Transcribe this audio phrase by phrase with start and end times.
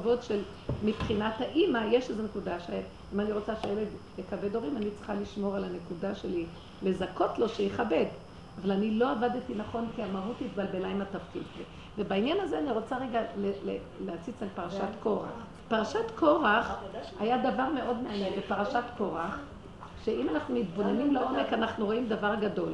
[0.00, 0.42] הכבוד של
[0.84, 3.86] מבחינת האימא, יש איזו נקודה שאם אני רוצה שהילד
[4.18, 6.46] יכבד הורים, אני צריכה לשמור על הנקודה שלי,
[6.82, 8.04] לזכות לו שיכבד.
[8.62, 11.42] אבל אני לא עבדתי נכון כי המהות התבלבלה עם התפקיד.
[11.98, 13.20] ובעניין הזה אני רוצה רגע
[14.06, 15.28] להציץ על פרשת קורח.
[15.68, 16.76] פרשת קורח
[17.18, 19.38] היה דבר מאוד מעניין בפרשת קורח,
[20.04, 22.72] שאם אנחנו מתבוננים לעומק אנחנו רואים דבר גדול.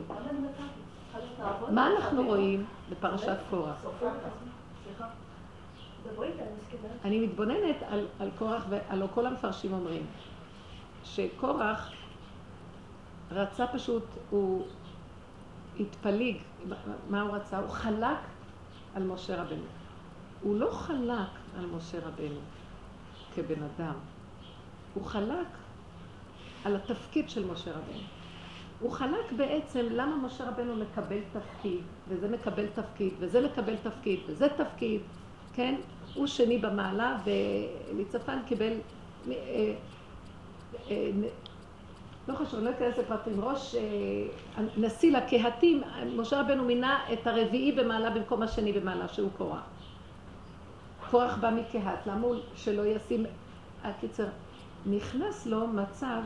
[1.70, 3.84] מה אנחנו רואים בפרשת קורח?
[7.04, 10.06] אני מתבוננת על, על קורח, והלא כל המפרשים אומרים
[11.04, 11.92] שקורח
[13.30, 14.66] רצה פשוט, הוא
[15.80, 16.36] התפליג,
[17.10, 17.58] מה הוא רצה?
[17.58, 18.18] הוא חלק
[18.94, 19.64] על משה רבנו.
[20.42, 22.40] הוא לא חלק על משה רבנו
[23.34, 23.94] כבן אדם,
[24.94, 25.46] הוא חלק
[26.64, 28.02] על התפקיד של משה רבנו.
[28.80, 34.48] הוא חלק בעצם למה משה רבנו מקבל תפקיד, וזה מקבל תפקיד, וזה מקבל תפקיד, וזה
[34.56, 35.00] תפקיד,
[35.54, 35.74] כן?
[36.16, 38.72] הוא שני במעלה, וליצפן קיבל,
[39.30, 39.34] אה,
[40.90, 41.10] אה,
[42.28, 45.82] לא חשוב, לא אכנס לפרטים, ראש אה, נשיא לקהתים,
[46.16, 49.62] משה רבנו מינה את הרביעי במעלה במקום השני במעלה, שהוא קורח.
[51.10, 53.26] קורח בא מקהת, למה הוא שלא ישים,
[53.84, 54.26] הקיצר,
[54.86, 56.20] נכנס לו מצב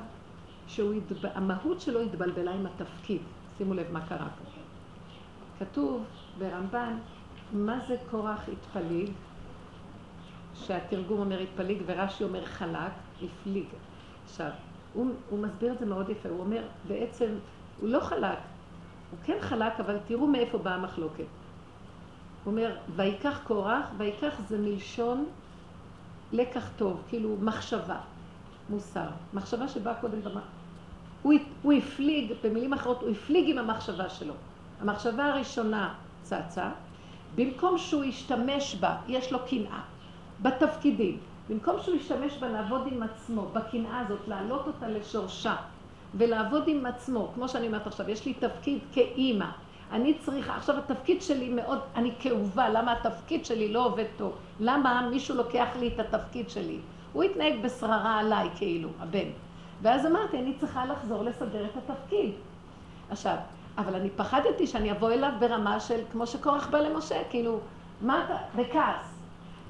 [0.67, 3.21] שהמהות שלו התבלבלה עם התפקיד.
[3.59, 4.61] שימו לב מה קרה פה.
[5.65, 6.05] כתוב
[6.39, 6.99] ברמב"ן,
[7.53, 9.11] מה זה קורח התפליג?
[10.67, 13.67] שהתרגום אומר התפליג ורש"י אומר חלק, הפליג.
[14.25, 14.51] עכשיו,
[14.95, 17.31] הוא, הוא מסביר את זה מאוד יפה, הוא אומר, בעצם,
[17.81, 18.39] הוא לא חלק,
[19.11, 21.25] הוא כן חלק, אבל תראו מאיפה באה המחלוקת.
[22.45, 25.27] הוא אומר, ויקח קורח, ויקח זה מלשון
[26.33, 28.01] לקח טוב, כאילו מחשבה,
[28.71, 29.09] מוסר.
[29.35, 30.41] מחשבה שבאה קודם במה.
[31.23, 34.35] הוא, הוא הפליג, במילים אחרות, הוא הפליג עם המחשבה שלו.
[34.81, 36.71] המחשבה הראשונה צצה,
[37.35, 39.81] במקום שהוא ישתמש בה, יש לו קנאה,
[40.43, 41.19] בתפקידים.
[41.49, 45.57] במקום שהוא ישתמש בה לעבוד עם עצמו, בקנאה הזאת, להעלות אותה לשורשה,
[46.15, 49.47] ולעבוד עם עצמו, כמו שאני אומרת עכשיו, יש לי תפקיד כאימא.
[49.93, 54.33] אני צריכה, עכשיו התפקיד שלי מאוד, אני כאובה, למה התפקיד שלי לא עובד טוב?
[54.61, 56.79] למה מישהו לוקח לי את התפקיד שלי?
[57.13, 59.29] הוא התנהג בשררה עליי כאילו, הבן.
[59.83, 62.31] ואז אמרתי, אני צריכה לחזור לסדר את התפקיד.
[63.11, 63.37] עכשיו,
[63.79, 67.61] אבל אני פחדתי שאני אבוא אליו ברמה של, כמו שקורח בא למשה, כאילו,
[68.01, 69.20] מה אתה, בכעס.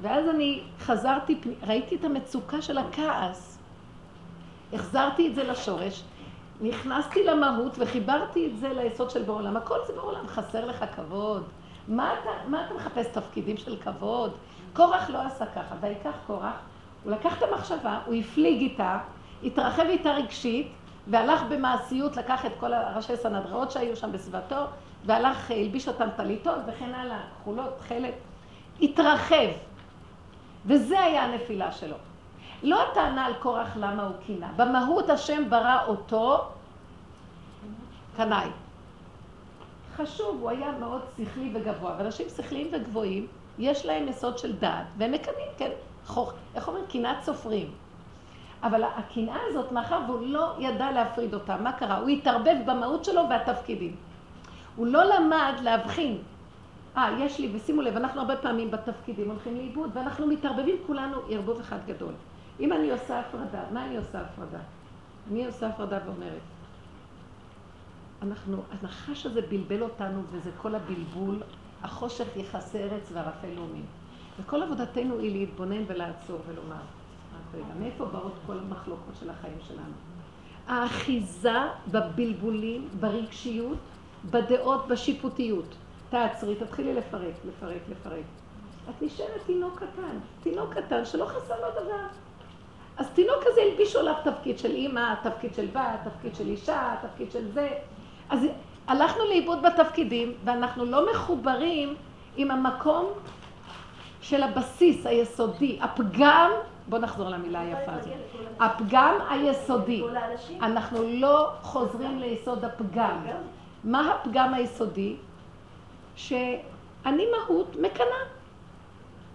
[0.00, 3.58] ואז אני חזרתי, ראיתי את המצוקה של הכעס.
[4.72, 6.02] החזרתי את זה לשורש,
[6.60, 9.56] נכנסתי למהות וחיברתי את זה ליסוד של בעולם.
[9.56, 11.44] הכל זה בעולם, חסר לך כבוד.
[11.88, 14.32] מה אתה, מה אתה מחפש תפקידים של כבוד?
[14.72, 16.54] קורח לא עשה ככה, ויקח קורח,
[17.04, 18.98] הוא לקח את המחשבה, הוא הפליג איתה,
[19.44, 20.72] התרחב איתה רגשית,
[21.06, 24.64] והלך במעשיות, לקח את כל הראשי סנהדראות שהיו שם בסביבתו,
[25.06, 28.14] והלך, הלביש אותם טליתות וכן הלאה, כחולות, תכלת.
[28.82, 29.50] התרחב.
[30.66, 31.96] וזה היה הנפילה שלו.
[32.62, 34.48] לא הטענה על קורח למה הוא קינה.
[34.56, 36.44] במהות השם ברא אותו
[38.16, 38.48] קנאי.
[39.96, 43.26] חשוב, הוא היה מאוד שכלי וגבוה, ואנשים שכליים וגבוהים,
[43.58, 45.70] יש להם יסוד של דעת, והם מקנאים, כן,
[46.06, 46.84] חוך, איך אומרים?
[46.86, 47.70] קנאת סופרים.
[48.62, 51.98] אבל הקנאה הזאת, מאחר והוא לא ידע להפריד אותה, מה קרה?
[51.98, 53.96] הוא התערבב במהות שלו והתפקידים.
[54.76, 56.18] הוא לא למד להבחין.
[56.96, 61.60] אה, יש לי, ושימו לב, אנחנו הרבה פעמים בתפקידים הולכים לאיבוד, ואנחנו מתערבבים כולנו ערבוב
[61.60, 62.12] אחד גדול.
[62.60, 64.58] אם אני עושה הפרדה, מה אני עושה הפרדה?
[65.30, 66.40] אני עושה הפרדה ואומרת,
[68.22, 71.42] אנחנו, הנחש הזה בלבל אותנו, וזה כל הבלבול,
[71.82, 73.84] החושך יכסה ארץ וערפל לאומים.
[74.40, 76.82] וכל עבודתנו היא להתבונן ולעצור ולומר,
[77.54, 79.92] רגע, מאיפה באות כל המחלוקות של החיים שלנו?
[80.66, 81.58] האחיזה
[81.90, 83.78] בבלבולים, ברגשיות,
[84.30, 85.74] בדעות, בשיפוטיות.
[86.10, 88.24] תעצרי, תתחילי לפרק, לפרק, לפרק.
[88.90, 92.06] את נשארת תינוק קטן, תינוק קטן שלא חסר לו דבר.
[92.96, 97.32] אז תינוק כזה הלבישו עליו תפקיד של אימא, תפקיד של בת, תפקיד של אישה, תפקיד
[97.32, 97.68] של זה.
[98.30, 98.46] אז
[98.86, 101.94] הלכנו לאיבוד בתפקידים, ואנחנו לא מחוברים
[102.36, 103.06] עם המקום
[104.20, 106.50] של הבסיס היסודי, הפגם,
[106.88, 108.12] בואו נחזור למילה היפה הזאת,
[108.60, 110.02] הפגם היסודי.
[110.62, 113.16] אנחנו לא חוזרים ליסוד הפגם.
[113.84, 115.16] מה הפגם היסודי?
[116.28, 118.24] שאני מהות מקנאה.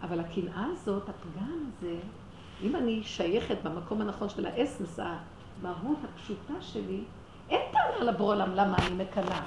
[0.03, 1.95] אבל הקנאה הזאת, הפגם הזה,
[2.63, 7.03] אם אני שייכת במקום הנכון של האסנס, המהות הפשוטה שלי,
[7.49, 9.41] אין טענה לבורא עולם למה אני מקנאה.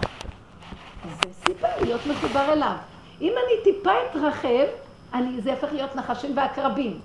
[1.04, 2.76] זה סיבה להיות מחובר אליו.
[3.20, 4.66] אם אני טיפה אתרחב,
[5.14, 7.00] אני, זה יהפך להיות נחשים ועקרבים.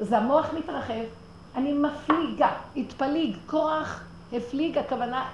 [0.00, 1.04] אז המוח מתרחב,
[1.56, 4.00] אני מפליגה, התפליג, כוח
[4.32, 5.28] הפליג, הכוונה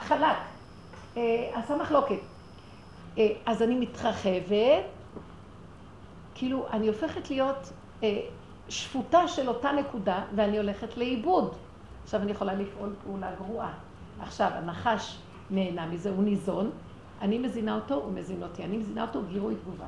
[0.00, 0.36] חלק,
[1.16, 2.35] אה, עשה מחלוקת.
[3.18, 4.84] אה, אז אני מתרחבת,
[6.34, 7.72] כאילו, אני הופכת להיות
[8.02, 8.20] אה,
[8.68, 11.54] שפוטה של אותה נקודה, ואני הולכת לאיבוד.
[12.04, 13.72] עכשיו אני יכולה לפעול פעולה גרועה.
[14.20, 15.18] עכשיו, הנחש
[15.50, 16.70] נהנה מזה, הוא ניזון,
[17.20, 18.64] אני מזינה אותו, הוא מזין אותי.
[18.64, 19.86] אני מזינה אותו, גירוי תגובה.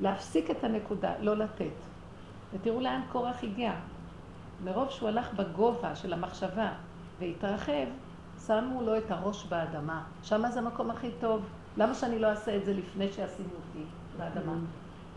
[0.00, 1.66] להפסיק את הנקודה, לא לתת.
[2.52, 3.72] ותראו לאן קורח הגיע.
[4.64, 6.72] מרוב שהוא הלך בגובה של המחשבה
[7.18, 7.86] והתרחב,
[8.46, 10.04] שמו לו את הראש באדמה.
[10.22, 11.42] שמה זה המקום הכי טוב.
[11.76, 13.84] למה שאני לא אעשה את זה לפני שישימו אותי
[14.18, 14.52] באדמה?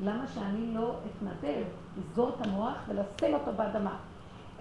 [0.04, 1.64] למה שאני לא אתנדב
[1.98, 3.96] לסגור את המוח ולשים אותו באדמה?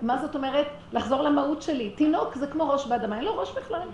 [0.02, 0.66] מה זאת אומרת?
[0.92, 1.90] לחזור למהות שלי.
[1.90, 3.88] תינוק זה כמו ראש באדמה, אין לו ראש בכלל.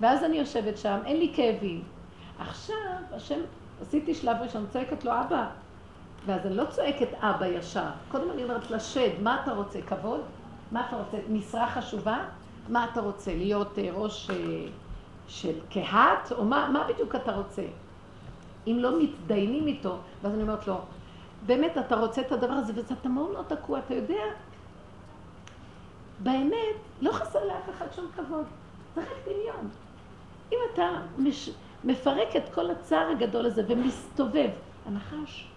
[0.00, 1.82] ואז אני יושבת שם, אין לי כאבים.
[2.38, 2.76] עכשיו,
[3.12, 3.40] השם,
[3.82, 5.48] עשיתי שלב ראשון, צועקת לו, אבא.
[6.26, 7.90] ואז אני לא צועקת אבא ישר.
[8.08, 9.82] קודם אני אומרת לשד, מה אתה רוצה?
[9.82, 10.20] כבוד?
[10.72, 11.16] מה אתה רוצה?
[11.28, 12.18] משרה חשובה?
[12.68, 13.34] מה אתה רוצה?
[13.34, 14.36] להיות אה, ראש אה,
[15.28, 16.32] של קהת?
[16.32, 17.62] או מה, מה בדיוק אתה רוצה?
[18.66, 20.80] אם לא מתדיינים איתו, ואז אני אומרת לו,
[21.46, 24.22] באמת, אתה רוצה את הדבר הזה, ואתה מאוד מאוד תקוע, אתה יודע?
[26.22, 28.44] באמת, לא חסר לאף אחד שום כבוד.
[28.94, 29.68] זה רק דמיון.
[30.52, 31.50] אם אתה מש...
[31.84, 34.50] מפרק את כל הצער הגדול הזה ומסתובב,
[34.86, 35.48] הנחש,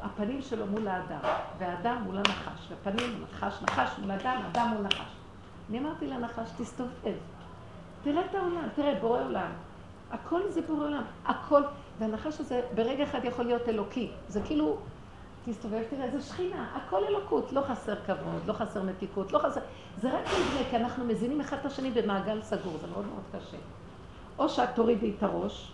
[0.00, 1.18] הפנים שלו מול האדם,
[1.58, 5.12] והאדם מול הנחש, והפנים, נחש, נחש מול האדם, אדם מול נחש.
[5.70, 7.14] אני אמרתי לנחש, תסתובב,
[8.02, 9.50] תראה את העולם, תראה, בורא עולם.
[10.10, 11.62] הכל זה בורא עולם, הכל.
[11.98, 14.10] והנחש הזה ברגע אחד יכול להיות אלוקי.
[14.28, 14.76] זה כאילו,
[15.44, 19.60] תסתובב, תראה, זה שכינה, הכל אלוקות, לא חסר כבוד, לא חסר מתיקות, לא חסר...
[20.00, 23.56] זה רק נדמה, כי אנחנו מזינים אחד את השני במעגל סגור, זה מאוד מאוד קשה.
[24.38, 25.72] או שאת תורידי את הראש,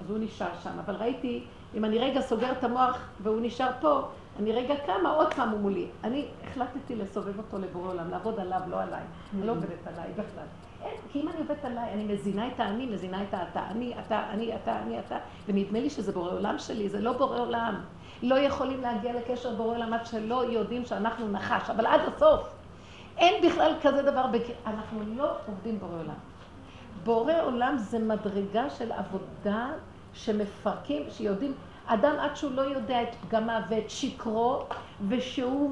[0.00, 4.00] אז הוא נשאר שם, אבל ראיתי, אם אני רגע סוגר את המוח והוא נשאר פה,
[4.38, 5.86] אני רגע קמה, עוד פעם הוא מולי.
[6.04, 9.02] אני החלטתי לסובב אותו לבורא עולם, לעבוד עליו, לא עליי.
[9.34, 10.46] אני לא עובדת עליי בכלל.
[10.84, 13.62] אין, כי אם אני עובדת עליי, אני מזינה את האני, מזינה את האתה.
[13.70, 15.16] אני, אתה, אני, אתה, אני, אתה.
[15.48, 17.80] ונדמה לי שזה בורא עולם שלי, זה לא בורא עולם.
[18.22, 22.48] לא יכולים להגיע לקשר בורא עולם עד שלא יודעים שאנחנו נחש, אבל עד הסוף.
[23.18, 24.42] אין בכלל כזה דבר, בק...
[24.66, 26.14] אנחנו לא עובדים בורא עולם.
[27.04, 29.68] בורא עולם זה מדרגה של עבודה
[30.14, 31.54] שמפרקים, שיודעים,
[31.86, 34.64] אדם עד שהוא לא יודע את פגמיו ואת שקרו,
[35.08, 35.70] ושהוא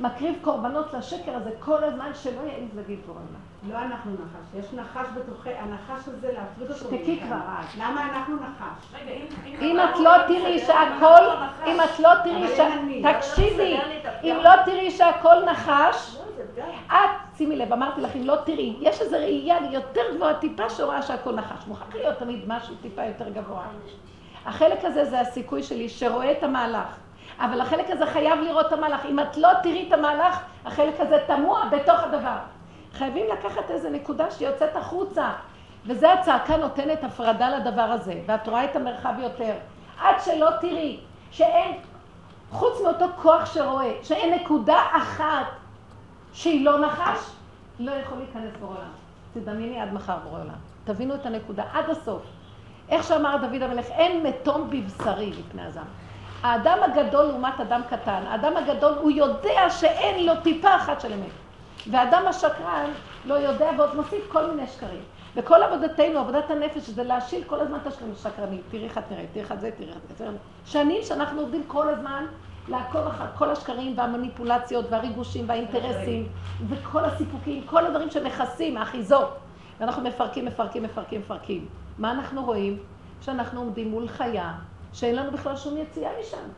[0.00, 3.72] מקריב קורבנות לשקר הזה כל הזמן, שלא יעז להגיד בורא עולם.
[3.72, 6.96] לא אנחנו נחש, יש נחש בתוכי, הנחש הזה להפריד אותו.
[6.96, 7.36] שתקי כבר.
[7.78, 8.94] למה אנחנו נחש?
[9.60, 11.22] אם את לא תראי שהכל,
[11.66, 12.60] אם את לא תראי ש...
[13.02, 13.76] תקשיבי,
[14.22, 16.16] אם לא תראי שהכל נחש,
[16.58, 20.70] לא, את, שימי לב, אמרתי לך, אם לא תראי, יש איזו ראייה יותר גבוהה טיפה
[20.70, 21.66] שרואה שהכל נחש.
[21.66, 23.62] מוכרח להיות תמיד משהו טיפה יותר גבוה.
[24.46, 27.07] החלק הזה זה הסיכוי שלי שרואה את המהלך.
[27.40, 29.06] אבל החלק הזה חייב לראות את המהלך.
[29.06, 32.36] אם את לא תראי את המהלך, החלק הזה תמוה בתוך הדבר.
[32.92, 35.30] חייבים לקחת איזו נקודה שיוצאת החוצה.
[35.86, 39.54] וזה הצעקה נותנת הפרדה לדבר הזה, ואת רואה את המרחב יותר.
[40.00, 41.00] עד שלא תראי
[41.30, 41.76] שאין,
[42.50, 45.46] חוץ מאותו כוח שרואה, שאין נקודה אחת
[46.32, 47.18] שהיא לא נחש,
[47.78, 48.90] לא יכול להיכנס בעולם.
[49.34, 50.54] תדמייני עד מחר בעולם.
[50.84, 52.22] תבינו את הנקודה עד הסוף.
[52.88, 55.84] איך שאמר דוד המלך, אין מתום בבשרי לפני הזעם.
[56.42, 61.30] האדם הגדול לעומת אדם קטן, האדם הגדול הוא יודע שאין לו טיפה אחת של אמת.
[61.90, 62.90] ואדם השקרן
[63.24, 65.00] לא יודע ועוד מוסיף כל מיני שקרים.
[65.36, 68.60] וכל עבודתנו, עבודת הנפש, זה להשיל כל הזמן את השקרים השקרנים.
[68.70, 70.26] תראי איך את נראית, תראי איך את זה, תראי איך את זה.
[70.64, 72.26] שנים שאנחנו עובדים כל הזמן
[72.68, 76.28] לעקוב אחר כל השקרים והמניפולציות והריגושים והאינטרסים
[76.68, 79.36] וכל הסיפוקים, כל הדברים שמכסים, האחיזות.
[79.80, 81.66] ואנחנו מפרקים, מפרקים, מפרקים, מפרקים.
[81.98, 82.78] מה אנחנו רואים?
[83.20, 84.52] שאנחנו עומדים מול חיה
[84.92, 86.48] שאין לנו בכלל שום יציאה משם.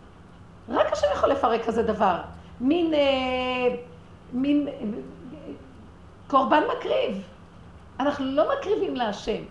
[0.68, 2.20] רק השם יכול לפרק כזה דבר.
[2.60, 3.76] מין, אה,
[4.32, 4.72] מין אה,
[6.26, 7.22] קורבן מקריב.
[8.00, 9.42] אנחנו לא מקריבים להשם.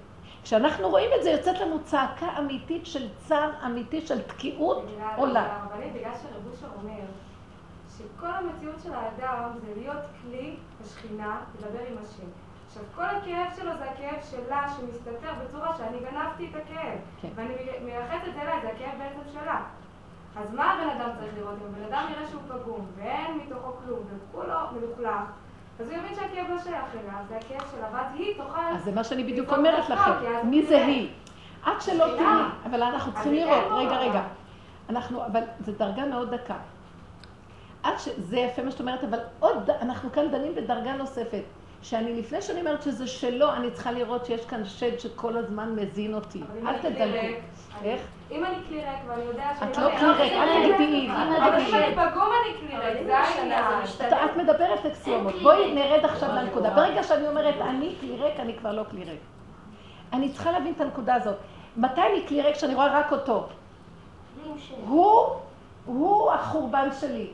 [0.43, 5.65] כשאנחנו רואים את זה, יוצאת לנו צעקה אמיתית של צער אמיתי, של תקיעות עולה.
[5.93, 6.99] בגלל שרב אושר אומר
[7.97, 10.55] שכל המציאות של האדם זה להיות כלי
[10.85, 12.27] השכינה, לדבר עם השם.
[12.69, 16.97] עכשיו, כל הכאב שלו זה הכאב שלה, שמסתתר בצורה שאני גנבתי את הכאב.
[17.21, 17.27] כן.
[17.35, 17.53] ואני
[17.85, 19.61] מייחסת אליי, זה הכאב בעצם שלה.
[20.37, 21.53] אז מה הבן אדם צריך לראות?
[21.61, 25.21] אם הבן אדם יראה שהוא פגום, ואין מתוכו כלום, וכולו מלוכלך,
[25.79, 28.61] אז הוא יבין שהכאב לא שייך אליה, זה הכאב שלה, ואז היא תוכל...
[28.75, 30.11] אז זה מה שאני בדיוק אומרת לכם.
[30.43, 31.09] מי זה היא?
[31.63, 34.23] עד שלא תראי, אבל אנחנו צריכים לראות, רגע, רגע.
[34.89, 36.55] אנחנו, אבל זו דרגה מאוד דקה.
[37.83, 38.09] עד ש...
[38.17, 41.43] זה יפה מה שאת אומרת, אבל עוד, אנחנו כאן דנים בדרגה נוספת.
[41.81, 46.13] שאני, לפני שאני אומרת שזה שלו, אני צריכה לראות שיש כאן שד שכל הזמן מזין
[46.13, 46.41] אותי.
[46.67, 47.37] אל תדלגו.
[47.83, 48.01] איך?
[48.31, 49.71] אם אני כלי ריק ואני יודע שאני...
[49.71, 53.63] את לא כלי ריק, אל תגידי אבל אם אני פגום אני כלי ריק, זה העניין.
[54.25, 55.33] את מדברת אקסיומות.
[55.43, 56.69] בואי נרד עכשיו לנקודה.
[56.69, 59.19] ברגע שאני אומרת אני כלי ריק, אני כבר לא כלי ריק.
[60.13, 61.35] אני צריכה להבין את הנקודה הזאת.
[61.77, 63.47] מתי אני כלי ריק כשאני רואה רק אותו?
[64.87, 65.27] הוא,
[65.85, 67.27] הוא החורבן שלי.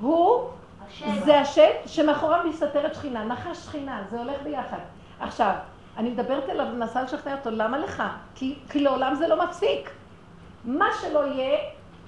[0.00, 0.48] הוא,
[1.24, 4.78] זה השם שמאחוריו מסתתרת שכינה, נחש שכינה, זה הולך ביחד.
[5.20, 5.54] עכשיו,
[5.96, 8.02] אני מדברת אליו ומנסה לשכנע אותו, למה לך?
[8.34, 9.90] כי, כי לעולם זה לא מפסיק.
[10.64, 11.58] מה שלא יהיה,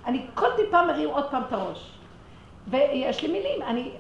[0.06, 1.92] אני כל טיפה מרים עוד פעם את הראש.
[2.68, 3.90] ויש לי מילים, אני,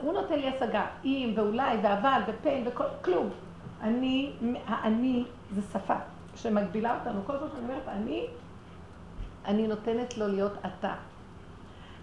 [0.00, 3.30] הוא נותן לי השגה, אם ואולי ואבל ופן וכל, כלום.
[3.82, 4.32] אני,
[4.66, 5.94] האני זה שפה
[6.36, 7.20] שמגבילה אותנו.
[7.26, 8.26] כל פעם שאני אומרת אני,
[9.44, 10.94] אני נותנת לו להיות אתה.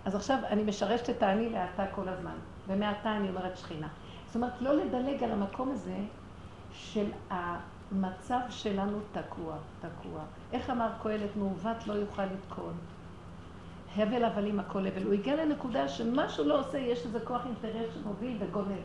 [0.06, 2.36] אז עכשיו אני משרשת את האני לאתה כל הזמן,
[2.68, 3.88] ומעתה אני אומרת שכינה.
[4.26, 5.96] זאת אומרת, לא לדלג על המקום הזה
[6.74, 10.22] של המצב שלנו תקוע, תקוע.
[10.54, 12.74] איך אמר קהלת, מעוות לא יוכל לתקון.
[13.98, 15.04] הבל הבלים הכל הבל.
[15.04, 18.84] הוא הגיע לנקודה שמה שהוא לא עושה, יש איזה כוח אינטרס שמוביל וגונב.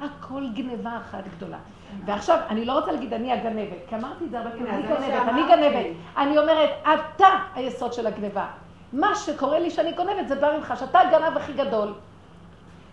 [0.00, 1.58] הכל גניבה אחת גדולה.
[2.04, 5.28] ועכשיו, אני לא רוצה להגיד אני הגנבת, כי אמרתי את זה הרבה פעמים, אני גנבת,
[5.28, 5.96] אני גנבת.
[6.16, 8.46] אני אומרת, אתה היסוד של הגניבה.
[8.92, 11.94] מה שקורה לי שאני גונבת זה בא ממך, שאתה הגנב הכי גדול.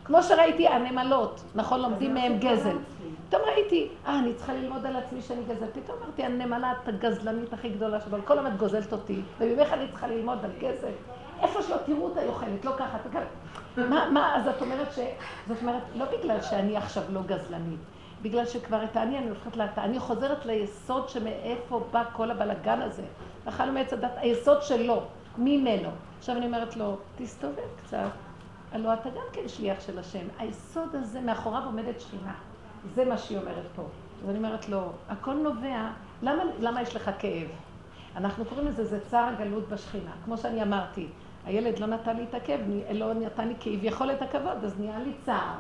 [0.06, 2.78] כמו שראיתי הנמלות, נכון, לומדים מהם גזל.
[3.28, 5.66] פתאום ראיתי, אה, אני צריכה ללמוד על עצמי שאני גזל.
[5.74, 10.08] פתאום אמרתי, הנמלה את הגזלנית הכי גדולה שבו, כל הזמן גוזלת אותי, וממך אני צריכה
[10.08, 10.92] ללמוד על גזל.
[11.42, 13.22] איפה שלא תראו אותה היא אוכלת, לא ככה, תקרא.
[13.90, 15.00] מה, מה, אז את אומרת ש...
[15.48, 17.80] זאת אומרת, לא בגלל שאני עכשיו לא גזלנית,
[18.22, 19.84] בגלל שכבר את האני אני הופכת לאתה.
[19.84, 23.04] אני חוזרת ליסוד שמאיפה בא כל הבלגן הזה.
[23.46, 25.02] אכלנו מעץ הדת, היסוד שלו,
[25.38, 25.90] ממנו.
[26.18, 28.10] עכשיו אני אומרת לו, תסתובב קצת,
[28.72, 30.28] הלוא אתה גם כן שליח של השם.
[30.40, 32.34] היסוד הזה, מאחוריו עומדת שכינה.
[32.96, 33.84] זה מה שהיא אומרת פה.
[34.24, 35.90] אז אני אומרת לו, הכל נובע,
[36.22, 37.48] למה, למה יש לך כאב?
[38.16, 40.12] אנחנו קוראים לזה, זה צער הגלות בשכינה.
[40.26, 41.08] כמו שאני אמרתי,
[41.46, 42.60] הילד לא נתן לי את הכאב,
[42.92, 45.56] לא נתן לי כביכול את הכבוד, אז נהיה לי צער.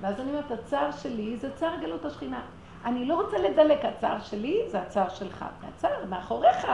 [0.00, 2.40] ואז אני אומרת, הצער שלי זה צער גלות השכינה.
[2.84, 5.44] אני לא רוצה לדלק, הצער שלי זה הצער שלך.
[5.62, 6.66] והצער מאחוריך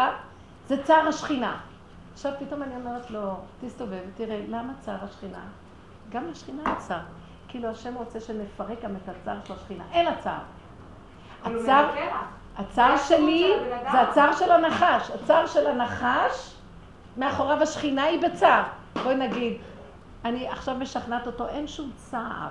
[0.69, 1.61] זה צער השכינה.
[2.13, 5.41] עכשיו פתאום אני אומרת לו, תסתובב ותראה, למה צער השכינה?
[6.11, 7.01] גם לשכינה אין צער.
[7.49, 9.85] כאילו השם רוצה שנפרק גם את הצער של השכינה.
[9.93, 10.41] אין הצער.
[11.45, 11.91] הצער,
[12.57, 13.53] הצער שלי
[13.93, 15.11] זה הצער של הנחש.
[15.11, 16.55] הצער של הנחש,
[17.17, 18.63] מאחוריו השכינה היא בצער.
[19.05, 19.59] בואי נגיד,
[20.25, 22.49] אני עכשיו משכנעת אותו, אין שום צער.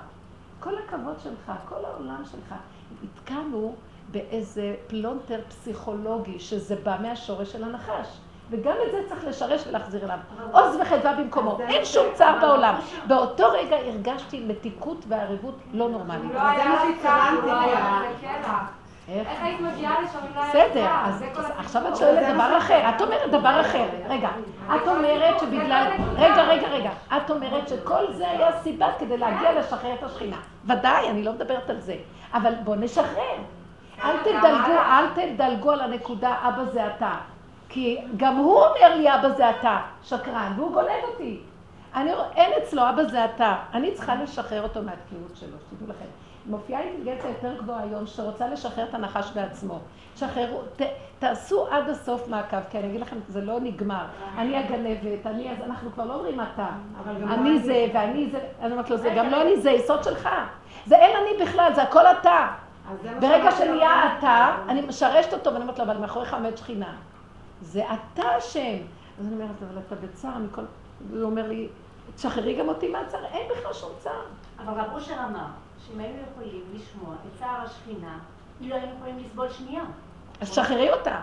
[0.60, 2.56] כל הכבוד שלך, כל העולם שלך.
[3.04, 3.76] התקענו
[4.12, 8.08] באיזה פלונטר פסיכולוגי, שזה בא מהשורש של הנחש.
[8.50, 10.18] וגם את זה צריך לשרש ולהחזיר אליו.
[10.52, 12.76] עוז וחדווה במקומו, אין שום צער בעולם.
[13.08, 16.34] באותו רגע הרגשתי מתיקות וערבות לא נורמלית.
[16.34, 18.02] לא היה צער, לא היה
[19.10, 21.24] איך היית מגיעה לשם אם לא היה בסדר, אז
[21.58, 22.90] עכשיו את שואלת דבר אחר.
[22.90, 23.86] את אומרת דבר אחר.
[24.10, 24.30] רגע,
[24.76, 25.88] את אומרת שבגלל...
[26.16, 26.92] רגע, רגע, רגע.
[27.18, 30.38] את אומרת שכל זה היה סיבה כדי להגיע לשחרר את השכינה.
[30.66, 31.96] ודאי, אני לא מדברת על זה.
[32.34, 33.36] אבל בוא נשחרר.
[34.04, 37.12] אל תדלגו, אל תדלגו על הנקודה, אבא זה אתה.
[37.70, 41.40] כי גם הוא אומר לי, אבא זה אתה, שקרן, והוא גונב אותי.
[41.96, 43.56] אני, אין אצלו, אבא זה אתה.
[43.74, 46.06] אני צריכה לשחרר אותו מהתקיעות שלו, שתדעו לכם.
[46.46, 49.80] מופיעה אינטליגנציה יותר גבוהה היום, שרוצה לשחרר את הנחש בעצמו.
[50.16, 50.82] שחררו, ת,
[51.20, 54.06] תעשו עד הסוף מעקב, כי אני אגיד לכם, זה לא נגמר.
[54.38, 56.68] אני הגנבת, אני, אז אנחנו כבר לא אומרים אתה.
[57.30, 60.30] אני זה, ואני זה, אני אומרת לו, זה גם לא אני, זה יסוד שלך.
[60.86, 62.48] זה אין אני בכלל, זה הכל אתה.
[63.20, 66.94] ברגע שנהיה אתה, אני משרשת אותו, ואני אומרת לו, אבל מאחוריך עומד שכינה.
[67.62, 68.78] זה אתה השם.
[69.20, 70.62] אז אני אומרת, אבל אתה בצער מכל...
[71.12, 71.68] הוא אומר לי,
[72.16, 74.22] תשחררי גם אותי מהצער, אין בכלל שום צער.
[74.60, 75.46] אבל רב אושר אמר,
[75.88, 78.18] שאם היינו יכולים לשמוע את צער השכינה,
[78.62, 79.84] לא היינו יכולים לסבול שנייה.
[80.42, 81.20] אז תשחררי אותה.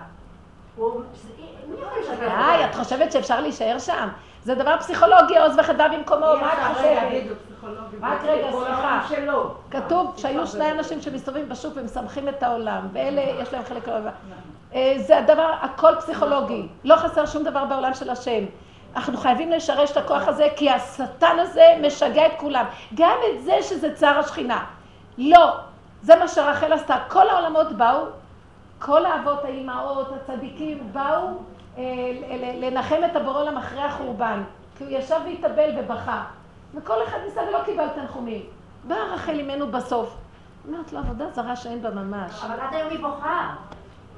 [2.18, 4.08] די, את חושבת שאפשר להישאר שם?
[4.42, 7.36] זה דבר פסיכולוגי, עוז וחדה במקומו, מה את חושבת?
[8.00, 9.06] רק רגע, סליחה.
[9.70, 14.12] כתוב שהיו שני אנשים שמסתובבים בשוק ומשמחים את העולם, ואלה יש להם חלק לעולם.
[14.76, 16.68] אה, זה הדבר, הכל פסיכולוגי.
[16.84, 18.44] לא חסר שום דבר בעולם של השם.
[18.96, 22.64] אנחנו חייבים לשרש את הכוח הזה, כי השטן הזה משגע את כולם.
[22.94, 24.64] גם את זה שזה צער השכינה.
[25.18, 25.56] לא,
[26.02, 26.96] זה מה שרחל עשתה.
[27.08, 28.04] כל העולמות באו,
[28.78, 31.28] כל האבות, האימהות, הצדיקים, באו
[31.78, 31.82] אה,
[32.60, 34.42] לנחם את הבורא עולם אחרי החורבן.
[34.78, 36.24] כי הוא ישב והתאבל ובכה.
[36.74, 38.42] וכל אחד ניסה ולא קיבל תנחומים.
[38.84, 40.16] באה רחל אימנו בסוף.
[40.68, 42.44] אומרת לו, עבודה זרה שאין בה ממש.
[42.44, 43.54] אבל עד היום היא בוכה.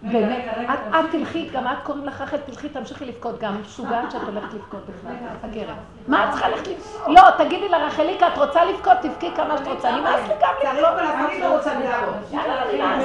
[0.03, 0.45] באמת,
[0.91, 3.39] את תלכי, גם את קוראים לך אחרת, תלכי, תמשיכי לבכות.
[3.41, 5.77] גם, משוגעת שאת הולכת לבכות בכלל, הגרת.
[6.09, 7.09] מה את צריכה ללכת לבכות?
[7.09, 10.99] לא, תגידי לה, רחליקה, את רוצה לבכות, תבכי כמה שאת רוצה, נמאס לי גם לבכות.
[11.29, 12.15] אני לא רוצה לבכות.
[12.33, 13.05] יאללה, נמאס.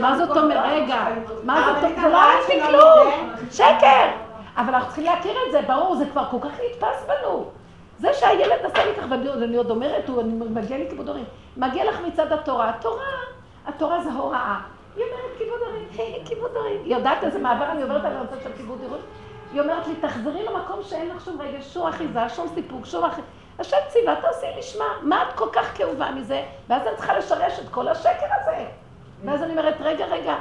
[0.00, 0.64] מה זאת אומרת?
[0.64, 1.04] רגע,
[1.44, 1.96] מה זאת אומרת?
[2.00, 4.08] זה לא אמיתי כלום, שקר.
[4.56, 7.57] אבל אנחנו צריכים להכיר את זה, ברור, זה כבר כל כך נתפס בנו.
[7.98, 11.24] זה שהילד עשה לי ככה, ואני עוד אומרת, הוא מגיע לי כיבוד הורים.
[11.56, 12.68] מגיע לך מצד התורה.
[12.68, 13.04] התורה,
[13.66, 14.60] התורה זה הוראה.
[14.96, 15.88] היא אומרת כיבוד דברים,
[16.26, 16.80] כיבוד דברים.
[16.84, 19.02] היא יודעת איזה מעבר אני עוברת על הנושא של כיבוד דברים?
[19.52, 23.26] היא אומרת לי, תחזרי למקום שאין לך שום רגש, שום אחיזה, שום סיפוק, שום אחיזה.
[23.58, 24.84] השם ציווה, תעשי לשמה.
[25.02, 26.42] מה את כל כך כאובה מזה?
[26.68, 28.64] ואז אני צריכה לשרש את כל השקר הזה.
[29.24, 30.36] ואז אני אומרת, רגע, רגע,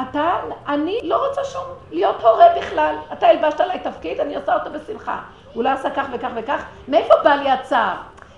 [0.00, 2.94] אתה, אני לא רוצה שום להיות הורה בכלל.
[3.12, 5.20] אתה הלבשת עליי תפקיד, אני עושה אותו בשמחה.
[5.58, 6.64] הוא לא עשה כך וכך וכך.
[6.88, 7.94] מאיפה בא לי הצער?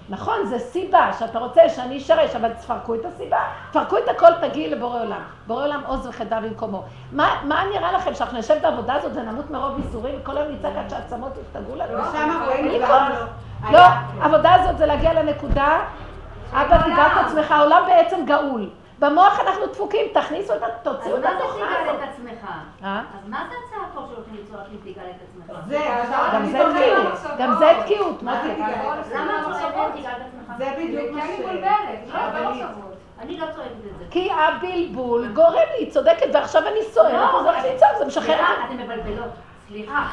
[0.09, 3.39] נכון, זה סיבה שאתה רוצה שאני אשרש, אבל תפרקו את הסיבה.
[3.71, 5.23] תפרקו את הכל, תגיעי לבורא עולם.
[5.47, 6.85] בורא עולם עוז וחדה במקומו.
[7.13, 10.91] מה, מה נראה לכם, שאנחנו נשב בעבודה הזאת ונמות מרוב ייסורים, וכל היום נצעק עד
[10.91, 11.99] שהעצמות יפתגו לנו?
[12.81, 12.99] לא.
[13.73, 13.85] לא,
[14.21, 15.81] העבודה הזאת זה להגיע לנקודה,
[16.53, 18.71] אבא תיגע את עצמך, העולם בעצם גאול.
[18.99, 20.63] במוח אנחנו דפוקים, תכניסו את.
[20.63, 22.03] אז תוציאו את מה זה הזאת.
[22.03, 22.51] את עצמך?
[22.85, 22.99] אה?
[22.99, 25.30] אז מה זה הצעקות שהולכים לצעוק אם תגאל את עצמך?
[25.67, 25.79] זה,
[26.35, 28.53] גם זה תקיעות, גם זה תקיעות, מה זה
[30.27, 30.53] עצמך?
[30.59, 31.41] זה בדיוק מה כי אני ש...
[31.41, 32.67] מבולבלת, לא לא.
[33.21, 34.05] אני לא צועקת את זה.
[34.11, 38.25] כי הבלבול גורם לי, היא צודקת, ועכשיו אני סוערת, לא, אז הולך לצעוק, זה משחרר.
[38.27, 39.31] סליחה, אתן מבלבלות.
[39.69, 40.07] סליחה,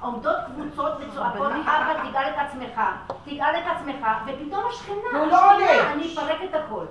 [0.00, 2.80] עומדות קבוצות וצועקות, אבא, תגאל את עצמך,
[3.24, 5.36] תגאל את עצמך, ופתאום השכנה, לא.
[5.36, 6.84] השכנה, אני אפרק את הכל.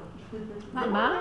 [0.74, 1.12] מה?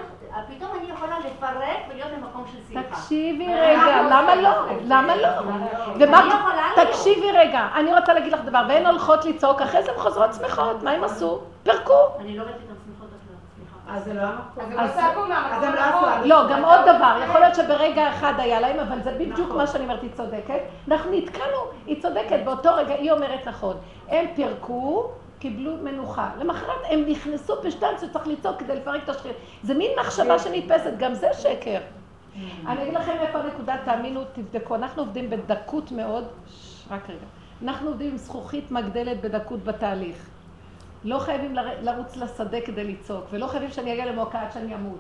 [0.49, 2.89] פתאום אני יכולה לפרק ולהיות במקום של שמחה.
[2.89, 4.51] תקשיבי רגע, למה לא?
[4.83, 5.29] למה לא?
[5.39, 6.87] אני ומה, יכולה.
[6.87, 10.83] תקשיבי רגע, אני רוצה להגיד לך דבר, והן הולכות לצעוק, אחרי זה הן חוזרות שמחות,
[10.83, 11.41] מה הן עשו?
[11.63, 11.93] פירקו.
[12.21, 13.09] אני לא ראיתי אותן שמחות.
[13.93, 14.65] אז זה לא המקום.
[14.79, 14.99] אז
[15.63, 16.09] הם לא לא.
[16.09, 19.67] עשו לא, גם עוד דבר, יכול להיות שברגע אחד היה להם, אבל זה בדיוק מה
[19.67, 20.61] שאני אומרת, היא צודקת.
[20.89, 23.77] אנחנו נתקענו, היא צודקת, באותו רגע היא אומרת נכון.
[24.09, 25.11] הם פירקו,
[25.41, 26.31] קיבלו מנוחה.
[26.39, 29.33] למחרת הם נכנסו בשטנץ שצריך לצעוק כדי לפרק את השכיר.
[29.63, 31.81] זה מין מחשבה שנתפסת, גם זה שקר.
[32.67, 34.75] אני אגיד לכם איפה הנקודה, תאמינו, תבדקו.
[34.75, 36.25] אנחנו עובדים בדקות מאוד,
[36.91, 37.19] רק רגע.
[37.65, 40.17] אנחנו עובדים עם זכוכית מגדלת בדקות בתהליך.
[41.05, 44.99] לא חייבים לר- לרוץ לשדה כדי לצעוק, ולא חייבים שאני אגיע למועקה עד שאני אמות.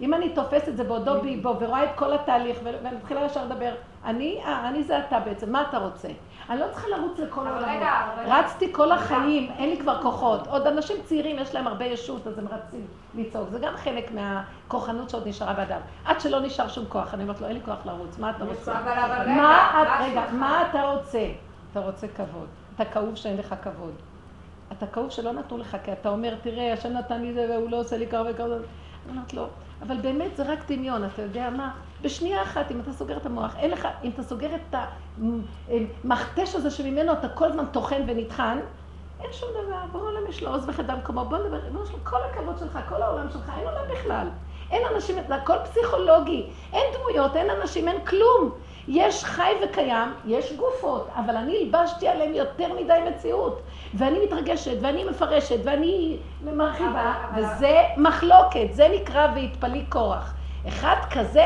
[0.00, 3.74] אם אני תופסת את זה בעודו באיבו ורואה את כל התהליך ו- ומתחילה ישר לדבר,
[4.04, 6.08] אני, אה, אני זה אתה בעצם, מה אתה רוצה?
[6.50, 7.64] אני לא צריכה לרוץ לכל אבל-
[8.26, 10.46] רצתי כל החיים, אין לי כבר כוחות.
[10.46, 13.48] עוד אנשים צעירים, יש להם הרבה ישות, אז הם רצים לצעוק.
[13.50, 15.80] זה גם חלק מהכוחנות שעוד נשארה באדם.
[16.04, 18.72] עד שלא נשאר שום כוח, אני אומרת לו, אין לי כוח לרוץ, מה אתה רוצה?
[20.00, 20.22] רגע.
[20.32, 21.26] מה אתה רוצה?
[21.72, 22.46] אתה רוצה כבוד.
[22.74, 23.94] אתה כאוב שאין לך כבוד.
[24.72, 27.76] אתה כאוב שלא נתנו לך, כי אתה אומר, תראה, השם נתן לי זה והוא לא
[27.80, 28.44] עושה לי ככה וככה.
[29.04, 29.46] אני אומרת לו,
[29.82, 31.74] אבל באמת זה רק דמיון, אתה יודע מה?
[32.02, 34.74] בשנייה אחת, אם אתה סוגר את המוח, אין לך, אם אתה סוגר את
[36.04, 38.58] המכתש הזה שממנו אתה כל הזמן טוחן ונטחן,
[39.20, 42.16] אין שום דבר, בורא עולם יש לו עוז וחדה במקומו, בוא נדבר, ריבונו שלו, כל
[42.30, 44.28] הכבוד שלך, כל העולם שלך, אין עולם בכלל.
[44.70, 48.50] אין אנשים, זה הכל פסיכולוגי, אין דמויות, אין אנשים, אין כלום.
[48.88, 53.60] יש חי וקיים, יש גופות, אבל אני הלבשתי עליהם יותר מדי מציאות.
[53.94, 57.10] ואני מתרגשת, ואני מפרשת, ואני מרחיבה, אבל-
[57.44, 60.34] אבל- וזה מחלוקת, זה נקרא והתפליא קורח.
[60.68, 61.44] אחד כזה,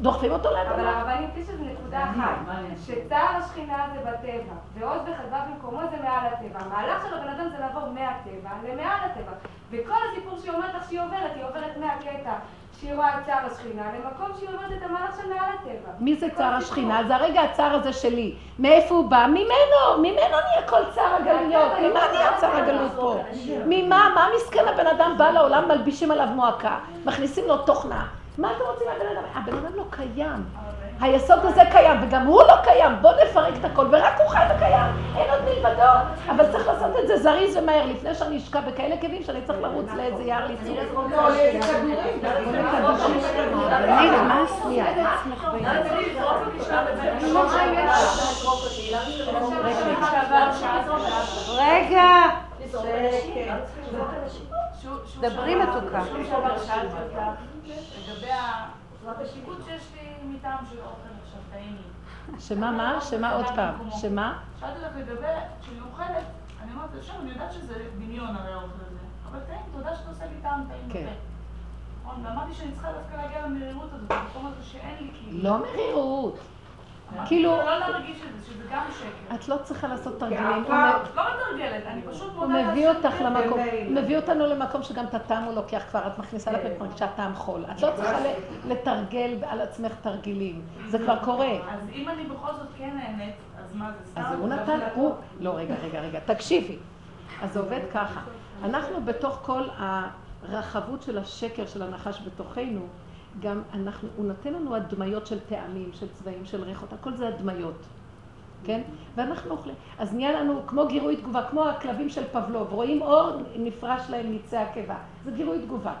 [0.00, 0.98] דוחפים אותו אבל לאדמה.
[1.00, 2.54] הרבנית יש איזו נקודה אחת,
[2.86, 6.60] שצער השכינה זה בטבע, ועוז וחדווה במקומו זה מעל הטבע.
[6.60, 9.32] המהלך של הבן אדם זה לעבור מהטבע למעל הטבע.
[9.70, 12.32] וכל הסיפור שהיא אומרת לך שהיא עוברת, היא עוברת מהקטע
[12.80, 15.90] שהיא רואה את צער השכינה, למקום שהיא עוברת את המהלך של מעל הטבע.
[16.00, 16.54] מי זה צער.
[16.54, 17.02] השכינה?
[17.06, 18.34] זה הרגע הצער הזה שלי.
[18.58, 19.26] מאיפה הוא בא?
[19.30, 19.98] ממנו!
[19.98, 21.72] ממנו נהיה כל צער הגלויות.
[21.78, 23.22] ממה נהיה צער הגלות פה?
[23.66, 24.12] ממה?
[24.14, 28.06] מה מסכן הבן אדם בא לעולם, מלבישים עליו מועקה, מכניסים לו תוכנה.
[28.38, 29.22] מה אתם רוצים מהבן אדם?
[29.34, 30.44] הבן אדם לא קיים.
[31.00, 32.92] היסוד הזה קיים, וגם הוא לא קיים.
[33.00, 35.16] בואו נפרק את הכל, ורק הוא חי וקיים.
[35.16, 35.82] אין עוד מלבדו.
[36.30, 39.86] אבל צריך לעשות את זה זריז ומהר, לפני שאני אשקע בכאלה כאבים, שאני צריך לרוץ
[39.96, 40.76] לאיזה יער ליצור.
[41.10, 41.28] לא.
[51.58, 52.08] רגע.
[55.20, 56.02] דברי מתוקה.
[58.08, 58.30] לגבי
[59.06, 62.40] השיקוט שיש לי מטעם של אוכל עכשיו, טעים לי.
[62.40, 63.00] שמה, מה?
[63.00, 63.74] שמה עוד פעם?
[64.00, 64.38] שמה?
[64.60, 65.26] שאלתי לך לגבי,
[65.62, 66.24] כשאני אוכלת,
[66.62, 68.98] אני אומרת, עכשיו אני יודעת שזה דמיון הרי האוכל הזה,
[69.30, 71.02] אבל טעים, תודה שאתה עושה לי טעם טעים כן.
[71.02, 71.10] בפה.
[72.04, 75.42] נכון, ואמרתי שאני צריכה דווקא להגיע למרירות הזאת, במקום הזה שאין לי כאילו.
[75.42, 76.38] לא מרירות.
[77.14, 79.34] אמרתי, כאילו- לא להרגיש את זה, שזה גם שקר.
[79.34, 80.44] את לא צריכה לעשות תרגילים.
[80.64, 83.24] הוא לא מתרגלת, אני פשוט הוא מודה מביא להשם, אותך כן.
[83.24, 83.60] למקום.
[83.60, 87.06] הוא מביא אותנו למקום שגם את הטעם הוא לוקח כבר, את מכניסה לפה, את מרגישה
[87.16, 87.64] טעם חול.
[87.76, 88.18] את לא צריכה
[88.68, 91.52] לתרגל על עצמך תרגילים, זה כבר קורה.
[91.70, 94.20] אז אם אני בכל זאת כן נהנית, אז מה זה סתם?
[94.20, 96.76] אז הוא נתן, הוא, לא, רגע, רגע, רגע, תקשיבי.
[97.42, 98.20] אז זה עובד ככה.
[98.64, 102.80] אנחנו בתוך כל הרחבות של השקר של הנחש בתוכנו,
[103.40, 107.86] גם אנחנו, הוא נותן לנו הדמיות של טעמים, של צבעים, של ריחות, הכל זה הדמיות.
[108.64, 108.82] כן?
[109.14, 109.74] ואנחנו אוכלים.
[109.98, 114.56] אז נהיה לנו כמו גירוי תגובה, כמו הכלבים של פבלוב, רואים אור, נפרש להם מיצי
[114.56, 114.96] הקיבה.
[115.24, 115.94] זה גירוי תגובה.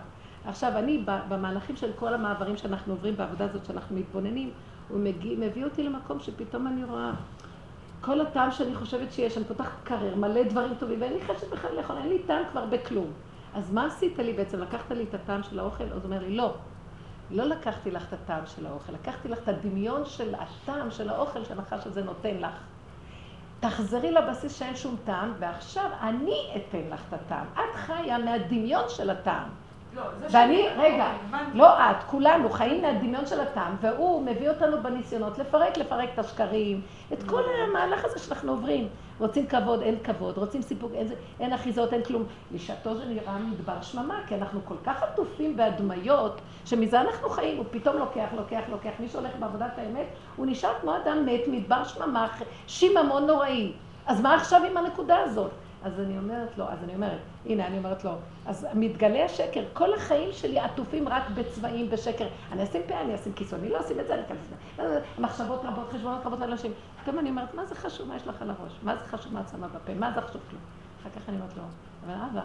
[0.46, 4.50] עכשיו, אני, במהלכים של כל המעברים שאנחנו עוברים בעבודה הזאת, שאנחנו מתבוננים,
[4.88, 7.12] הוא מגיע, מביא אותי למקום שפתאום אני רואה
[8.00, 11.76] כל הטעם שאני חושבת שיש, אני פותחת קרר, מלא דברים טובים, ואין לי חשב בכלל
[11.76, 13.06] לאכול, אין לי טעם כבר בכלום.
[13.54, 14.60] אז מה עשית לי בעצם?
[14.60, 15.84] לקחת לי את הטעם של האוכל?
[15.84, 16.54] אז הוא אומר לי, לא.
[17.30, 21.44] לא לקחתי לך את הטעם של האוכל, לקחתי לך את הדמיון של הטעם של האוכל
[21.44, 22.54] שהנחש הזה נותן לך.
[23.60, 27.46] תחזרי לבסיס שאין שום טעם, ועכשיו אני אתן לך את הטעם.
[27.54, 29.48] את חיה מהדמיון של הטעם.
[29.94, 31.12] לא, ואני, רגע,
[31.54, 36.80] לא את, כולנו חיים מהדמיון של הטעם, והוא מביא אותנו בניסיונות לפרק, לפרק את השקרים,
[37.12, 38.88] את כל המהלך הזה שאנחנו עוברים.
[39.18, 41.08] רוצים כבוד, אין כבוד, רוצים סיפוק, אין,
[41.40, 42.24] אין אחיזות, אין כלום.
[42.54, 47.64] לשעתו זה נראה מדבר שממה, כי אנחנו כל כך עטופים בהדמיות, שמזה אנחנו חיים, הוא
[47.70, 48.90] פתאום לוקח, לוקח, לוקח.
[49.00, 52.28] מי שהולך בעבודת האמת, הוא נשאר כמו אדם מת, מדבר שממה,
[52.66, 53.72] שיממון נוראי.
[54.06, 55.50] אז מה עכשיו עם הנקודה הזאת?
[55.86, 58.10] אז אני אומרת לו, אז אני אומרת, הנה, אני אומרת לו,
[58.46, 62.26] אז מתגלה השקר, כל החיים שלי עטופים רק בצבעים, בשקר.
[62.52, 64.38] אני אשים פה, אני אשים כיסו, אני לא אשים את זה, אני אכנס
[64.78, 65.00] לזה.
[65.18, 66.72] מחשבות רבות, חשבונות רבות על אנשים.
[67.02, 68.72] פתאום אני אומרת, מה זה חשוב, מה יש לך על הראש?
[68.82, 69.94] מה זה חשוב מה את שמה בפה?
[69.94, 70.62] מה זה חשוב כלום?
[71.00, 71.62] אחר כך אני אומרת לו,
[72.06, 72.42] אבל אבא,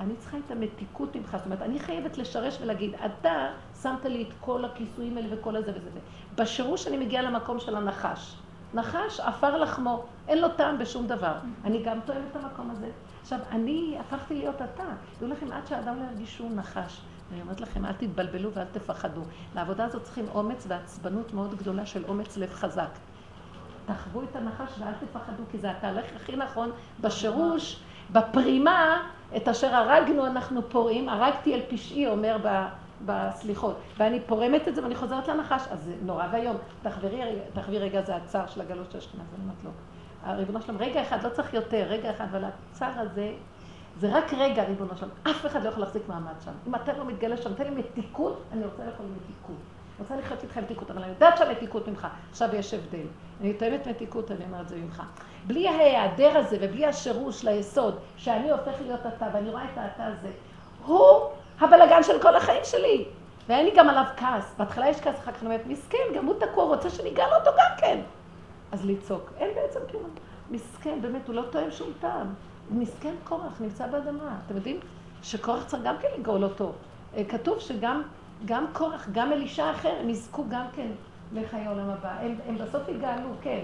[0.00, 4.34] אני צריכה את המתיקות ממך, זאת אומרת, אני חייבת לשרש ולהגיד, אתה שמת לי את
[4.40, 6.00] כל הכיסויים האלה וכל הזה וזה.
[6.34, 8.36] בשירוש אני מגיעה למקום של הנחש.
[8.74, 11.34] נחש, עפר לחמו, אין לו טעם בשום דבר.
[11.64, 12.90] אני גם טועמת את המקום הזה.
[13.22, 14.84] עכשיו, אני הפכתי להיות אתה.
[15.16, 17.00] תדעו לכם, עד שהאדם לא ירגיש שהוא נחש.
[17.32, 19.20] אני אומרת לכם, אל תתבלבלו ואל תפחדו.
[19.54, 22.90] לעבודה הזאת צריכים אומץ ועצבנות מאוד גדולה של אומץ לב חזק.
[23.86, 27.80] תחוו את הנחש ואל תפחדו, כי זה התהליך הכי נכון בשירוש,
[28.12, 29.02] בפרימה,
[29.36, 32.36] את אשר הרגנו אנחנו פורעים, הרגתי אל פשעי, אומר.
[33.06, 36.56] בסליחות, ואני פורמת את זה ואני חוזרת לנחש, אז זה נורא ואיום.
[37.54, 39.70] תחווי רגע, זה הצער של הגלות של אשכנז, אני אומרת לו.
[40.24, 43.32] הריבונו שלום, רגע אחד, לא צריך יותר, רגע אחד, אבל הצער הזה,
[43.98, 45.10] זה רק רגע, ריבונו שלום.
[45.22, 46.50] אף אחד לא יכול להחזיק מעמד שם.
[46.66, 49.56] אם אתה לא מתגלה שם, תן לי מתיקות, אני רוצה לאכול מתיקות.
[49.56, 52.06] אני רוצה לחיות איתך מתיקות, אבל אני יודעת שהמתיקות ממך.
[52.30, 53.06] עכשיו יש הבדל.
[53.40, 55.02] אני תואמת מתיקות, אני אומרת זה ממך.
[55.46, 60.30] בלי ההיעדר הזה ובלי השירוש ליסוד, שאני הופך להיות אתה, ואני רואה את האתה הזה,
[60.86, 63.04] הוא הבלגן של כל החיים שלי.
[63.48, 64.54] ואין לי גם עליו כעס.
[64.58, 67.50] בהתחלה יש כעס, אחר כך אני אומרת, מסכן, גם הוא תקוע, רוצה שניגע לו אותו
[67.58, 68.00] גם כן.
[68.72, 69.30] אז לצעוק.
[69.38, 70.10] אין בעצם כלום.
[70.50, 72.34] מסכן, באמת, הוא לא טועם שום טעם.
[72.70, 74.36] מסכן קורח, נמצא באדמה.
[74.46, 74.80] אתם יודעים
[75.22, 76.72] שקורח צריך גם כן לגאול אותו.
[77.16, 78.02] אה, כתוב שגם
[78.44, 80.86] גם קורח, גם אלישע אחר, הם יזכו גם כן
[81.32, 82.12] לחיי העולם הבא.
[82.20, 83.60] הם, הם בסוף יגאלו, כן.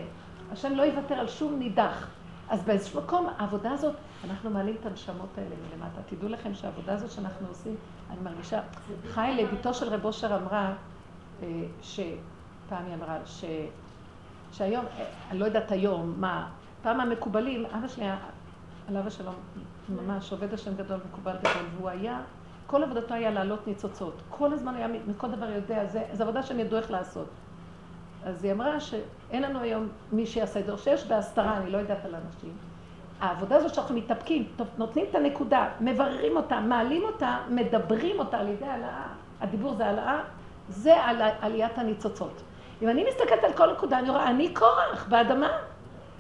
[0.53, 2.09] השם לא יוותר על שום נידח.
[2.49, 6.01] אז באיזשהו מקום, העבודה הזאת, אנחנו מעלים את הנשמות האלה מלמטה.
[6.07, 7.77] תדעו לכם שהעבודה הזאת שאנחנו עושים,
[8.11, 8.61] אני מרגישה,
[9.11, 10.73] חי לביתו של רב אושר אמרה,
[11.43, 13.45] אה, שפעם היא אמרה, ש...
[14.53, 16.49] שהיום, אה, אני לא יודעת היום, מה,
[16.83, 18.07] פעם המקובלים, אבא שלי,
[18.89, 19.35] עליו השלום,
[19.89, 22.21] ממש עובד השם גדול, מקובל גדול, והוא היה,
[22.67, 24.23] כל עבודתו היה להעלות ניצוצות.
[24.29, 27.29] כל הזמן היה, מכל דבר יודע, זה, זה עבודה שהם ידעו איך לעשות.
[28.25, 31.79] אז היא אמרה שאין לנו היום מי שיעשה את זה, או שיש בהסתרה, אני לא
[31.79, 32.53] יודעת על אנשים.
[33.21, 34.49] העבודה הזאת שאנחנו מתאפקים,
[34.79, 39.07] נותנים את הנקודה, מבררים אותה, מעלים אותה, מדברים אותה על ידי העלאה,
[39.41, 40.21] הדיבור זה העלאה,
[40.69, 42.43] זה על עליית הניצוצות.
[42.83, 45.49] אם אני מסתכלת על כל נקודה, אני רואה, אני קורח באדמה.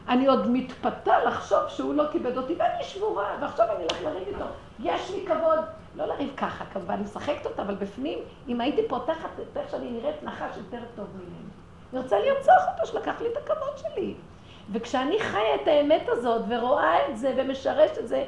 [0.08, 4.44] אני עוד מתפתה לחשוב שהוא לא כיבד אותי, ואני שבורה, ועכשיו אני הולך לריב איתו.
[4.80, 5.58] יש לי כבוד,
[5.96, 9.90] לא לריב ככה, כמובן, אני משחקת אותה, אבל בפנים, אם הייתי פותחת את איך שאני
[9.90, 11.50] נראית נחש יותר טוב ממני.
[11.92, 14.14] אני רוצה לרצוח אותו, שלקח לי את הכבוד שלי.
[14.72, 18.24] וכשאני חיה את האמת הזאת, ורואה את זה, ומשרשת את זה,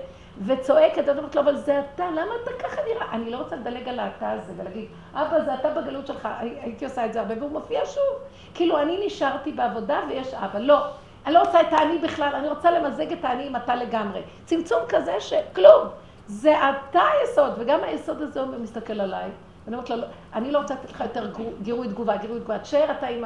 [0.46, 3.12] וצועקת, אני אומרת לו, אבל זה אתה, למה אתה ככה נראה?
[3.12, 7.07] אני לא רוצה לדלג על האתה הזה ולהגיד, אבא, זה אתה בגלות שלך, הייתי עושה
[7.07, 8.18] את זה הרבה, והוא מופיע שוב.
[8.55, 10.59] כאילו, אני נשארתי בעבודה ויש אבא.
[10.59, 10.87] לא,
[11.27, 14.20] אני לא רוצה את האני בכלל, אני רוצה למזג את האני עם אתה לגמרי.
[14.44, 15.88] צמצום כזה שכלום.
[16.27, 19.31] זה אתה היסוד, וגם היסוד הזה הוא מסתכל עליי.
[19.64, 22.59] ואני אומרת לו, לא, אני לא רוצה לתת לך יותר גירוי תגובה, גירוי תגובה.
[22.59, 23.24] תשאר אתה עם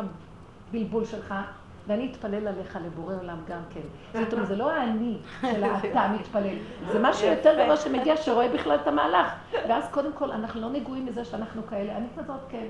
[0.70, 1.34] הבלבול שלך,
[1.86, 3.80] ואני אתפלל עליך לבורא עולם גם כן.
[4.24, 6.56] זאת אומרת, זה לא האני של האתה מתפלל,
[6.92, 9.32] זה משהו יותר גדול שמגיע, שרואה בכלל את המהלך.
[9.68, 12.66] ואז קודם כל, אנחנו לא נגועים מזה שאנחנו כאלה, אני כזאת כן.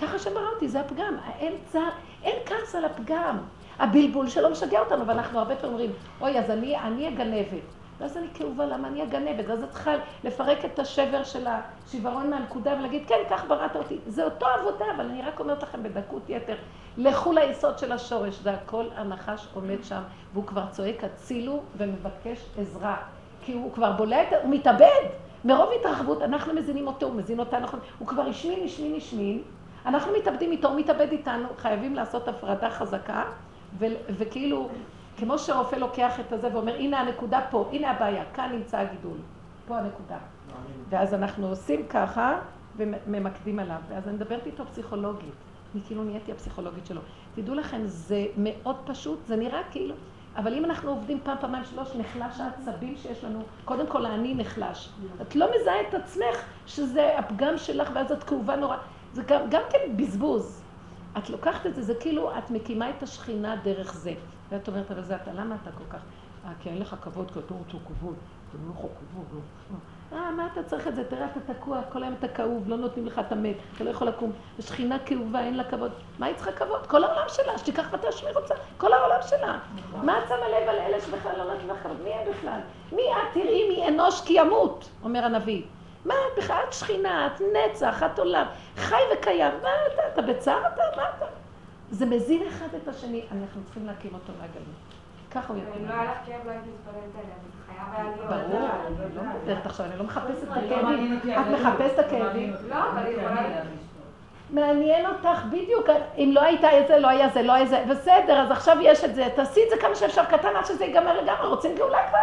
[0.00, 1.16] ככה שברא אותי, זה הפגם.
[1.38, 1.90] אין צער,
[2.22, 3.38] אין כעס על הפגם.
[3.78, 7.62] הבלבול שלו משגע אותנו, ואנחנו הרבה פעמים אומרים, אוי, אז אני, אני הגנבת.
[7.98, 9.44] ואז אני כאובה, למה אני הגנבת?
[9.48, 9.94] ואז את צריכה
[10.24, 13.98] לפרק את השבר של השיוורון מהנקודה ולהגיד, כן, כך בראת אותי.
[14.06, 16.56] זה אותו עבודה, אבל אני רק אומרת לכם בדקות יתר,
[16.96, 20.02] לכו ליסוד של השורש, זה הכל הנחש עומד שם,
[20.32, 22.96] והוא כבר צועק הצילו ומבקש עזרה.
[23.44, 25.02] כי הוא כבר בולע את, הוא מתאבד.
[25.44, 27.66] מרוב התרחבות, אנחנו מזינים אותו, הוא מזין אותנו,
[27.98, 29.42] הוא כבר השמין, השמין, השמין.
[29.86, 33.24] אנחנו מתאבדים איתו, הוא מתאבד איתנו, חייבים לעשות הפרדה חזקה,
[34.18, 34.68] וכאילו
[35.16, 39.16] כמו שרופא לוקח את הזה ואומר, הנה הנקודה פה, הנה הבעיה, כאן נמצא הגידול,
[39.66, 40.18] פה הנקודה.
[40.88, 42.38] ואז אנחנו עושים ככה,
[42.76, 45.34] וממקדים עליו, ואז אני מדברת איתו פסיכולוגית.
[45.74, 47.00] אני כאילו נהייתי הפסיכולוגית שלו.
[47.34, 49.94] תדעו לכם, זה מאוד פשוט, זה נראה כאילו...
[50.36, 54.88] אבל אם אנחנו עובדים פעם, פעמיים, שלוש, נחלש העצבים שיש לנו, קודם כל האני נחלש.
[55.22, 58.76] את לא מזהה את עצמך שזה הפגם שלך ואז את כאובה נורא.
[59.12, 60.62] זה גם, גם כן בזבוז.
[61.18, 64.14] את לוקחת את זה, זה כאילו את מקימה את השכינה דרך זה.
[64.48, 66.00] ואת אומרת, אבל זה אתה, למה אתה כל כך...
[66.44, 68.14] אה, כי אין לך כבוד, כי אתה רוצה כבוד.
[68.48, 69.26] אתה לא יכול כבוד,
[69.70, 69.76] לא.
[70.14, 71.04] אה, מה אתה צריך את זה?
[71.04, 74.08] תראה, אתה תקוע, כל היום אתה כאוב, לא נותנים לך את המת, אתה לא יכול
[74.08, 74.32] לקום.
[74.58, 75.92] השכינה כאובה, אין לה כבוד.
[76.18, 76.86] מה היא צריכה כבוד?
[76.86, 79.58] כל העולם שלה, שתיקח ותשמיר אותה, כל העולם שלה.
[80.02, 81.96] מה את שמה לב על אלה שבכלל לא נותנים לך כבוד?
[82.04, 82.60] מי הם בכלל?
[82.92, 85.62] מי את תראי מי אנוש כי ימות, אומר הנביא.
[86.04, 86.62] מה את בכלל?
[86.68, 88.46] את שכינה, את נצח, את עולם,
[88.76, 89.52] חי וקיים.
[89.62, 90.02] מה אתה?
[90.12, 90.82] אתה בצער אתה?
[90.96, 91.26] מה אתה?
[91.90, 94.92] זה מזין אחד את השני, אנחנו צריכים להכיר אותו מהגלות.
[95.30, 95.82] ככה הוא אם יכול.
[95.88, 97.34] לא היה לך כאב, לא הייתי מתפללת עליה,
[97.98, 98.14] להיות.
[98.48, 98.68] ברור,
[99.16, 101.18] לא מדברת עכשיו, אני לא מחפשת את לא הכאבים.
[101.22, 101.46] את.
[101.52, 102.52] מחפשת את לא הכאבים.
[102.68, 103.72] לא, אבל היא יכולה- טוב.
[104.50, 105.86] מעניין אותך בדיוק,
[106.18, 109.04] אם לא הייתה את זה, לא היה זה, לא היה זה, בסדר, אז עכשיו יש
[109.04, 112.18] את זה, תעשי את זה כמה שאפשר קטן עד שזה ייגמר לגמרי, רוצים גאולה כבר.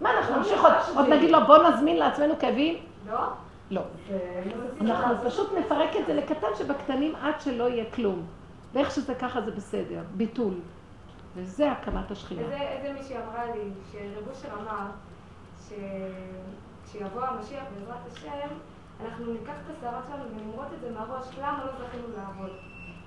[0.00, 0.64] מה, אנחנו נמשיך
[0.96, 2.74] עוד, נגיד לו, בוא נזמין לעצמנו כאבים?
[3.10, 3.18] לא?
[3.70, 3.80] לא.
[4.08, 4.18] זה-
[4.80, 8.22] אנחנו פשוט נפרק את זה לקטן שבקטנים עד שלא יהיה כלום.
[8.74, 10.54] ואיך שזה ככה זה בסדר, ביטול.
[11.34, 12.40] וזה הקמת השכינה.
[12.40, 14.86] איזה איזה מישהי אמרה לי, שרב אושר אמר,
[15.60, 18.48] שכשיבוא המשיח בעזרת השם,
[19.04, 22.50] אנחנו ניקח את השערות שלנו ונמרוט את זה מהראש, למה לא זכינו לעבוד?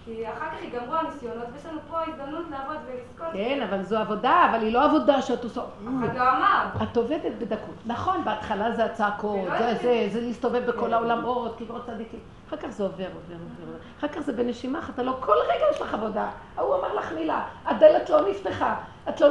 [0.06, 3.28] כי אחר כך ייגמרו הניסיונות, ויש לנו פה הזדמנות לעבוד ולזכות.
[3.34, 5.62] כן, אבל זו עבודה, אבל היא לא עבודה שאת עושה.
[5.62, 6.66] אחד לא אמר.
[6.84, 7.76] את עובדת בדקות.
[7.86, 12.20] נכון, בהתחלה זה הצעקות, זה זה, זה להסתובב בכל העולמות, קברות צדיקים.
[12.48, 13.78] אחר כך זה עובר, עובר, עובר.
[14.00, 16.30] אחר כך זה בנשימה, אתה לא, כל רגע יש לך עבודה.
[16.58, 18.76] ההוא אמר לך מילה, הדלת לא נפתחה,
[19.10, 19.28] את לא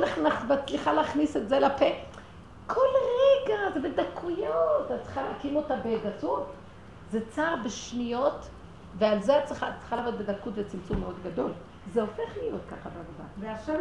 [0.49, 1.87] מצליחה להכניס את זה לפה.
[2.67, 2.87] כל
[3.21, 6.53] רגע, זה בדקויות, את צריכה להקים אותה בגסות.
[7.11, 8.49] זה צער בשניות,
[8.99, 11.51] ועל זה את צריכה, את צריכה לעבוד בדקות וצמצום מאוד גדול.
[11.93, 13.25] זה הופך להיות ככה בעבודה.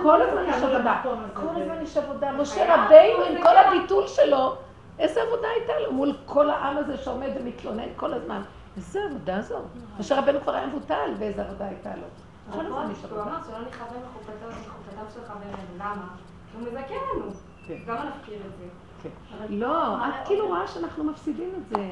[0.04, 1.02] כל מביא הזמן יש עבודה,
[1.34, 2.32] כל הזמן יש עבודה.
[2.32, 3.58] משה רבינו עם כל.
[3.58, 4.56] הביטול שלו,
[5.00, 8.42] איזה עבודה הייתה לו מול כל העם הזה שעומד ומתלונן כל הזמן.
[8.78, 9.58] איזה עבודה זו.
[10.00, 12.08] משה רבנו כבר היה מבוטל ואיזה עבודה הייתה לו.
[12.50, 12.78] נכון, הוא.
[12.78, 16.08] אמר שלא נכוון מחופתו מחופתיו של חברנו, למה?
[16.54, 17.26] הוא מזכה לנו.
[17.68, 17.78] כן.
[17.88, 18.66] למה נפקיר את זה?
[19.04, 19.10] כן.
[19.50, 21.90] לא, את כאילו רואה שאנחנו מפסידים את זה.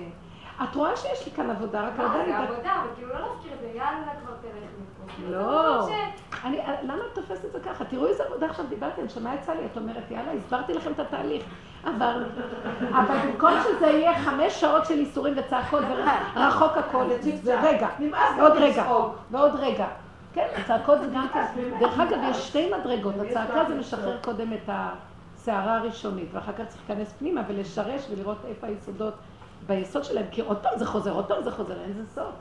[0.64, 2.26] את רואה שיש לי כאן עבודה, רק עדיין...
[2.26, 5.14] זה את- עבודה, אבל כאילו לא להפקיר את זה, יאללה כבר תלך מפה.
[5.28, 5.88] זה לא.
[5.90, 7.86] ש- אני, למה את תופסת את זה ככה?
[7.86, 11.44] תראו איזה עבודה עכשיו דיברתי, הנשמה יצאה לי, את אומרת, יאללה, הסברתי לכם את התהליך.
[11.84, 12.26] עברנו.
[12.92, 15.84] אבל במקום שזה יהיה חמש שעות של איסורים וצעקות
[16.36, 17.06] ורחוק הכל,
[17.44, 18.86] זה רגע, נמאס ועוד גם רגע.
[19.32, 19.88] ועוד רגע.
[20.34, 21.46] כן, הצעקות זה גם כן.
[21.80, 23.14] דרך אגב, יש שתי מדרגות.
[23.30, 24.70] הצעקה זה משחרר קודם את
[25.36, 29.14] הסערה הראשונית, ואחר כך צריך להיכנס פנימה ולשרש ולראות איפה היסודות
[29.66, 32.36] ביסוד שלהם, כי עוד פעם זה חוזר, עוד פעם זה חוזר, אין זה סוף.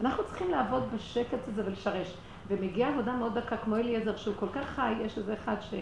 [0.00, 2.14] אנחנו צריכים לעבוד בשקט הזה ולשרש.
[2.48, 5.74] ומגיעה עבודה מאוד דקה, כמו אליעזר, שהוא כל כך חי, יש איזה אחד ש...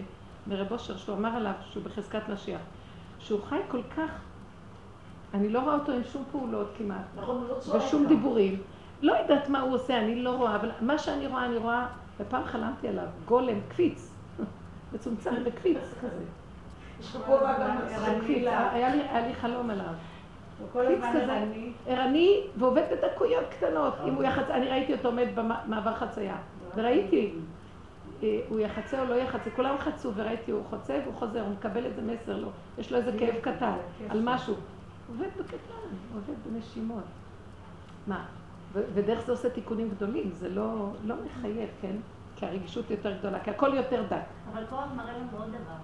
[0.49, 2.61] מרב אושר, שהוא אמר עליו שהוא בחזקת משיח,
[3.19, 4.11] שהוא חי כל כך,
[5.35, 8.07] אני לא רואה אותו עם שום פעולות כמעט, נכון, לא ושום.
[8.07, 8.63] דיבורים.
[9.03, 11.87] לא יודעת מה הוא עושה, אני לא רואה, אבל מה שאני רואה, אני רואה,
[12.21, 14.11] ופעם חלמתי עליו, גולם, קפיץ,
[14.93, 16.25] מצומצם וקפיץ כזה.
[18.73, 19.95] היה לי חלום עליו.
[20.61, 21.33] הוא כל קפיץ הזמן כזה.
[21.33, 21.73] ערני.
[21.87, 23.95] ערני ועובד בדקויות קטנות.
[24.09, 26.37] אם הוא יחצה, אני ראיתי אותו עומד במעבר חצייה,
[26.77, 27.33] וראיתי,
[28.23, 31.85] אה, הוא יחצה או לא יחצה, כולם חצו וראיתי, הוא חוצה והוא חוזר, הוא מקבל
[31.85, 33.77] איזה מסר לו, יש לו איזה כאב קטן
[34.09, 34.55] על משהו.
[34.55, 37.05] הוא עובד בקטן, הוא עובד בנשימות.
[38.07, 38.25] מה?
[38.73, 41.97] ודרך זה עושה תיקונים גדולים, זה לא, לא מחייב, כן?
[42.37, 44.23] כי הרגישות יותר גדולה, כי הכל יותר דק.
[44.53, 45.79] אבל כוח מראה לנו עוד דבר.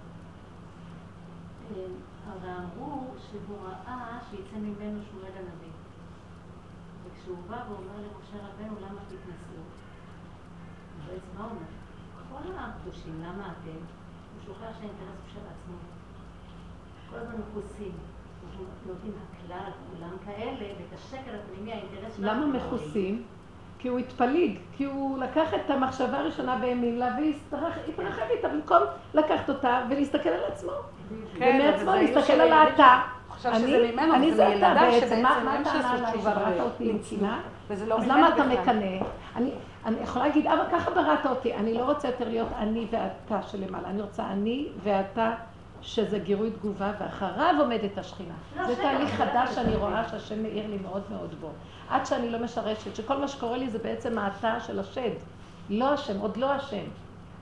[2.28, 5.74] הרי אמרו שהוא ראה שיצא ממנו שמואל הנביא.
[7.04, 9.60] וכשהוא בא ואומר למשה רבנו, למה תתנסו?
[11.06, 11.66] בעצם מה אומר?
[12.30, 13.78] כל הקדושים, למה אתם?
[14.34, 15.76] הוא שוכח שהאינטרס הוא של עצמו.
[17.10, 17.92] כל הזמן מכוסים.
[18.86, 22.32] נותנים הכלל על כולם כאלה, ואת השקל הפנימי, האינטרס שלנו.
[22.32, 23.22] למה מכוסים?
[23.78, 28.82] כי הוא התפליג, כי הוא לקח את המחשבה הראשונה והאמין לה והתרחב איתה במקום
[29.14, 30.72] לקחת אותה ולהסתכל על עצמו.
[31.38, 33.00] כן, ומעצמו להסתכל על האתה.
[33.44, 36.98] אני- זה אתה בעצם, מה הטענה עליי שבראת אותי עם.
[37.20, 37.38] קנאה?
[37.68, 38.44] וזה לא אז למה אתה.
[38.44, 38.86] מקנא?
[39.36, 39.50] אני
[39.86, 43.88] אני יכולה להגיד, אבא ככה בראת אותי, אני לא רוצה יותר להיות אני ואתה שלמעלה,
[43.88, 45.30] אני רוצה אני ואתה
[45.82, 48.34] שזה גירוי תגובה, ואחריו עומדת השכינה.
[48.56, 49.76] לא, זה תהליך זה חדש לא שאני.
[49.76, 51.48] רואה שהשם מאיר לי מאוד מאוד בו.
[51.90, 55.10] עד שאני לא משרשת, שכל מה שקורה לי זה בעצם האתה של השד.
[55.70, 56.84] לא השם, עוד לא השם.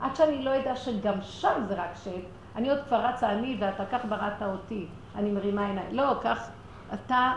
[0.01, 2.11] עד שאני לא אדע שגם שם זה רק שד,
[2.56, 4.86] אני עוד כבר רצה אני ואתה כך בראת אותי.
[5.14, 5.94] אני מרימה עיניים.
[5.94, 6.48] לא, כך
[6.94, 7.32] אתה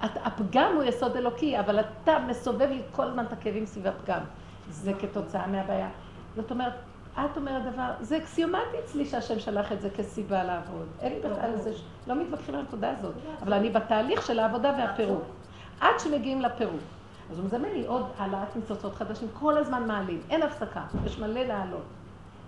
[0.00, 4.20] הפגם הוא יסוד אלוקי, אבל אתה מסובב לי כל הזמן את הכאבים סביב הפגם.
[4.70, 5.88] זה כתוצאה מהבעיה.
[6.36, 6.72] זאת אומרת,
[7.14, 10.86] את אומרת דבר, זה אקסיומטי אצלי שהשם שלח את זה כסיבה לעבוד.
[11.00, 11.72] אין לי בכלל איזה,
[12.06, 15.22] לא מתווכחים על הנקודה הזאת, אבל אני בתהליך של העבודה והפירוק.
[15.80, 16.80] עד שמגיעים לפירוק.
[17.30, 21.40] אז הוא מזמן לי עוד העלאת ניצוצות חדשים, כל הזמן מעלים, אין הפסקה, יש מלא
[21.40, 21.84] לעלות.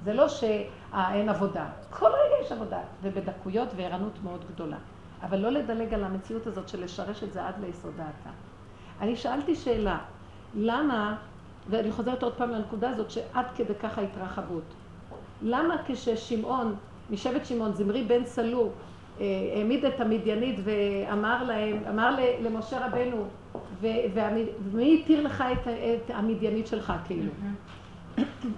[0.05, 4.77] זה לא שאין עבודה, כל רגע יש עבודה, ובדקויות וערנות מאוד גדולה.
[5.23, 8.31] אבל לא לדלג על המציאות הזאת של לשרש את זה עד ליסוד דעתה.
[9.01, 9.99] אני שאלתי שאלה,
[10.55, 11.17] למה,
[11.71, 14.62] ואני חוזרת עוד פעם לנקודה הזאת, שעד כדי ככה התרחבות.
[15.43, 16.75] למה כששמעון,
[17.11, 18.71] משבט שמעון, זמרי בן סלו,
[19.21, 23.25] אה, העמיד את המדיינית ואמר להם, אמר למשה רבנו,
[23.81, 27.33] ומי התיר לך את, את המדיינית שלך, כאילו?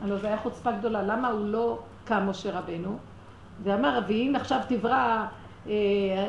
[0.03, 1.03] הלוא זו הייתה חוצפה גדולה.
[1.03, 2.99] למה הוא לא קם, משה רבנו,
[3.63, 5.27] ואמר, ואם עכשיו תברא,
[5.67, 5.73] אה,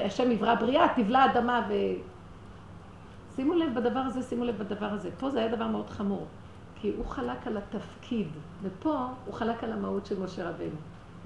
[0.05, 1.73] השם יברא בריאה, תבלע אדמה ו...
[3.35, 5.09] שימו לב בדבר הזה, שימו לב בדבר הזה.
[5.19, 6.25] פה זה היה דבר מאוד חמור,
[6.75, 8.27] כי הוא חלק על התפקיד,
[8.63, 10.75] ופה הוא חלק על המהות של משה רבנו.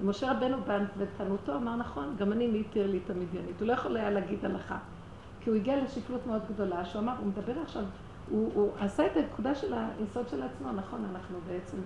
[0.00, 0.56] ומשה רבנו
[0.98, 3.60] בתנותו אמר, נכון, גם אני, מי התיר לי את המדיינית?
[3.60, 4.78] הוא לא יכול היה להגיד הלכה.
[5.40, 7.84] כי הוא הגיע לשפלות מאוד גדולה, שהוא אמר, הוא מדבר עכשיו,
[8.30, 11.76] הוא, הוא עשה את הנקודה של היסוד של עצמו, נכון, אנחנו בעצם,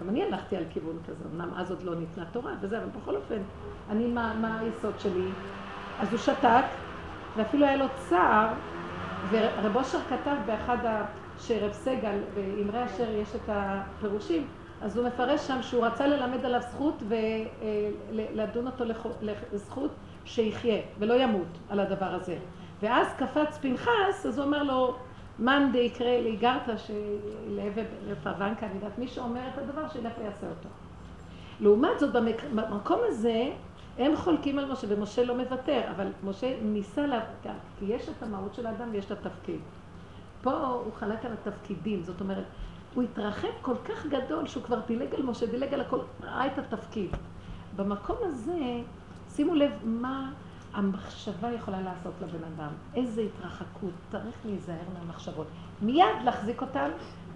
[0.00, 3.16] גם אני הלכתי על כיוון כזה, אמנם אז עוד לא ניתנה תורה וזה, אבל בכל
[3.16, 3.42] אופן,
[3.90, 5.30] אני, מה, מה היסוד שלי?
[5.98, 6.64] אז הוא שתק,
[7.36, 8.52] ואפילו היה לו צער,
[9.30, 11.04] ורב אושר כתב באחד ה...
[11.38, 14.46] שרב סגל, באמרי אשר יש את הפירושים,
[14.82, 18.84] אז הוא מפרש שם שהוא רצה ללמד עליו זכות ולדון אותו
[19.52, 19.90] לזכות
[20.24, 22.38] שיחיה ולא ימות על הדבר הזה.
[22.82, 24.96] ואז קפץ פנחס, אז הוא אומר לו,
[25.38, 26.74] מאן דיקרא ליגרתא
[28.08, 30.68] לפרוונקה, אני יודעת, מי שאומר את הדבר, שילך ויעשה אותו.
[31.60, 32.12] לעומת זאת,
[32.54, 33.50] במקום הזה,
[33.98, 38.54] הם חולקים על משה, ומשה לא מוותר, אבל משה ניסה להפתיע, כי יש את המהות
[38.54, 39.60] של האדם ויש את התפקיד.
[40.42, 42.44] פה הוא חלק על התפקידים, זאת אומרת,
[42.94, 46.58] הוא התרחב כל כך גדול שהוא כבר דילג על משה, דילג על הכל, ראה את
[46.58, 47.10] התפקיד.
[47.76, 48.80] במקום הזה,
[49.28, 50.32] שימו לב מה
[50.74, 55.46] המחשבה יכולה לעשות לבן אדם, איזה התרחקות, צריך להיזהר מהמחשבות.
[55.82, 56.90] מיד להחזיק אותם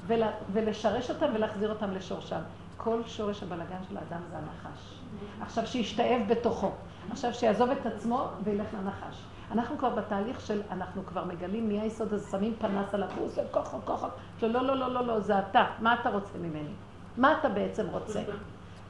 [0.06, 0.22] ול,
[0.52, 2.40] ולשרש אותם ולהחזיר אותם לשורשם.
[2.76, 5.00] כל שורש הבלגן של האדם זה הנחש.
[5.40, 6.70] עכשיו שישתאב בתוכו.
[7.10, 9.24] עכשיו שיעזוב את עצמו וילך לנחש.
[9.52, 13.78] אנחנו כבר בתהליך של, אנחנו כבר מגלים מי היסוד הזה, שמים פנס על הפוס, ככה,
[13.86, 14.08] ככה,
[14.42, 16.72] לא, לא, לא, לא, לא, זה אתה, מה אתה רוצה ממני?
[17.16, 18.22] מה אתה בעצם רוצה?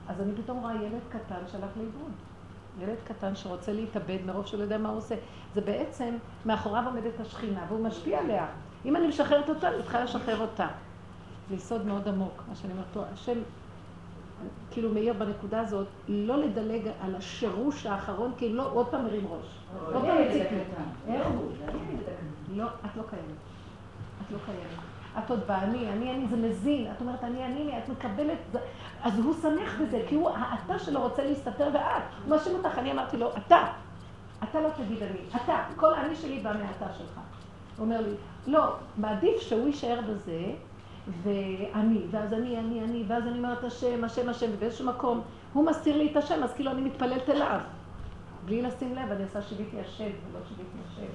[0.09, 2.13] אז אני פתאום רואה ילד קטן שהלך לאיבוד.
[2.83, 5.15] ילד קטן שרוצה להתאבד מרוב שהוא לא יודע מה הוא עושה.
[5.55, 6.15] זה בעצם,
[6.47, 8.47] מאחוריו עומדת השכינה, והוא משפיע עליה.
[8.85, 10.67] אם אני משחררת אותה, אני צריכה לשחרר אותה.
[11.49, 13.39] זה יסוד מאוד עמוק, מה שאני אומרת, השם
[14.71, 19.47] כאילו מאיר בנקודה הזאת, לא לדלג על השירוש האחרון, כי לא, עוד פעם מרים ראש.
[19.85, 21.15] עוד פעם מציק לי.
[21.15, 21.51] איך הוא?
[22.55, 23.39] לא, את לא קיימת.
[24.27, 24.88] את לא קיימת.
[25.19, 26.91] את עוד באני, אני, אני, זה מזין.
[26.97, 28.39] את אומרת, אני, אני, את מקבלת,
[29.03, 32.03] אז הוא שמח בזה, כי הוא, האתה שלו רוצה להסתתר ואת.
[32.25, 33.65] הוא מאשים אותך, אני אמרתי לו, אתה.
[34.43, 35.65] אתה לא תגיד אני, אתה.
[35.77, 37.21] כל אני שלי בא מהאתה שלך.
[37.77, 38.15] הוא אומר לי,
[38.47, 40.53] לא, מעדיף שהוא יישאר בזה,
[41.23, 45.21] ואני, ואז אני, אני, אני, ואז אני אומרת השם, השם, השם, ובאיזשהו מקום
[45.53, 47.61] הוא מסתיר לי את השם, אז כאילו אני מתפללת אליו.
[48.45, 51.13] בלי לשים לב, אני עושה שיביתי השם, ולא שיביתי השם.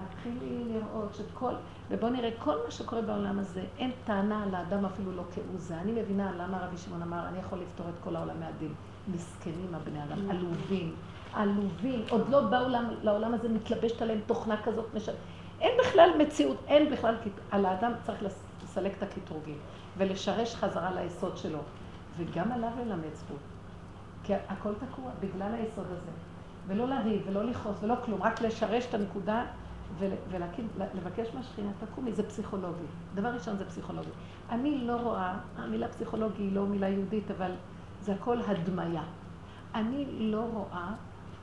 [0.00, 1.52] להתחיל לראות שכל,
[1.90, 5.74] ובואו נראה, כל מה שקורה בעולם הזה, אין טענה על האדם אפילו לא כעוזה.
[5.80, 8.74] אני מבינה למה רבי שמעון אמר, אני יכול לפתור את כל העולם מהדין.
[9.12, 10.94] מסכנים הבני אדם, עלובים,
[11.32, 12.68] עלובים, עוד לא באו
[13.02, 14.86] לעולם הזה, מתלבשת עליהם תוכנה כזאת.
[15.60, 17.14] אין בכלל מציאות, אין בכלל,
[17.50, 18.22] על האדם צריך
[18.62, 19.58] לסלק את הקטרוגים
[19.96, 21.58] ולשרש חזרה ליסוד שלו,
[22.16, 23.38] וגם עליו ללמד זכות.
[24.24, 26.10] כי הכל תקוע בגלל היסוד הזה.
[26.66, 29.44] ולא לריב ולא לכעוס ולא כלום, רק לשרש את הנקודה
[30.30, 32.84] ולהקים, לבקש מהשכינה, תקומי, זה פסיכולוגי.
[33.14, 34.08] דבר ראשון זה פסיכולוגי.
[34.50, 37.50] אני לא רואה, המילה פסיכולוגי היא לא מילה יהודית, אבל
[38.00, 39.02] זה הכל הדמיה.
[39.74, 40.88] אני לא רואה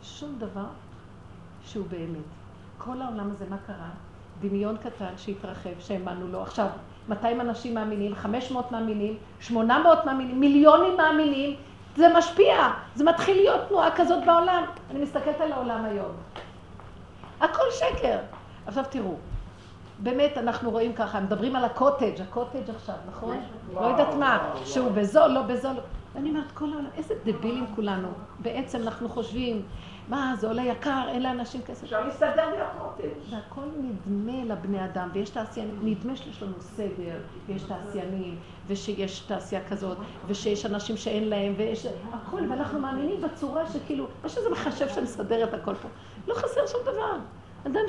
[0.02, 0.66] שום דבר
[1.64, 2.26] שהוא באמת.
[2.78, 3.89] כל העולם הזה, מה קרה?
[4.41, 6.41] דמיון קטן שהתרחב, שהאמנו לו.
[6.41, 6.68] עכשיו,
[7.10, 11.56] 200 אנשים מאמינים, 500 מאמינים, 800 מאמינים, מיליונים מאמינים,
[11.96, 14.64] זה משפיע, זה מתחיל להיות תנועה כזאת בעולם.
[14.91, 16.12] אני מסתכלת על העולם היום.
[17.41, 18.18] הכל שקר.
[18.68, 19.13] עכשיו תראו,
[19.99, 23.38] באמת אנחנו רואים ככה, מדברים על הקוטג', הקוטג' עכשיו, נכון?
[23.74, 25.76] לא יודעת מה, שהוא בזול, לא בזול.
[26.16, 28.07] ואני אומרת, כל העולם, איזה דבילים כולנו.
[28.39, 29.61] בעצם אנחנו חושבים,
[30.09, 31.84] מה, זה עולה יקר, אין לאנשים כסף.
[31.84, 33.09] אפשר להסתדר מהקוטג'.
[33.32, 38.36] והכל נדמה לבני אדם, ויש תעשיינים, נדמה שיש לנו סדר, ויש תעשיינים,
[38.68, 39.97] ושיש תעשייה כזאת,
[40.28, 45.53] ושיש אנשים שאין להם, ויש הכל, ואנחנו מאמינים בצורה שכאילו, יש איזה מחשב שמסדר את
[45.53, 45.88] הכל פה.
[46.28, 47.18] לא חסר שום דבר.
[47.68, 47.86] אדם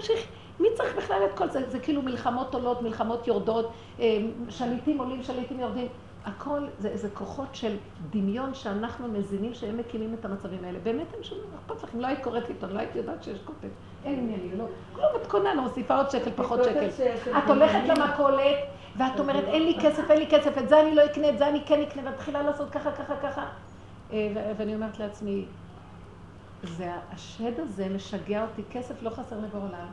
[0.60, 1.70] מי צריך בכלל את כל זה?
[1.70, 5.88] זה כאילו מלחמות עולות, מלחמות יורדות, אה, שליטים עולים, שליטים יורדים.
[6.26, 7.76] הכל זה איזה כוחות של
[8.10, 10.78] דמיון שאנחנו מזינים שהם מקימים את המצבים האלה.
[10.82, 13.68] באמת שום דבר אכפת לכם, לא היית קוראת עיתון, לא הייתי יודעת שיש כותב.
[14.04, 14.64] אין עניינים, לא.
[14.92, 16.88] כלום, את קונה, לא מוסיפה עוד שקל, פחות שקל.
[17.38, 18.56] את הולכת למכולת,
[18.96, 21.48] ואת אומרת, אין לי כסף, אין לי כסף, את זה אני לא אקנה, את זה
[21.48, 23.44] אני כן אקנה, ואת מתחילה לעשות ככה, ככה, ככה.
[24.12, 25.44] אה, ואני אומרת לעצמי,
[26.62, 29.86] זה, השד הזה משגע אותי, כסף לא חסר בעולם,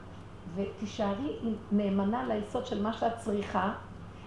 [0.55, 1.37] ותישארי
[1.71, 3.73] נאמנה ליסוד של מה שאת צריכה,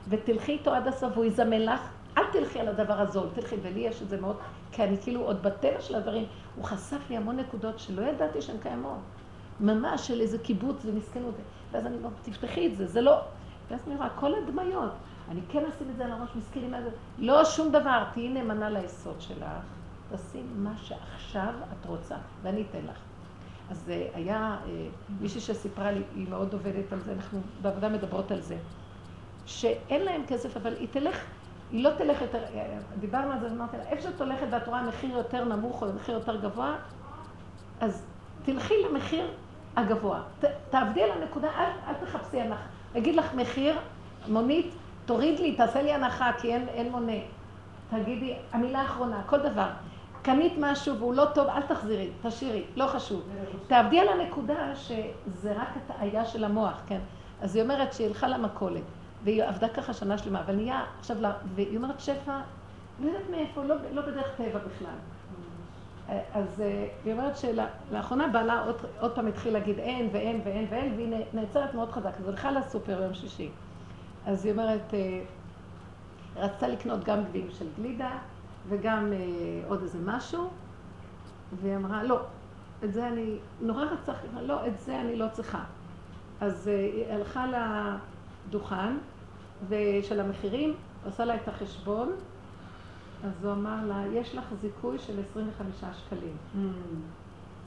[0.08, 1.80] ותלכי איתו עד הסוף, והוא יזמן לך,
[2.18, 4.36] אל תלכי על הדבר הזול, תלכי, ולי יש את זה מאוד,
[4.72, 6.24] כי אני כאילו עוד בטבע של הדברים,
[6.56, 8.98] הוא חשף לי המון נקודות שלא ידעתי שהן קיימות.
[9.60, 11.34] ממש של איזה קיבוץ ומסכנות,
[11.72, 13.20] ואז אני אומרת, תפתחי את זה, זה לא...
[13.70, 14.92] ואז אני רואה, כל הדמיות,
[15.30, 18.70] אני כן אשים את זה על הראש, מסכנים על זה, לא שום דבר, תהיי נאמנה
[18.70, 19.48] ליסוד שלך,
[20.14, 23.05] תשים מה שעכשיו את רוצה, ואני אתן לך.
[23.70, 24.86] אז אה, היה אה,
[25.20, 28.56] מישהי שסיפרה לי, היא מאוד עובדת על זה, אנחנו בעבודה מדברות על זה,
[29.46, 31.24] שאין להם כסף, אבל היא תלך,
[31.72, 34.82] היא לא תלך יותר, אה, דיברנו על זה, אמרתי לה, איפה שאת הולכת ואת רואה
[34.82, 36.76] מחיר יותר נמוך או מחיר יותר גבוה,
[37.80, 38.06] אז
[38.44, 39.30] תלכי למחיר
[39.76, 40.22] הגבוה.
[40.40, 42.66] ת, תעבדי על הנקודה, אל, אל תחפשי הנחה.
[42.98, 43.78] אגיד לך מחיר,
[44.28, 44.74] מונית,
[45.06, 47.12] תוריד לי, תעשה לי הנחה, כי אין, אין מונה.
[47.90, 49.68] תגידי, המילה האחרונה, כל דבר.
[50.26, 53.22] קנית משהו והוא לא טוב, אל תחזירי, תשאירי, לא חשוב.
[53.66, 56.98] תעבדי על הנקודה שזה רק הטעיה של המוח, כן?
[57.42, 58.82] אז היא אומרת שהיא הלכה למכולת,
[59.24, 61.16] והיא עבדה ככה שנה שלמה, אבל נהיה עכשיו,
[61.54, 62.40] והיא אומרת שפע,
[63.00, 64.96] לא יודעת מאיפה, לא, לא בדרך טבע בכלל.
[66.34, 70.94] אז אה, היא אומרת שלאחרונה בעלה עוד, עוד פעם התחיל להגיד אין ואין ואין ואין,
[70.96, 72.12] והיא נעצרת מאוד חזק.
[72.20, 73.50] אז הלכה לסופר ביום שישי.
[74.26, 75.20] אז היא אומרת, אה,
[76.36, 78.10] רצתה לקנות גם גביעים של גלידה
[78.68, 79.18] וגם אה,
[79.68, 80.50] עוד איזה משהו,
[81.60, 82.20] והיא אמרה, לא,
[82.84, 84.12] את זה אני, נורא רצה,
[84.42, 85.64] לא, את זה אני לא צריכה.
[86.40, 87.46] אז היא הלכה
[88.48, 88.96] לדוכן
[90.02, 92.12] של המחירים, עושה לה את החשבון,
[93.24, 96.36] אז הוא אמר לה, יש לך זיכוי של 25 שקלים.
[96.54, 96.58] Mm.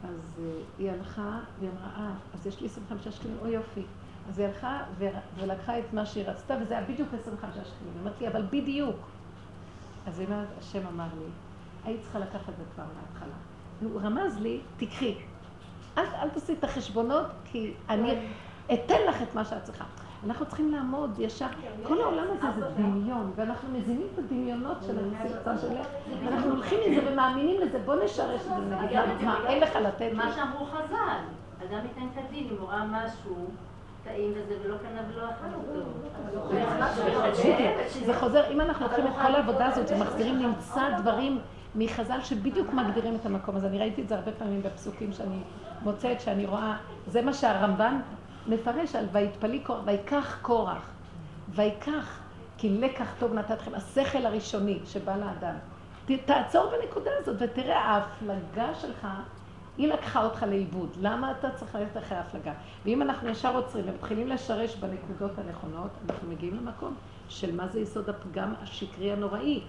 [0.03, 3.83] אז uh, היא הלכה, והיא אמרה, אה, אז יש לי 25 שקלים, אוי יופי.
[4.29, 4.79] אז היא הלכה
[5.39, 7.93] ולקחה את מה שהיא רצתה, וזה היה בדיוק 25 שקלים.
[7.93, 8.95] היא אמרת לי, אבל בדיוק.
[10.07, 11.25] אז היא אומרת, השם אמר לי,
[11.85, 13.35] היית צריכה לקחת את זה כבר מההתחלה.
[13.83, 15.15] הוא רמז לי, תקחי.
[15.97, 18.15] אל, אל תעשי את החשבונות, כי אני
[18.73, 19.85] אתן לך את מה שאת צריכה.
[20.25, 21.45] אנחנו צריכים לעמוד ישר,
[21.83, 24.97] כל העולם הזה זה דמיון, ואנחנו מזינים את הדמיונות של
[25.39, 25.87] הצד שלך,
[26.25, 28.53] ואנחנו הולכים לזה ומאמינים לזה, בוא נשרש את זה.
[28.53, 31.21] ונגיד, מה, אין לך לתת מה שאמרו חז"ל,
[31.65, 33.47] אדם ייתן את הדין, אם הוא ראה משהו
[34.03, 35.79] טעים וזה, ולא קנה ולא אכל אותו.
[38.05, 41.39] זה חוזר, אם אנחנו לוקחים את כל העבודה הזאת ומחזירים, נמצא דברים
[41.75, 43.67] מחז"ל שבדיוק מגדירים את המקום הזה.
[43.67, 45.39] אני ראיתי את זה הרבה פעמים בפסוקים שאני
[45.81, 46.77] מוצאת, שאני רואה,
[47.07, 47.99] זה מה שהרמב"ן
[48.47, 50.91] מפרש על ויתפלי קורח, ויקח קורח,
[51.49, 52.19] ויקח,
[52.57, 55.55] כי לקח טוב נתתכם, השכל הראשוני שבא לאדם.
[56.25, 59.07] תעצור בנקודה הזאת ותראה, ההפלגה שלך,
[59.79, 60.89] היא לקחה אותך לאיבוד.
[61.01, 62.53] למה אתה צריך ללכת אחרי ההפלגה?
[62.85, 66.95] ואם אנחנו ישר עוצרים ומתחילים לשרש בנקודות הנכונות, אנחנו מגיעים למקום
[67.29, 69.61] של מה זה יסוד הפגם השקרי הנוראי.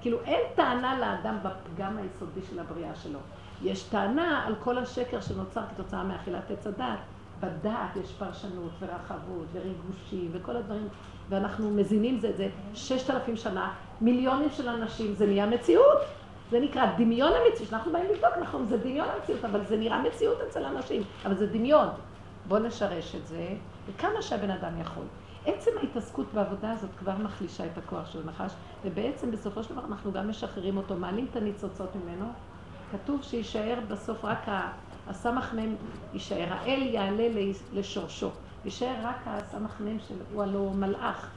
[0.00, 3.18] כאילו אין טענה לאדם בפגם היסודי של הבריאה שלו.
[3.62, 6.98] יש טענה על כל השקר שנוצר כתוצאה מאכילת עץ הדת.
[7.40, 10.88] בדעת יש פרשנות ורחבות וריגושים וכל הדברים,
[11.28, 15.98] ואנחנו מזינים זה את זה ששת אלפים שנה, מיליונים של אנשים, זה נהיה מציאות.
[16.50, 20.38] זה נקרא דמיון המציאות, שאנחנו באים לבדוק, נכון, זה דמיון המציאות, אבל זה נראה מציאות
[20.48, 21.88] אצל אנשים, אבל זה דמיון.
[22.48, 23.48] בואו נשרש את זה,
[23.86, 25.04] וכמה שהבן אדם יכול.
[25.44, 28.52] עצם ההתעסקות בעבודה הזאת כבר מחלישה את הכוח של הנחש,
[28.84, 32.26] ובעצם בסופו של דבר אנחנו גם משחררים אותו, מעלים את הניצוצות ממנו.
[32.92, 34.46] כתוב שיישאר בסוף רק
[35.06, 35.74] הסמ"ך מ'
[36.12, 37.28] יישאר, האל יעלה
[37.72, 38.30] לשורשו,
[38.64, 41.30] יישאר רק הסמ"ך מ' שהוא הלא מלאך,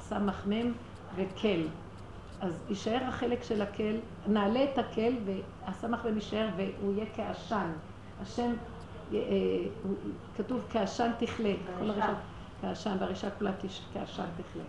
[0.00, 0.72] סמ"ך מ'
[1.16, 1.60] וקל.
[2.44, 7.70] אז יישאר החלק של הקל, נעלה את הקל והסמ"ך מ' יישאר והוא יהיה כעשן.
[8.22, 8.52] השם,
[9.12, 9.18] אה,
[10.36, 12.14] כתוב כעשן תכלה, כל הראשון,
[12.60, 13.52] כעשן, והראשה כולה
[13.92, 14.62] כעשן תכלה.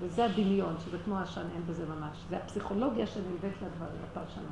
[0.00, 2.18] וזה הדמיון, שזה כמו עשן, אין בזה ממש.
[2.30, 4.46] זה הפסיכולוגיה שנלווית לדברים, לפרשנות.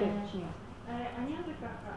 [0.00, 0.48] כן, שנייה.
[0.88, 1.92] אה, אני אעשה ככה,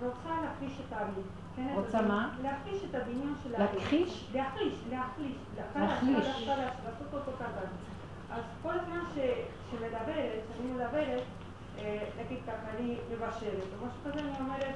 [0.00, 1.26] רוצה להכחיש את האביב.
[1.56, 2.34] כן, רוצה מה?
[2.42, 3.74] להכחיש את הבניין של האביב.
[3.80, 4.30] להכחיש?
[4.34, 5.36] להכחיש, להכחיש.
[5.56, 6.48] להכחיש.
[6.48, 7.66] לעשות אותו קטן.
[8.30, 9.00] אז כל הזמן
[9.70, 11.22] שמדברת, שאני מדברת,
[12.18, 14.74] נגיד אה, ככה, אני מבשלת, או משהו כזה, אני אומרת,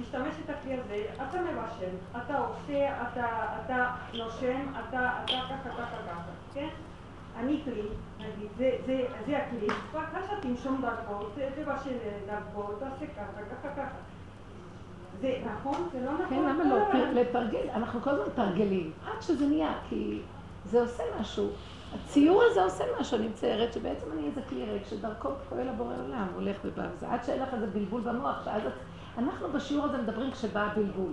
[0.00, 3.02] תשתמש את הכלי הזה, אתה מבשל, אתה עושה,
[3.64, 6.68] אתה נושם, אתה ככה, ככה, ככה, כן?
[7.36, 7.82] אני כלי,
[8.18, 13.96] נגיד, זה, זה, זה הכלי, בבקשה תנשום דרכו, תבשל דרכו, תעשה ככה, ככה, ככה.
[15.20, 15.88] זה נכון?
[15.92, 16.26] זה לא נכון?
[16.28, 16.84] כן, למה לא?
[16.92, 20.18] תר- לתרגל, אנחנו כל הזמן מתרגלים, עד שזה נהיה, כי
[20.64, 21.48] זה עושה משהו.
[21.94, 26.26] הציור הזה עושה משהו, אני מציירת שבעצם אני איזה כלי ריק שדרכו פועל הבורא עולם,
[26.34, 28.62] הולך ובא וזה, עד שאין לך איזה בלבול במוח, את...
[29.18, 31.12] אנחנו בשיעור הזה מדברים כשבא הבלבול.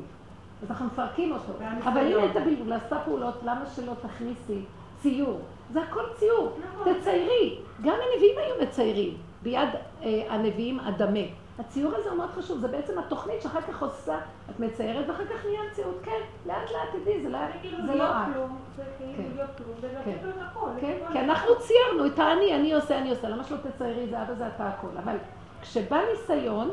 [0.63, 1.53] אז אנחנו מפרקים אותו.
[1.83, 4.59] אבל הנה את הבלבול, עשתה פעולות, למה שלא תכניסי
[5.01, 5.39] ציור?
[5.71, 6.57] זה הכל ציור.
[6.99, 7.57] תציירי.
[7.81, 9.13] גם הנביאים היו מציירים.
[9.43, 9.69] ביד
[10.03, 11.19] אה, הנביאים הדמה.
[11.59, 14.17] הציור הזה הוא מאוד חשוב, זה בעצם התוכנית שאחר כך עושה,
[14.49, 15.95] את מציירת ואחר כך נהיה מציאות.
[16.03, 18.33] כן, לאט לאט תדעי, זה לא, זה כאילו זה לא את.
[18.33, 19.35] כלום, זה כאילו כן.
[19.35, 20.23] להיות כלום, ולתת.
[20.23, 20.69] לו את הכל.
[20.77, 23.29] את כל כי אנחנו ציירנו את האני, אני עושה, אני עושה.
[23.29, 24.97] למה שלא תציירי זה אבא זה אתה הכל.
[25.03, 25.15] אבל
[25.61, 26.69] כשבא ניסיון,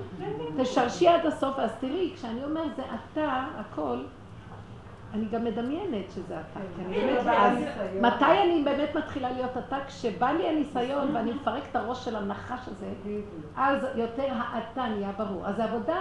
[0.58, 3.98] תשרשי עד הסוף, אז תראי, כשאני אומר זה אתה הכל,
[5.14, 6.60] אני גם מדמיינת שזה אתה.
[6.76, 7.58] כי אני כן, באמת, אבל אז
[8.00, 9.76] מתי אני באמת מתחילה להיות אתה?
[9.86, 12.86] כשבא לי הניסיון ואני מפרק את הראש של הנחש הזה,
[13.56, 15.46] אז יותר האתה נהיה ברור.
[15.46, 15.96] אז העבודה,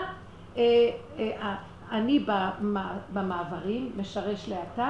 [0.58, 0.62] אה,
[1.20, 1.56] אה,
[1.92, 2.78] אני במ-
[3.14, 4.90] במעברים משרש לאתה,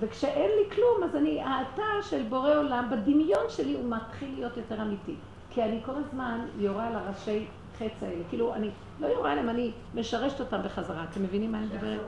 [0.00, 4.82] וכשאין לי כלום, אז אני, האתה של בורא עולם, בדמיון שלי הוא מתחיל להיות יותר
[4.82, 5.14] אמיתי.
[5.50, 7.46] כי אני כל הזמן יורה על הראשי
[7.78, 8.22] חץ האלה.
[8.28, 8.70] כאילו, אני
[9.00, 11.04] לא יורה עליהם, אני משרשת אותם בחזרה.
[11.10, 12.00] אתם מבינים מה אני מדברת?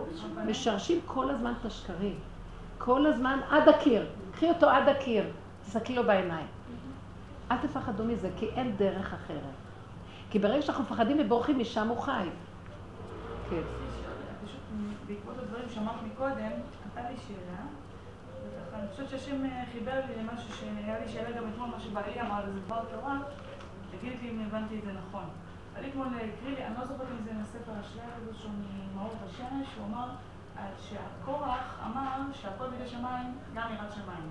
[0.46, 2.18] משרשים כל הזמן את השקרים.
[2.78, 4.06] כל הזמן עד הקיר.
[4.32, 5.24] קחי אותו עד הקיר,
[5.62, 6.46] תסתכלי לו בעיניים.
[7.50, 9.54] אל תפחדו מזה, כי אין דרך אחרת.
[10.30, 12.28] כי ברגע שאנחנו מפחדים ובורחים, משם הוא חי.
[13.50, 13.60] כן.
[14.44, 14.60] פשוט
[15.06, 17.62] בעקבות הדברים שאמרת מקודם, הייתה לי שאלה,
[18.74, 22.40] אני חושבת שהשם אה, חיבר לי למשהו שהיה לי שאלה גם אתמול, מה שבעלי אמר,
[22.46, 23.18] זה דבר תורה,
[23.90, 25.24] תגיד לי אם הבנתי את זה נכון.
[25.74, 28.52] בעלי אתמול אה, הקריא לי, אני לא זוכרת אם זה מספר אשליה שהוא
[28.94, 30.08] ממאור בשמש, הוא אמר
[30.58, 34.30] אה, שהקורח אמר שהכל בידי שמיים, גם יראת שמיים.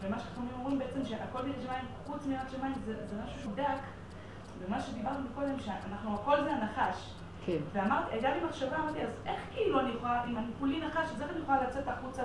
[0.00, 3.80] ומה שאנחנו אומרים בעצם שהכל בידי שמיים, חוץ מיראת שמיים, זה זה משהו שהוא דק.
[4.60, 7.14] ומה שדיברנו מקודם, שאנחנו, הכל זה הנחש.
[7.46, 7.58] כן.
[7.72, 11.22] ואמרתי, הייתה לי מחשבה, אמרתי, אז איך כאילו אני יכולה, אם אני כולי נחש, אז
[11.22, 12.22] איך אני יכולה לצאת החוצה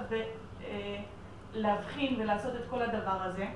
[1.54, 3.48] ולהבחין ולעשות את כל הדבר הזה?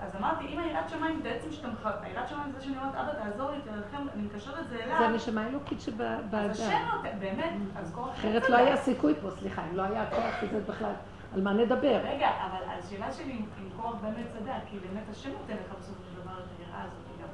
[0.00, 1.86] אז אמרתי, אם היראת שמיים, בעצם שאתה מח...
[2.02, 4.98] היראת שמיים זה שאני אומרת, אבא תעזור לי, תרחם, אני מקשרת את זה אליו.
[4.98, 6.50] זה הנשמה האלוקית אז שבאדם.
[6.50, 10.34] השם נותן, באמת, אז כל אחרת לא היה סיכוי פה, סליחה, אם לא היה כוח
[10.40, 10.92] כזה בכלל,
[11.34, 12.00] על מה נדבר?
[12.04, 16.02] רגע, אבל השאלה שלי אם אם קורח באמת צדק, כי באמת השם נותן לך בסופו
[16.04, 17.28] של דבר את היראה הזאת גם.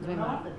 [0.00, 0.24] ומה?
[0.24, 0.50] נכון?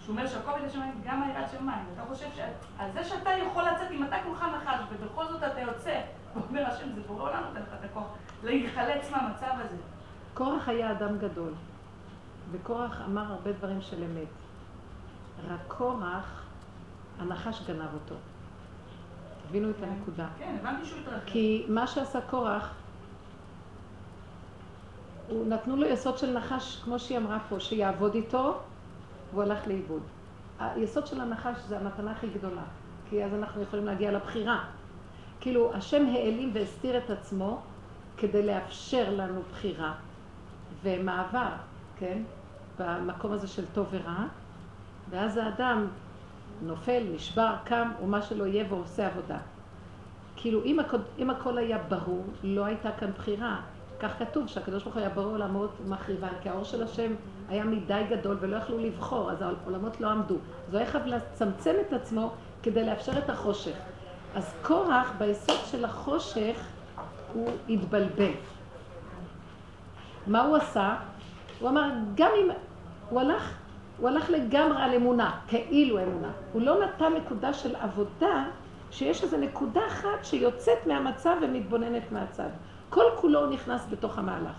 [0.00, 1.84] שהוא אומר שהכל בידי שמיים, גם היראת שמיים.
[1.94, 6.00] אתה חושב שעל זה שאתה יכול לצאת, אם אתה כולך נחש, ובכל זאת אתה יוצא,
[6.34, 8.06] ואומר השם, זה בורא עולם נותן לך את הכוח,
[8.44, 9.76] להיחלץ מהמצב הזה.
[10.38, 11.52] קורח היה אדם גדול,
[12.52, 14.28] וקורח אמר הרבה דברים של אמת.
[15.48, 16.42] רק קורח,
[17.18, 18.14] הנחש גנב אותו.
[19.48, 20.28] תבינו את הנקודה.
[20.38, 21.26] כן, הבנתי שהוא התרחב.
[21.26, 22.74] כי מה שעשה קורח,
[25.28, 28.58] הוא נתנו לו יסוד של נחש, כמו שהיא אמרה פה, שיעבוד איתו,
[29.32, 30.02] והוא הלך לאיבוד.
[30.58, 32.64] היסוד של הנחש זה המתנה הכי גדולה,
[33.10, 34.64] כי אז אנחנו יכולים להגיע לבחירה.
[35.40, 37.60] כאילו, השם העלים והסתיר את עצמו
[38.16, 39.94] כדי לאפשר לנו בחירה
[40.82, 41.52] ומעבר,
[41.98, 42.22] כן?
[42.78, 44.24] במקום הזה של טוב ורע,
[45.10, 45.86] ואז האדם
[46.62, 49.38] נופל, נשבר, קם, או מה שלא יהיה, ועושה עבודה.
[50.36, 53.60] כאילו, אם הכל, אם הכל היה ברור, לא הייתה כאן בחירה.
[54.00, 57.12] כך כתוב שהקדוש ברוך הוא היה ברור עולמות מחריבן, כי האור של השם
[57.48, 60.34] היה מדי גדול ולא יכלו לבחור, אז העולמות לא עמדו.
[60.34, 63.76] אז הוא היה חייב לצמצם את עצמו כדי לאפשר את החושך.
[64.34, 66.66] אז קורח, ביסוד של החושך,
[67.32, 68.32] הוא התבלבל.
[70.28, 70.96] מה הוא עשה?
[71.60, 72.50] הוא אמר, גם אם...
[73.10, 73.54] הוא הלך,
[73.98, 76.30] הוא הלך לגמרי על אמונה, כאילו אמונה.
[76.52, 78.44] הוא לא נתן נקודה של עבודה,
[78.90, 82.48] שיש איזו נקודה אחת שיוצאת מהמצב ומתבוננת מהצד.
[82.90, 84.56] כל כולו הוא נכנס בתוך המהלך.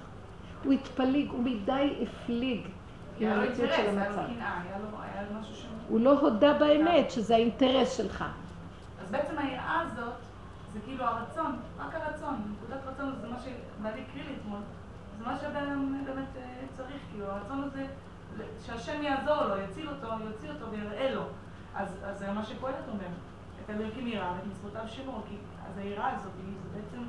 [0.64, 2.68] הוא התפליג, הוא מדי הפליג
[3.20, 4.22] עם המציאות של המצב.
[5.90, 8.26] הוא לא הודה באמת שזה האינטרס שלך.
[9.04, 10.14] אז בעצם היראה הזאת,
[10.74, 14.60] זה כאילו הרצון, רק הרצון, נקודת רצון זה מה שבעלי הקריא לי אתמול,
[15.19, 17.86] זה מה שאדם באמת אה, צריך, כאילו הרצון הזה,
[18.66, 21.22] שהשם יעזור לו, יציל אותו, יוציא אותו ויראה לו.
[21.76, 23.08] אז, אז זה מה שקהלת אומר,
[23.66, 25.36] את אלוהים יראה ואת מצוותיו שמור, כי
[25.70, 27.04] אז היראה הזאת, היא- זה בעצם,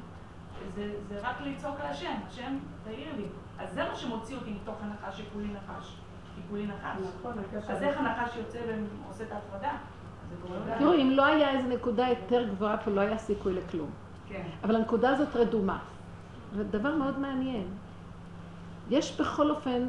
[0.74, 3.24] זה, זה רק לצעוק על השם, השם תעיר לי.
[3.58, 5.96] אז זה מה שמוציא אותי מתוך הנחש שכולי נחש,
[6.34, 7.00] כי כולי נחש.
[7.20, 7.32] נכון.
[7.68, 8.58] אז איך הנחש יוצא
[9.04, 9.72] ועושה את ההפרדה?
[10.78, 13.90] תראו, אם לא היה איזו נקודה יותר גבוהה פה, לא היה סיכוי לכלום.
[14.28, 14.42] כן.
[14.64, 15.78] אבל הנקודה הזאת רדומה.
[16.52, 17.68] ודבר מאוד מעניין.
[18.90, 19.86] יש בכל אופן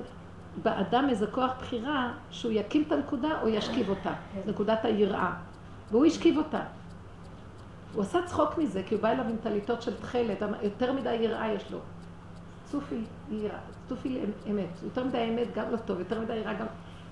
[0.63, 4.13] באדם איזה כוח בחירה שהוא יקים את הנקודה או ישכיב אותה.
[4.45, 5.33] נקודת היראה.
[5.91, 6.61] והוא השכיב אותה.
[7.93, 11.53] הוא עשה צחוק מזה, כי הוא בא אליו עם טליתות של תכלת, יותר מדי יראה
[11.53, 11.79] יש לו.
[12.65, 13.57] צופי יראה,
[13.89, 14.69] צופי אמת.
[14.83, 16.65] יותר מדי אמת גם לא טוב, יותר מדי יראה גם...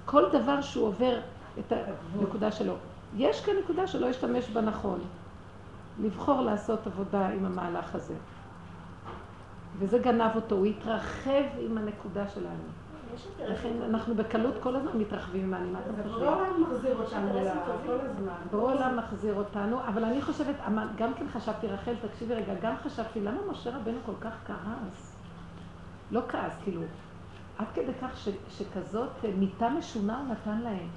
[0.06, 1.20] כל דבר שהוא עובר
[1.60, 1.74] את
[2.20, 2.74] הנקודה שלו.
[3.18, 5.00] יש כאן נקודה שלא השתמש בה נכון.
[6.00, 8.14] לבחור לעשות עבודה עם המהלך הזה.
[9.78, 12.63] וזה גנב אותו, הוא התרחב עם הנקודה שלנו.
[13.47, 16.13] לכן אנחנו בקלות כל הזמן מתרחבים עם האני, מה אתם חושבים?
[16.13, 17.32] ברור העולם מחזיר אותנו
[17.86, 18.34] כל הזמן.
[18.51, 20.55] ברור העולם מחזיר אותנו, אבל אני חושבת,
[20.97, 25.15] גם כן חשבתי, רחל, תקשיבי רגע, גם חשבתי, למה משה רבנו כל כך כעס?
[26.11, 26.82] לא כעס, כאילו,
[27.57, 30.88] עד כדי כך ש, שכזאת מיטה משונה הוא נתן להם.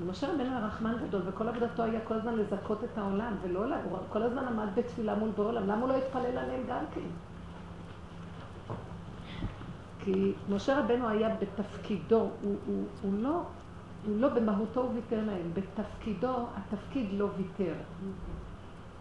[0.00, 3.98] ומשה רבנו היה רחמן גדול, וכל עבודתו היה כל הזמן לזכות את העולם, ולא, הוא
[4.08, 7.00] כל הזמן עמד בתפילה מול בורא עולם, למה הוא לא התפלל עליהם גם כן?
[10.12, 13.42] כי משה רבנו היה בתפקידו, הוא, הוא, הוא, לא,
[14.06, 17.74] הוא לא במהותו הוא ויתר להם, בתפקידו התפקיד לא ויתר.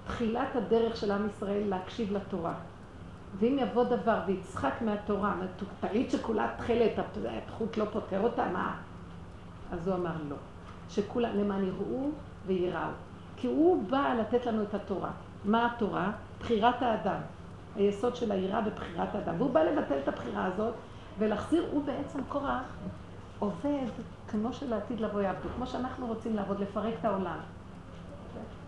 [0.07, 2.53] תחילת הדרך של עם ישראל להקשיב לתורה.
[3.39, 5.35] ואם יבוא דבר ויצחק מהתורה,
[5.79, 6.91] טעית שכולה תכלת,
[7.47, 8.75] החוט לא פותר אותה, מה?
[9.71, 10.35] אז הוא אמר לא.
[10.89, 12.09] שכולם, למען יראו
[12.45, 12.91] ויראו.
[13.37, 15.11] כי הוא בא לתת לנו את התורה.
[15.45, 16.11] מה התורה?
[16.39, 17.19] בחירת האדם.
[17.75, 19.35] היסוד של היראה בבחירת האדם.
[19.37, 20.73] והוא בא לבטל את הבחירה הזאת
[21.17, 22.61] ולהחזיר, הוא בעצם קורח
[23.39, 23.87] עובד
[24.27, 27.37] כמו שלעתיד לבוא יעבדו, כמו שאנחנו רוצים לעבוד, לפרק את העולם.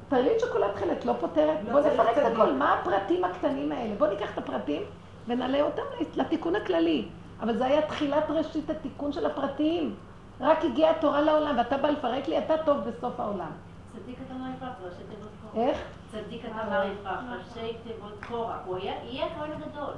[0.10, 2.24] תרלית שכולה תכלת לא פותרת, לא בוא נפרק את.
[2.34, 3.96] הכל, מה הפרטים הקטנים האלה?
[3.96, 4.82] בוא ניקח את הפרטים
[5.28, 5.82] ונעלה אותם
[6.16, 7.08] לתיקון הכללי.
[7.42, 9.96] אבל זה היה תחילת ראשית התיקון של הפרטים.
[10.40, 13.52] רק הגיעה התורה לעולם, ואתה בא לפרק לי, אתה טוב בסוף העולם.
[13.94, 15.66] צדיק אתה לא יפרח, ראשי תיבות קורח.
[15.68, 15.78] איך?
[16.12, 18.56] צדיק אתה לא יפרח, ראשי תיבות קורח.
[18.66, 19.94] הוא היה- יהיה כהן גדול.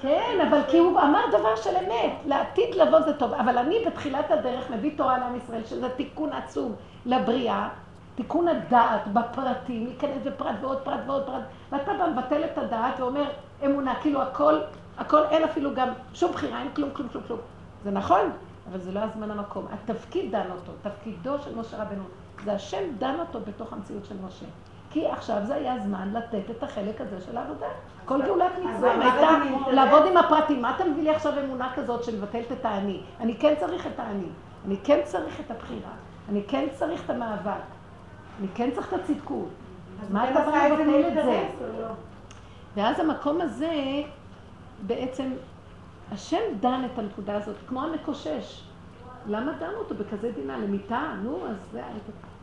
[0.00, 4.30] כן, אבל כי הוא אמר דבר של אמת, לעתיד לבוא זה טוב, אבל אני בתחילת
[4.30, 6.74] הדרך מביא תורה לעם ישראל, שזה תיקון עצום
[7.06, 7.68] לבריאה,
[8.14, 11.42] תיקון הדעת בפרטים, להיכנס בפרט ועוד פרט ועוד פרט,
[11.72, 13.24] ואתה בא מבטל את הדעת ואומר
[13.64, 14.58] אמונה, כאילו הכל,
[14.98, 17.40] הכל אין אפילו גם שום בחירה, אין כלום, כלום, כלום, כלום.
[17.84, 18.30] זה נכון,
[18.70, 19.66] אבל זה לא הזמן המקום.
[19.72, 22.02] התפקיד דן אותו, תפקידו של משה רבנו,
[22.44, 24.46] זה השם דן אותו בתוך המציאות של משה.
[24.92, 27.66] כי עכשיו זה היה זמן לתת את החלק הזה של העבודה.
[28.04, 29.30] כל גאולת מצרים הייתה?
[29.72, 30.62] לעבוד עם הפרטים.
[30.62, 33.00] מה אתה מביא לי עכשיו אמונה כזאת של מבטלת את האני?
[33.20, 34.28] אני כן צריך את האני.
[34.66, 35.90] אני כן צריך את הבחירה.
[36.28, 37.62] אני כן צריך את המאבק.
[38.40, 39.48] אני כן צריך את הצדקות.
[40.10, 41.48] מה אתה בא לבטל את זה?
[41.80, 41.86] לא?
[42.76, 43.72] ואז המקום הזה,
[44.86, 45.32] בעצם,
[46.12, 48.64] השם דן את הנקודה הזאת, כמו המקושש.
[49.26, 50.58] למה דנו אותו בכזה דינה?
[50.58, 51.12] למיטה?
[51.22, 51.82] נו, אז זה...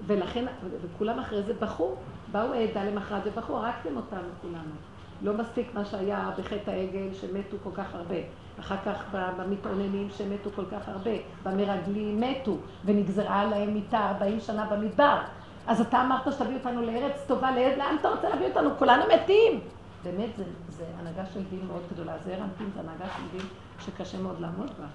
[0.08, 0.46] ולכן,
[0.82, 1.96] וכולם אחרי זה בכו,
[2.32, 4.76] באו העדה למחרת ובכו, הרגתם אותנו כולנו.
[5.22, 8.16] לא מספיק מה שהיה בחטא העגל, שמתו כל כך הרבה.
[8.60, 9.04] אחר כך
[9.38, 11.12] במתאוננים שמתו כל כך הרבה.
[11.44, 15.22] במרגלים מתו, ונגזרה עליהם מיטה 40 שנה במדבר.
[15.68, 18.70] אז אתה אמרת שתביא אותנו לארץ טובה, לאן אתה רוצה להביא אותנו?
[18.78, 19.60] כולנו מתים.
[20.04, 22.14] באמת, זה, זה הנהגה של דין מאוד גדולה.
[22.26, 23.48] זה אנפין, זה הנהגה של דין
[23.80, 24.86] שקשה מאוד לעמוד בה.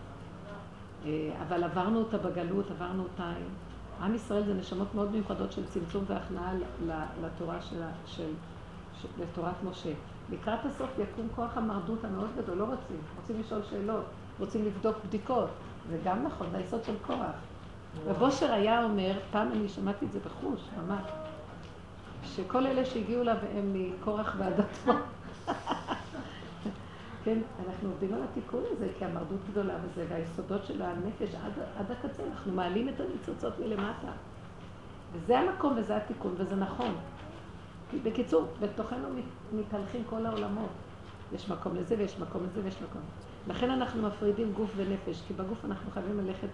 [1.06, 3.32] אה, אבל עברנו אותה בגלות, עברנו אותה...
[4.00, 6.52] עם ישראל זה נשמות מאוד מיוחדות של צמצום והכנעה
[7.22, 8.30] לתורה של, של,
[9.02, 9.92] של, לתורת משה.
[10.30, 14.04] לקראת הסוף יקום כוח המרדות המאוד גדול, לא רוצים, רוצים לשאול שאלות,
[14.38, 15.48] רוצים לבדוק בדיקות,
[15.90, 17.34] זה גם נכון, זה היסוד של כוח.
[18.06, 21.02] רב אושר היה אומר, פעם אני שמעתי את זה בחוש, ממש,
[22.24, 24.92] שכל אלה שהגיעו אליו הם מקורח ועד עצמו.
[27.24, 31.90] כן, אנחנו עובדים על התיקון הזה, כי המרדות גדולה בזה, והיסודות של הנפש עד, עד
[31.90, 34.08] הקצה, אנחנו מעלים את הניצוצות מלמטה.
[35.12, 36.94] וזה המקום וזה התיקון, וזה נכון.
[38.04, 40.68] בקיצור, בתוכנו מת- מתהלכים כל העולמות.
[41.32, 43.02] יש מקום לזה ויש מקום לזה ויש מקום.
[43.48, 46.48] לכן אנחנו מפרידים גוף ונפש, כי בגוף אנחנו חייבים ללכת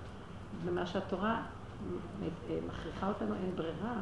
[0.65, 1.43] במה שהתורה
[2.23, 2.27] אה,
[2.69, 3.95] מכריחה אותנו, אין ברירה,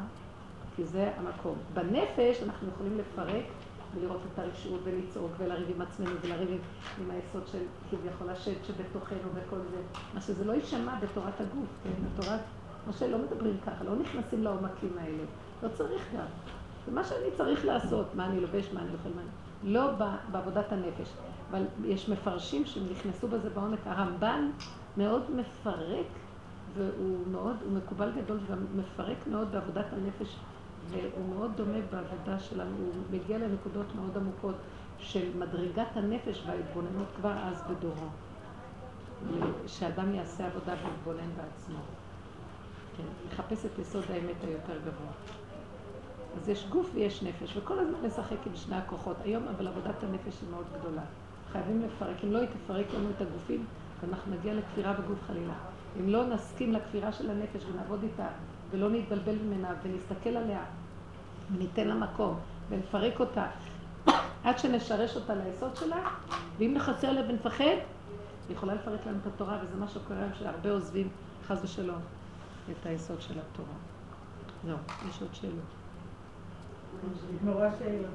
[0.76, 1.54] כי זה המקום.
[1.74, 3.44] בנפש אנחנו יכולים לפרק
[3.94, 6.48] ולראות את הרשעות ולצעוק ולריב עם עצמנו ולריב
[7.00, 9.82] עם, היסוד של כביכול השד שבתוכנו וכל זה.
[10.14, 11.90] מה שזה לא יישמע בתורת הגוף, כן?
[12.06, 12.40] בתורת
[12.88, 15.24] משה לא מדברים ככה, לא נכנסים לעומקים האלה.
[15.62, 16.26] לא צריך גם.
[16.86, 19.72] זה מה שאני צריך לעשות, מה אני לובש, מה אני אוכל, מה אני...
[19.72, 19.90] לא
[20.32, 21.08] בעבודת הנפש.
[21.50, 23.78] אבל יש מפרשים שנכנסו בזה בעומק.
[23.84, 24.50] הרמב"ן
[24.96, 26.06] מאוד מפרק,
[26.74, 30.36] והוא מאוד, הוא מקובל גדול, וגם מפרק מאוד בעבודת הנפש,
[30.90, 34.54] והוא מאוד דומה בעבודה שלנו, הוא מגיע לנקודות מאוד עמוקות
[34.98, 38.06] של מדרגת הנפש וההתבוננות כבר אז בדורו.
[39.66, 41.78] שאדם יעשה עבודה ויתבונן בעצמו.
[42.96, 45.12] כן, לחפש את יסוד האמת היותר גבוה.
[46.36, 49.16] אז יש גוף ויש נפש, וכל הזמן לשחק עם שני הכוחות.
[49.24, 51.02] היום אבל עבודת הנפש היא מאוד גדולה.
[51.52, 52.16] חייבים לפרק.
[52.24, 53.66] אם לא היא תפרק לנו את הגופים,
[54.08, 55.54] אנחנו נגיע לכפירה בגוף חלילה.
[56.00, 58.26] אם לא נסכים לכפירה של הנפש ונעבוד איתה,
[58.70, 60.64] ולא נתבלבל ממנה, ונסתכל עליה,
[61.52, 62.38] וניתן לה מקום,
[62.68, 63.46] ונפרק אותה,
[64.44, 66.10] עד שנשרש אותה ליסוד שלה,
[66.58, 70.70] ואם נחסר עליה ונפחד, היא יכולה לפרק לנו את התורה, וזה מה שקורה היום, שהרבה
[70.70, 71.08] עוזבים,
[71.46, 72.00] חס ושלום.
[72.70, 73.74] את היסוד של התורה.
[74.64, 74.76] זהו,
[75.08, 75.64] יש עוד שאלות.
[77.32, 78.10] נגמרו השאלות.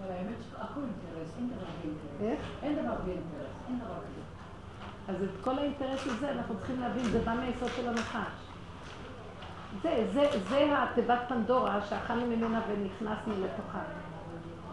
[0.00, 2.46] אבל האמת שהכל אינטרס, אין דבר בלי אינטרס.
[2.62, 4.25] אין דבר בלי אינטרס.
[5.08, 8.46] אז את כל האינטרס של זה אנחנו צריכים להבין, זה בא מהיסוד של הנחש.
[9.82, 13.78] זה, זה, זה התיבת פנדורה שאכלנו ממנה ונכנסנו לתוכה.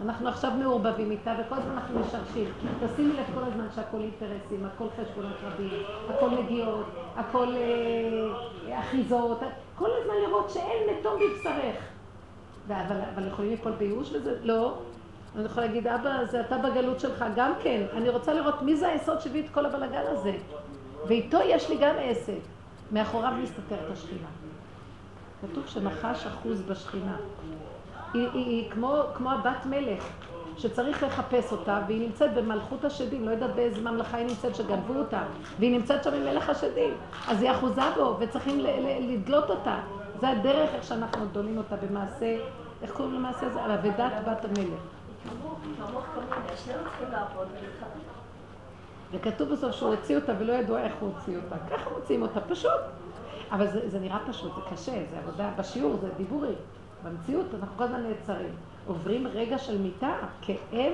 [0.02, 2.52] אנחנו עכשיו מעורבבים איתה וכל הזמן אנחנו משרשים.
[2.80, 9.40] תשימי לב כל הזמן שהכל אינטרסים, הכל חשבונות רבים, הכל נגיעות, הכל אה, אחיזות,
[9.78, 11.76] כל הזמן לראות שאין מתום בבשרך.
[12.68, 14.38] אבל, אבל יכולים ליפול בייאוש וזה?
[14.44, 14.78] לא.
[15.36, 17.82] אני יכולה להגיד, אבא, זה אתה בגלות שלך, גם כן.
[17.98, 20.34] אני רוצה לראות מי זה היסוד שהביא את כל הבלגן הזה.
[21.08, 22.34] ואיתו יש לי גם עסק.
[22.92, 24.28] מאחוריו מסתתרת השכינה.
[25.42, 27.16] כתוב שנחש אחוז בשכינה.
[28.14, 30.04] היא, היא, היא כמו, כמו הבת מלך,
[30.58, 35.22] שצריך לחפש אותה, והיא נמצאת במלכות השדים, לא יודעת באיזה ממלכה היא נמצאת, שגנבו אותה,
[35.60, 36.94] והיא נמצאת שם עם מלך השדים.
[37.28, 39.80] אז היא אחוזה בו, וצריכים ל- ל- לדלות אותה.
[40.22, 42.38] זה הדרך איך שאנחנו דולים אותה במעשה,
[42.82, 43.64] איך קוראים למעשה הזה?
[43.64, 44.80] על אבדת בת המלך.
[49.11, 51.55] וכתוב בסוף שהוא הוציא אותה ולא ידוע איך הוא הוציא אותה.
[51.71, 52.82] ככה מוציאים אותה, פשוט.
[53.51, 56.55] אבל זה, זה נראה פשוט, זה קשה, זה עבודה בשיעור, זה דיבורי.
[57.03, 58.55] במציאות אנחנו כל הזמן נעצרים.
[58.88, 60.93] עוברים רגע של מיטה, כאב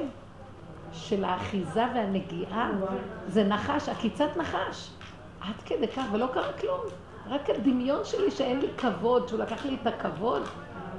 [0.91, 2.71] של האחיזה והנגיעה,
[3.27, 4.89] זה נחש, עקיצת נחש.
[5.41, 6.81] עד כדי כך, ולא קרה כלום.
[7.29, 10.41] רק הדמיון שלי שאין לי כבוד, שהוא לקח לי את הכבוד,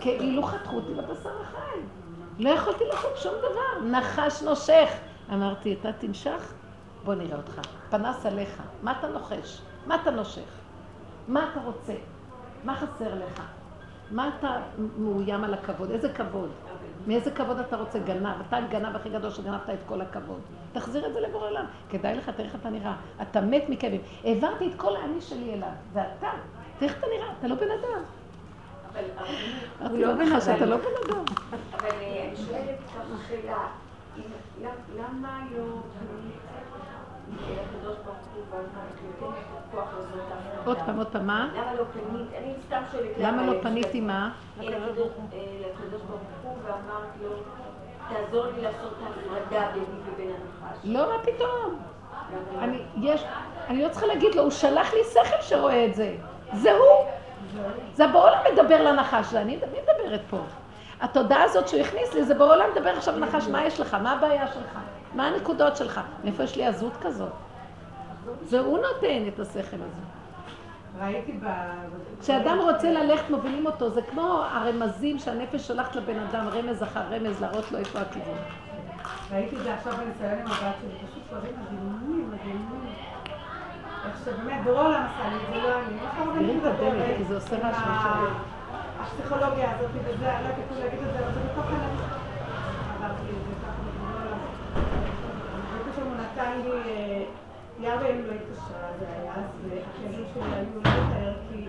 [0.00, 1.80] כאילו חתכו אותי בבשר החי.
[2.40, 3.86] לא יכולתי לעשות שום דבר.
[3.98, 4.88] נחש נושך.
[5.32, 6.52] אמרתי, אתה תנשך?
[7.04, 7.60] בוא נראה אותך.
[7.90, 8.62] פנס עליך.
[8.82, 9.60] מה אתה נוחש?
[9.86, 10.50] מה אתה נושך?
[11.28, 11.92] מה אתה רוצה?
[12.64, 13.42] מה חסר לך?
[14.10, 14.56] מה אתה
[14.98, 15.90] מאוים על הכבוד?
[15.90, 16.50] איזה כבוד?
[17.06, 17.98] מאיזה כבוד אתה רוצה?
[17.98, 18.40] גנב.
[18.48, 20.40] אתה הגנב הכי גדול שגנבת את כל הכבוד.
[20.72, 21.64] תחזיר את זה לבורא עולם.
[21.90, 22.96] כדאי לך, תראה איך אתה נראה.
[23.22, 24.00] אתה מת מכאבים.
[24.24, 25.68] העברתי את כל האני שלי אליו.
[25.92, 26.28] ואתה,
[26.78, 27.32] תראה איך אתה נראה.
[27.38, 28.02] אתה לא בן אדם.
[29.90, 30.56] הוא לא בן אדם.
[30.56, 31.24] אתה לא בן אדם.
[31.74, 33.68] אבל אה, אני שואלת ככה שאלה,
[34.96, 35.64] למה לא?
[40.64, 41.48] עוד פעם, עוד פעם, מה?
[41.54, 42.28] למה לא פנית?
[42.38, 44.00] אני סתם שואלת למה לא פניתי?
[44.00, 44.30] מה?
[44.60, 47.30] אה, לקדוש אה, לקדוש ברוך הוא ואמרת לו,
[48.08, 50.78] תעזור לי לעשות את ההפרדה ביני ובין הנחש.
[50.84, 51.78] לא, מה פתאום?
[52.52, 53.12] לא?
[53.68, 56.16] אני לא צריכה להגיד לו, הוא שלח לי שכל שרואה את זה.
[56.52, 57.19] זה הוא.
[57.94, 60.40] זה בעולם מדבר לנחש, אני מי מדברת פה.
[61.00, 63.94] התודעה הזאת שהוא הכניס לי, זה בעולם מדבר עכשיו לנחש, מה יש לך?
[63.94, 64.78] מה הבעיה שלך?
[65.14, 66.00] מה הנקודות שלך?
[66.24, 67.32] מאיפה יש לי עזות כזאת?
[68.42, 70.02] זה הוא נותן את השכל הזה.
[71.00, 71.46] ראיתי ב...
[72.20, 73.90] כשאדם רוצה ללכת, מובילים אותו.
[73.90, 78.38] זה כמו הרמזים שהנפש שולחת לבן אדם, רמז אחר רמז, להראות לו איפה הכיוון.
[79.32, 82.89] ראיתי את זה עכשיו בניסיון עם הבת שלי, פשוט דברים מדהימים, מדהימים.
[84.06, 86.00] איך שבאמת, דורון עשה לי, זה לא אני.
[86.02, 87.90] איך הרבה את מדברת כי זה עושה משהו.
[89.00, 92.04] הפסיכולוגיה הזאת וזה, אני לא יודעת איך להגיד את זה, אבל זה בתוך הנפש.
[92.94, 94.38] עברתי את זה ככה, בגדול.
[95.74, 97.24] ופתאום הוא נתן לי, אה,
[97.80, 101.68] יאבה אם לא התקשרה, זה היה, אז הכאבים שלי היו לא לתאר, כי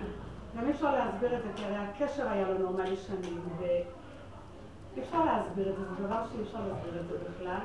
[0.56, 5.24] גם אי אפשר להסביר את זה, כי הרי הקשר היה לא נורמלי שנים, ואי אפשר
[5.24, 7.60] להסביר את זה, זה דבר שאי אפשר להסביר את זה בכלל.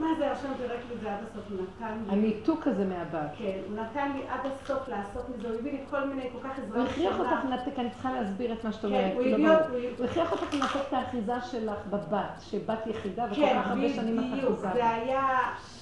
[0.00, 3.30] מה זה, השם פירק לי את זה עד הסוף, הוא נתן לי, הניתוק הזה מהבת.
[3.38, 6.58] כן, הוא נתן לי עד הסוף לעשות מזה, הוא הביא לי כל מיני, כל כך
[6.58, 7.18] עזרה הוא הכריח.
[7.20, 9.12] אותך לנתק, אני צריכה להסביר את מה שאת כן, אומרת.
[9.14, 9.88] הוא לא הביא.
[9.88, 13.88] אותי- הוא הכריח אותך לנתק את האחיזה שלך בבת, שבת יחידה וכל כן, כך הרבה
[13.88, 14.68] שנים את בדיוק, אחוזה.
[14.74, 15.28] זה היה,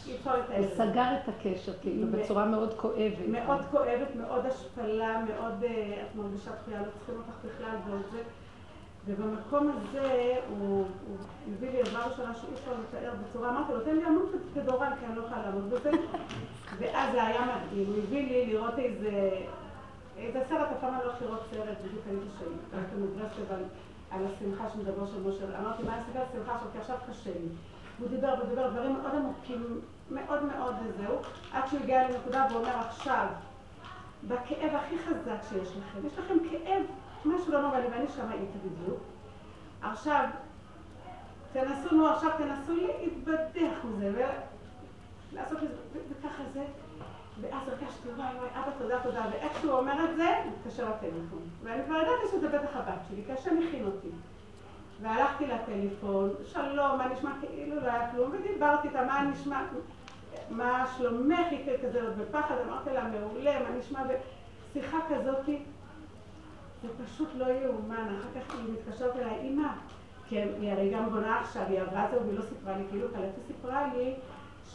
[0.07, 0.15] הוא
[0.59, 0.77] את זה.
[0.77, 3.29] סגר את הקשר, כאילו, בצורה מאוד כואבת.
[3.29, 5.71] מאוד כואבת, מאוד השפלה, מאוד, אה,
[6.03, 8.19] את מרגישה דחייה, לא צריכים אותך בכלל, וזה.
[9.07, 11.17] ובמקום הזה הוא הוא
[11.57, 15.07] הביא לי עזרה ראשונה שאי אפשר לתאר בצורה, אמרתי לו, תן לי עמוד כדורן, כי
[15.07, 15.91] אני לא יכולה לעמוד בזה.
[16.79, 19.31] ואז זה היה מדהים, הוא הביא לי לראות איזה,
[20.17, 23.53] איזה סרט, אף פעם אני לא הולכת לראות סרט, בדיוק הייתי שם, הייתי מברסלב
[24.11, 27.49] על, השמחה שמדבר של משה, אמרתי, מה עשית על השמחה עכשיו, כי עכשיו קשה לי.
[27.99, 29.81] והוא דיבר ודיבר דברים מאוד עמוקים,
[30.11, 31.17] מאוד מאוד וזהו,
[31.53, 33.27] עד שהוא הגיע לנקודה והוא אומר עכשיו,
[34.29, 36.83] בכאב הכי חזק שיש לכם, יש לכם כאב,
[37.27, 39.01] משהו לא נורמלי, ואני שם הייתי בדיוק.
[39.83, 40.25] עכשיו,
[41.53, 44.27] תנסו, נו עכשיו תנסו להתבדח מזה,
[45.33, 46.65] ולעשות את זה, וככה זה.
[47.41, 51.43] ואז הרגשתי, וואי וואי, אבא תודה תודה, ואיך שהוא אומר את זה, מתקשר לטלפון.
[51.63, 54.09] ואני כבר ידעתי שזה בטח הבת שלי, כי השם הכין אותי.
[55.03, 59.63] והלכתי לטלפון, שלום, מה נשמע כאילו לא היה כלום, ודיברתי איתה, מה נשמע,
[60.51, 65.63] מה שלומך, היא כזה עוד בפחד, אמרתי לה, מעולה, מה נשמע, ושיחה כזאתי,
[66.87, 69.69] זה פשוט לא יאומן, אחר כך היא מתקשרת אליי, אמא,
[70.29, 73.09] כן, היא הרי גם בונה עכשיו, היא עברה את זה והיא לא סיפרה לי, כאילו
[73.09, 74.15] קלטי סיפרה לי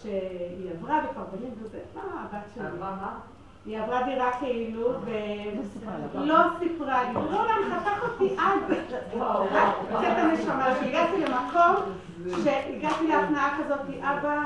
[0.02, 2.68] שהיא עברה וכבר בנים וזה, מה הבת שלי?
[2.68, 3.20] עברה מה?
[3.66, 4.98] היא עברה דירה כאילו, לך.
[6.14, 8.78] ולא סיפרה לי, לא, לא, חתך אותי עד,
[9.52, 11.76] רק יוצאת הנשמה, שהגעתי למקום,
[12.44, 14.46] שהגעתי להפנאה כזאת, אבא,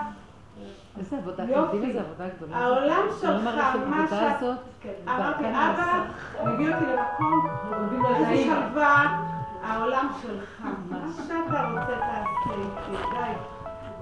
[1.00, 1.52] איזה עבודה, אתם.
[1.52, 2.58] יודעים עבודה גדולה.
[2.58, 3.44] העולם אני שלך,
[3.88, 4.44] מה שאת...
[4.82, 6.04] כן, אמרתי, אבא.
[6.46, 7.48] מביא אותי למקום,
[8.16, 9.18] איזה שלווה,
[9.64, 10.62] העולם שלך.
[10.90, 11.34] מה שאתה
[11.70, 13.34] רוצה תעשה איתי, די.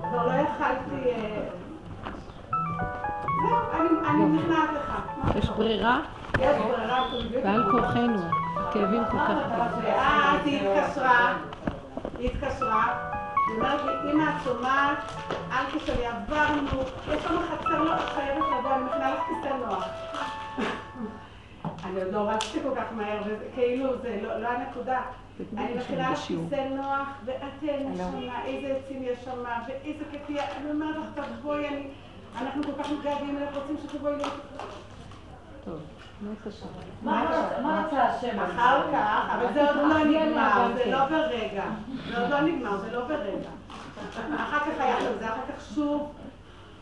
[0.09, 1.09] כבר לא יכלתי...
[1.09, 1.49] אה,
[3.47, 3.57] זהו,
[4.09, 4.93] אני- נכנעת לך.
[5.35, 5.99] יש ברירה,
[6.39, 7.03] יש ברירה?
[7.43, 8.17] ועל כורחנו.
[8.57, 9.83] הכאבים כל כך גדולים.
[9.83, 11.33] ואז היא התקשרה,
[12.19, 12.85] היא התקשרה,
[13.51, 14.97] אמא, את שומעת?
[15.51, 16.69] אל תשאלי, עברנו,
[17.13, 19.87] יש לנו חצר, לא, חייבת לבוא, אני מכינה לך כיסא נוח.
[21.83, 23.21] אני עוד לא רצתי כל כך מהר,
[23.55, 25.01] כאילו, זה לא לא הנקודה.
[25.57, 30.71] אני מכינה לך כיסא נוח, ואת תהני שמה, איזה עצים יש שם, ואיזה כיף אני
[30.71, 31.87] אומרת לך, תבואי.
[32.41, 34.15] אנחנו כל כך מתגעגעים אליך, רוצים שתבואי.
[35.65, 35.79] טוב.
[37.63, 38.39] מה רצה השם?
[38.39, 40.91] אחר כך, אבל זה עוד לא נגמר, זה כן.
[40.91, 41.63] לא ברגע.
[42.09, 43.49] זה עוד לא נגמר, זה לא ברגע.
[44.35, 46.13] אחר כך היה כזה, אחר כך שוב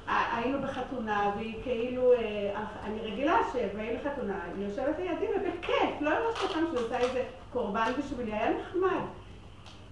[0.08, 6.36] היינו בחתונה, והיא כאילו, אה, אני רגילה שבאים לחתונה, היא יושבת לידי ובכיף, לא ממש
[6.36, 7.24] חתם שהיא עושה איזה
[7.54, 9.06] קורבן בשבילי, היה נחמד.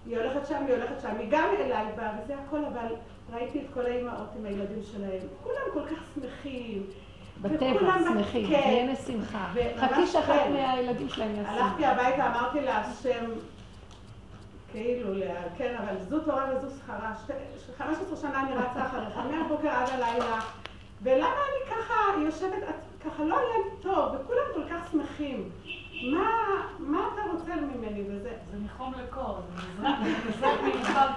[0.06, 2.86] היא הולכת שם, היא הולכת שם, היא גם אליי באה, וזה הכל, אבל
[3.32, 6.82] ראיתי את כל האימהות עם הילדים שלהם, כולם כל כך שמחים.
[7.42, 8.60] בטבע, שמחים, כן.
[8.62, 9.46] תהיינה שמחה.
[9.54, 10.52] וממש חכי שאחת כן.
[10.52, 11.50] מהילדים שלהם יעשו.
[11.50, 13.24] הלכתי הביתה, אמרתי להשם,
[14.72, 15.26] כאילו, לה-
[15.56, 17.12] כן, אבל זו תורה וזו שכרה.
[17.24, 17.32] שתי-
[17.78, 20.40] 15 שנה אני רצה אחריך, מהבוקר עד הלילה.
[21.02, 22.62] ולמה אני ככה יושבת,
[23.04, 25.48] ככה לא היה לי טוב, וכולם כל כך שמחים.
[26.02, 26.30] מה,
[26.78, 28.32] מה אתה רוצה ממני וזה?
[28.50, 29.38] זה מחום לקור,
[30.40, 30.46] זה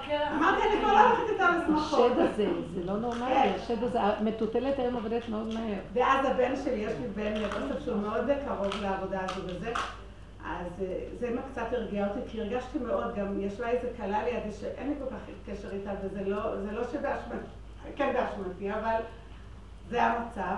[0.06, 0.32] קרח.
[0.36, 2.12] אמרתי, אני כבר לא הולכת איתה לשמחות.
[2.12, 3.52] השד הזה, זה לא נורמלי, כן.
[3.56, 5.78] השד הזה, המטוטלת היום עובדת מאוד מהר.
[5.92, 9.72] ואז הבן שלי, יש לי בן יוסף שהוא מאוד קרוב לעבודה הזו וזה,
[10.44, 14.52] אז אה, זה מה קצת הרגיע אותי, כי הרגשתי מאוד, גם ישבה איזה כלה לידי
[14.60, 17.46] שאין לי כל כך קשר איתה, וזה לא, זה לא שבאשמתי,
[17.96, 19.00] כן באשמתי, אבל
[19.88, 20.54] זה המצב.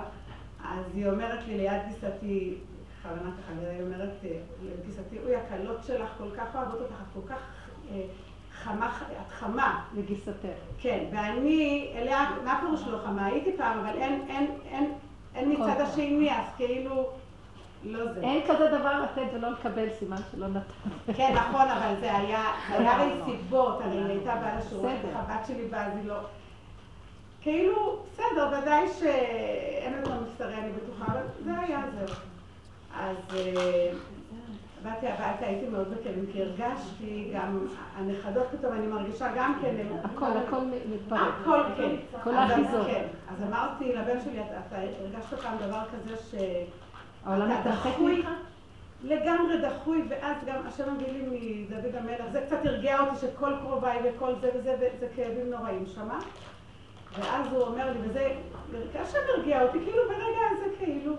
[0.65, 2.55] אז היא אומרת לי ליד גיסתי,
[3.07, 4.31] בכוונה ככה, היא אומרת אה,
[4.63, 7.39] לגיסתי, אוי, הקלות שלך כל כך אוהבות אותך, את כל כך
[7.91, 8.03] אה,
[8.53, 9.85] חמה, את חמה.
[9.95, 10.47] לגיסתך.
[10.79, 13.27] כן, ואני, אליה, מה פירוש לא חמה?
[13.27, 14.93] הייתי פעם, אבל אין, אין, אין,
[15.35, 17.11] אין מצד כל השני, אז כאילו,
[17.85, 18.21] לא זה.
[18.21, 21.15] אין כזה דבר לתת ולא לקבל, סימן שלא נתן.
[21.17, 23.25] כן, נכון, אבל זה היה, זה היה הרי לא.
[23.25, 25.19] סיבות, הרי היא הייתה לשירות, בסדר.
[25.19, 26.17] הבת שלי באה, אז היא לא...
[27.41, 32.17] כאילו, בסדר, ודאי שאין יותר מבשרי, אני בטוחה, אבל זה היה זהו.
[33.01, 33.91] אז אה,
[34.83, 37.67] באתי הביתה, הייתי מאוד בכלים, כי הרגשתי גם,
[37.97, 41.21] הנכדות פתאום, אני מרגישה גם כן, הם- הכל, הכל מתפרק.
[41.43, 41.97] הכל כן.
[42.25, 42.87] כל האחיזות.
[42.87, 43.05] כן.
[43.29, 46.35] אז אמרתי לבן שלי, אתה הרגשת פעם דבר כזה ש...
[47.25, 47.99] העולם מתרחק?
[47.99, 48.29] ממך?
[49.05, 53.99] לגמרי דחוי, ואז גם השם מביא לי מדוד המלך, זה קצת הרגיע אותי שכל קרוביי
[54.05, 56.19] וכל זה וזה, וזה כאבים נוראים שמה.
[57.19, 58.29] ואז הוא אומר לי, וזה,
[58.95, 61.13] השם הרגיע אותי, כאילו ברגע הזה כאילו,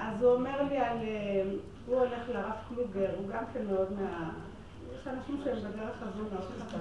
[0.00, 1.42] אז הוא אומר לי על, אה,
[1.86, 4.30] הוא הולך לרב קלוגר, הוא גם כן מאוד מה...
[4.94, 6.78] יש אנשים שהם בדרך הזו מאוד חזק.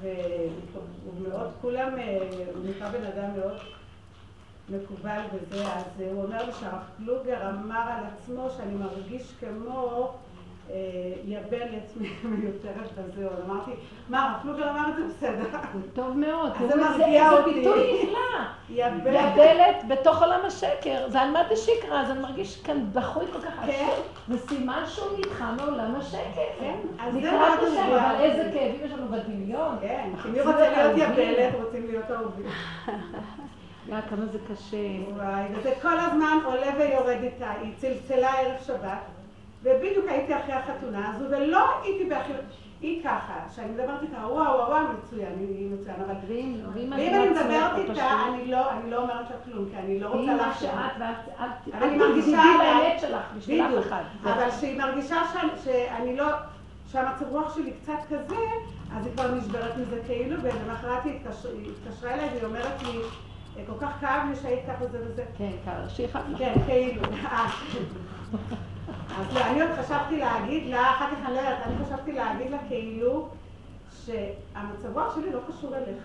[0.00, 3.56] והוא מאוד, כולם, אה, הוא נקרא בן אדם מאוד
[4.68, 10.14] מקובל וזה, אז הוא אומר לי שהרב קלוגר אמר על עצמו שאני מרגיש כמו
[10.72, 10.78] אה,
[11.24, 11.92] יבלת
[12.24, 13.32] מיותרת בזיון.
[13.46, 13.70] אמרתי,
[14.08, 15.58] מה, הרב קלוגר אמר את זה בסדר.
[15.74, 16.52] זה טוב מאוד.
[16.68, 17.54] זה מרגיע אותי.
[17.54, 18.18] ביטוי נפלא.
[18.70, 19.88] יבלת.
[19.88, 23.88] בתוך עולם השקר, זה על מה דשקרא, אז אני מרגיש כאן דחוי כל כך כן.
[24.28, 26.18] זה סימן שהוא נדחה מעולם השקר.
[26.60, 28.14] כן, אז זה מאוד השם, אבל.
[28.20, 29.76] איזה כאבים יש לנו בדמיון.
[29.80, 30.92] כן, מי רוצה להיות.
[30.96, 32.46] יבלת, רוצים להיות אהובים.
[33.88, 34.76] יא, כמה זה קשה.
[35.16, 37.50] וואי, וזה כל הזמן עולה ויורד איתה.
[37.50, 38.98] היא צלצלה ערב שבת,
[39.62, 42.32] ובדיוק הייתי אחרי החתונה הזו, ולא הייתי באחי...
[42.80, 46.14] היא ככה, כשאני מדברת איתה, וואו, וואו, וואו, מצוין, היא מצוין, אבל...
[46.28, 50.00] ואם לא, אני מדברת עצמך איתה, אני לא, אני לא אומרת לה כלום, כי אני
[50.00, 50.32] לא רוצה
[51.74, 54.02] אבל אני מרגישה עליי- לאמת שלך, בשביל בדיוק, אף אחד.
[54.24, 55.16] אבל כשהיא מרגישה
[55.64, 56.26] שאני- לא,
[56.86, 58.36] שהמצב רוח שלי קצת כזה,
[58.96, 62.98] אז היא כבר נשברת מזה כאילו, ולמחרת היא התקשר- היא התקשרה אליי והיא אומרת לי,
[63.56, 65.24] "אה, כל כך כאב לי שהיית ככה וזה וזה.
[65.38, 65.50] כן,
[65.88, 66.38] שיכאב לך.
[66.38, 67.02] כן, כאילו.
[69.18, 72.50] אז לא, אני עוד חשבתי להגיד לה, אחר כך אני לא יודעת, אני חשבתי להגיד
[72.50, 73.28] לה כאילו
[74.06, 76.02] שהמצב רוח שלי לא קשור אליך.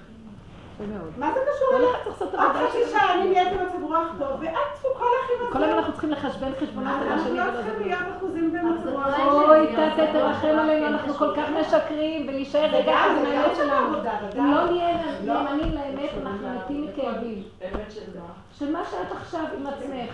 [1.17, 1.67] מה זה קשור?
[1.77, 2.91] כל צריך לעשות את העבודה חצי שלו.
[2.91, 5.65] שעה אני נהיית במצב רוח טוב, ואת תפוקה לך עם כל הזה.
[5.65, 7.87] הזמן אנחנו צריכים לחשבן חשבונות על אנחנו השני לא ולא צריכים.
[7.87, 9.07] להיות אחוזים במצב רוח.
[9.19, 11.67] לא אוי, תתה יעזור תרחם עלינו, אנחנו כל כל כך כך.
[11.75, 13.73] משקרים, ולהישאר רגע עם זה גם האמת של שלנו.
[13.73, 15.33] העבודה, אם לא נהיה לא.
[15.33, 17.43] נאמנים לאמת, אנחנו מתים מכאבים.
[17.59, 18.19] באמת שזה.
[18.59, 20.13] של מה שאת עכשיו עם עצמך.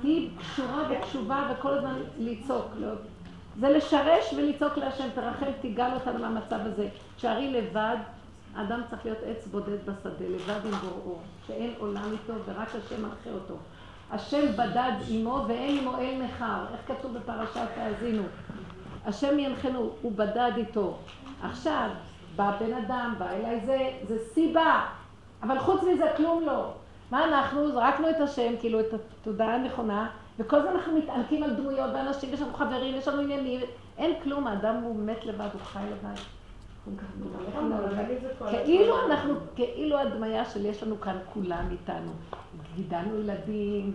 [0.00, 2.66] תהיי קשורה וקשובה וכל הזמן לצעוק.
[3.60, 6.88] זה לשרש ולצעוק להשם, תרחם, תיגל אותנו מהמצב הזה.
[7.16, 7.96] תשארי לבד,
[8.54, 13.30] האדם צריך להיות עץ בודד בשדה, לבד עם בוראו, שאין עולם איתו ורק השם מנחה
[13.34, 13.54] אותו.
[14.10, 16.64] השם בדד עמו ואין עמו אל נכר.
[16.72, 18.22] איך כתוב בפרשת האזינו?
[19.06, 20.98] השם ינחנו, הוא בדד איתו.
[21.42, 21.90] עכשיו,
[22.36, 24.86] בא בן אדם, בא אליי זה, זה סיבה,
[25.42, 26.72] אבל חוץ מזה כלום לא.
[27.10, 27.72] מה אנחנו?
[27.72, 32.40] זרקנו את השם, כאילו את התודעה הנכונה, וכל הזמן אנחנו מתענקים על דמויות ואנשים, יש
[32.40, 33.60] לנו חברים, יש לנו עניינים,
[33.98, 36.20] אין כלום, האדם הוא מת לבד, הוא חי לבד.
[38.38, 39.06] כל כאילו.
[39.06, 42.12] אנחנו, כאילו הדמיה של יש לנו כאן כולם איתנו.
[42.76, 43.94] גידלנו ילדים,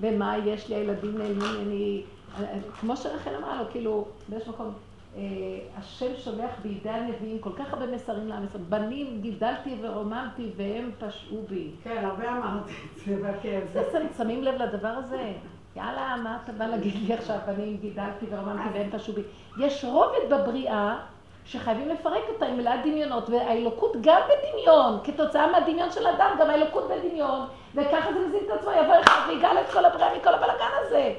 [0.00, 2.02] ומה יש לי, הילדים נעלמים, אני...
[2.80, 4.72] כמו שרחל אמרה לו, כאילו, באיזשהו מקום,
[5.78, 8.62] השם שולח בידי הנביאים כל כך הרבה מסרים לעם ישראל.
[8.68, 11.70] בנים גידלתי ורוממתי והם פשעו בי.
[11.84, 13.62] כן, הרבה אמרתי את זה בכאב.
[13.72, 15.32] זה שם- שמים לב לדבר הזה?
[15.76, 19.22] יאללה, מה אתה בא להגיד לי עכשיו, בנים גידלתי ורוממתי והם פשעו בי.
[19.58, 20.96] יש רובד בבריאה
[21.44, 26.88] שחייבים לפרק אותה עם מלאה דמיונות, והאלוקות גם בדמיון, כתוצאה מהדמיון של אדם, גם האלוקות
[26.90, 27.40] בדמיון,
[27.74, 30.52] וככה זה מזין את עצמו, יבוא אחד ויגאל את כל הבריאה מכל הבלגן
[30.86, 31.14] הזה.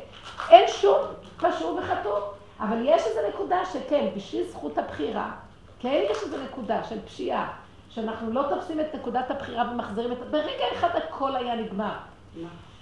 [0.50, 0.98] אין שום
[1.38, 2.20] פשעו וחטוא.
[2.60, 5.32] אבל יש איזו נקודה שכן, בשביל זכות הבחירה,
[5.80, 7.54] כן יש איזו נקודה של פשיעה,
[7.90, 10.18] שאנחנו לא תופסים את נקודת הבחירה ומחזירים את...
[10.32, 11.94] ברגע אחד הכל היה נגמר.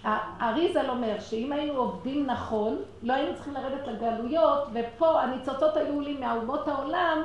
[0.04, 6.20] האריזל אומר שאם היינו עובדים נכון, לא היינו צריכים לרדת לגלויות, ופה הניצוצות היו עולים
[6.20, 7.22] מהאומות העולם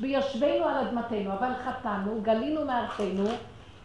[0.00, 3.24] ביושבינו על אדמתנו, אבל חטאנו, גלינו מארצנו,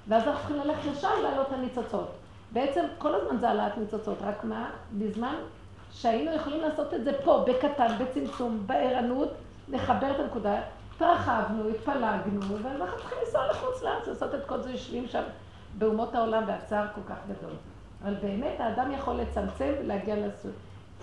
[0.08, 2.08] ואז אנחנו צריכים ללכת ישר להעלות את הניצוצות.
[2.52, 4.70] בעצם כל הזמן זה העלאת ניצוצות, רק מה?
[4.98, 5.36] בזמן
[5.94, 9.30] שהיינו יכולים לעשות את זה פה, בקטן, בצמצום, בערנות,
[9.70, 10.62] לחבר את הנקודה,
[10.96, 15.24] התרחבנו, התפלגנו, ואנחנו צריכים לנסוע לחוץ לארץ, לעשות את כל זה, יושבים שם
[15.78, 17.54] באומות העולם והצער כל כך גדול.
[18.04, 20.52] אבל באמת האדם יכול לצמצם ולהגיע לסוף.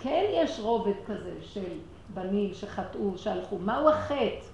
[0.01, 1.77] כן יש רובד כזה של
[2.13, 3.57] בנים שחטאו, שהלכו.
[3.57, 4.45] מהו החטא?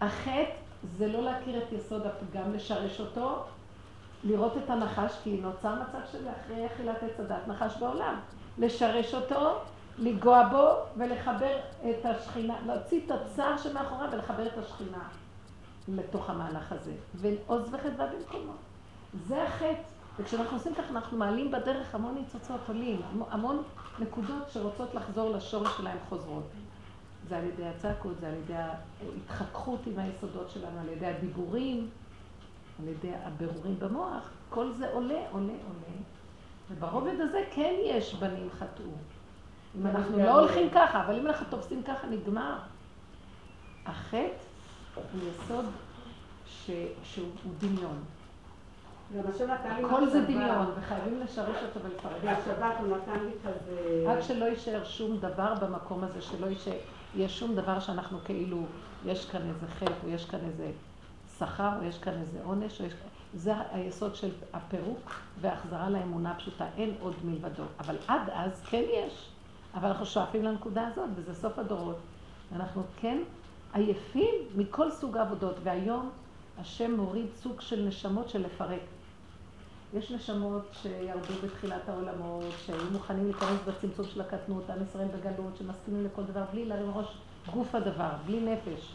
[0.00, 0.50] החטא
[0.96, 3.42] זה לא להכיר את יסוד הפגם, לשרש אותו,
[4.24, 8.14] לראות את הנחש, כי נוצר מצב של אחרי אכילת עץ הדת, נחש בעולם.
[8.58, 9.58] לשרש אותו,
[9.98, 11.58] לנגוע בו ולחבר
[11.90, 15.08] את השכינה, להוציא את הצער שמאחוריו ולחבר את השכינה
[15.88, 16.92] לתוך המהלך הזה.
[17.14, 18.52] ועוז וחדווה במקומו.
[19.26, 19.82] זה החטא.
[20.18, 23.00] וכשאנחנו עושים ככה, אנחנו מעלים בדרך המון ניצוצות עולים,
[23.30, 23.62] המון
[23.98, 26.42] נקודות שרוצות לחזור לשורש שלהם חוזרות.
[27.28, 31.88] זה על ידי הצעקות, זה על ידי ההתחככות עם היסודות שלנו, על ידי הדיבורים,
[32.82, 34.30] על ידי הבירורים במוח.
[34.50, 36.02] כל זה עולה, עולה, עולה.
[36.76, 38.84] וברובד הזה כן יש בנים חטאו.
[39.80, 42.58] אם אנחנו לא הולכים ככה, אבל אם אנחנו תופסים ככה, נגמר.
[43.86, 44.16] החטא
[44.94, 45.64] הוא יסוד
[46.46, 46.70] ש...
[47.02, 48.04] שהוא דמיון.
[49.16, 50.24] גם השם נתן לי כל זה.
[50.24, 52.36] דמיון, וחייבים לשרש אותו ולפרק.
[52.36, 54.04] בשבת הוא נתן לי כזה...
[54.06, 56.76] רק שלא יישאר שום דבר במקום הזה, שלא יישאר,
[57.16, 58.62] יש שום דבר שאנחנו כאילו,
[59.06, 60.70] יש כאן איזה חטא, או יש כאן איזה
[61.38, 62.92] שכר, או יש כאן איזה עונש, או יש...
[63.34, 67.62] זה היסוד של הפירוק והחזרה לאמונה הפשוטה, אין עוד מלבדו.
[67.78, 69.28] אבל עד אז כן יש.
[69.74, 71.98] אבל אנחנו שואפים לנקודה הזאת, וזה סוף הדורות.
[72.56, 73.18] אנחנו כן
[73.74, 76.10] עייפים מכל סוג העבודות, והיום
[76.58, 78.80] השם מוריד סוג של נשמות של לפרק.
[79.94, 86.04] יש נשמות שירדו בתחילת העולמות, שהיו מוכנים להיכנס בצמצום של הקטנות, עם ישראל בגלות, שמסכימים
[86.04, 87.06] לכל דבר, בלי להרים ראש
[87.52, 88.94] גוף הדבר, בלי נפש.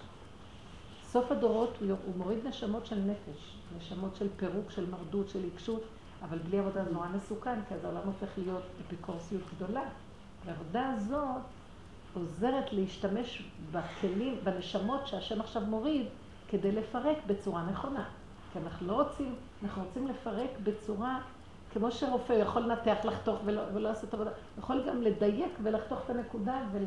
[1.03, 5.83] סוף הדורות הוא, מוריד נשמות של נפש, נשמות של פירוק, של מרדות, של עיקשות,
[6.23, 9.83] אבל בלי עבודה זה נורא מסוכן, כי אז העולם הופך להיות אפיקורסיות גדולה.
[10.45, 11.41] והעבודה הזאת
[12.13, 16.05] עוזרת להשתמש בכלים, בנשמות שהשם עכשיו מוריד,
[16.49, 18.05] כדי לפרק בצורה נכונה.
[18.53, 21.19] כי אנחנו לא רוצים, אנחנו רוצים לפרק בצורה,
[21.73, 26.61] כמו שרופא יכול לנתח, לחתוך ולא, ולא לעשות עבודה, יכול גם לדייק ולחתוך את הנקודה
[26.71, 26.83] ול,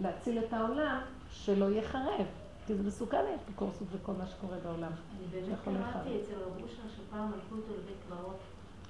[0.00, 2.26] ולהציל את העולם שלא יחרב.
[2.68, 4.92] כי זה מסוכן האפיקורסות וכל מה שקורה בעולם.
[4.92, 5.58] אני באמת.
[5.64, 8.36] קראתי אצל רב אושר שפעם הלכו אותו לבית קברות.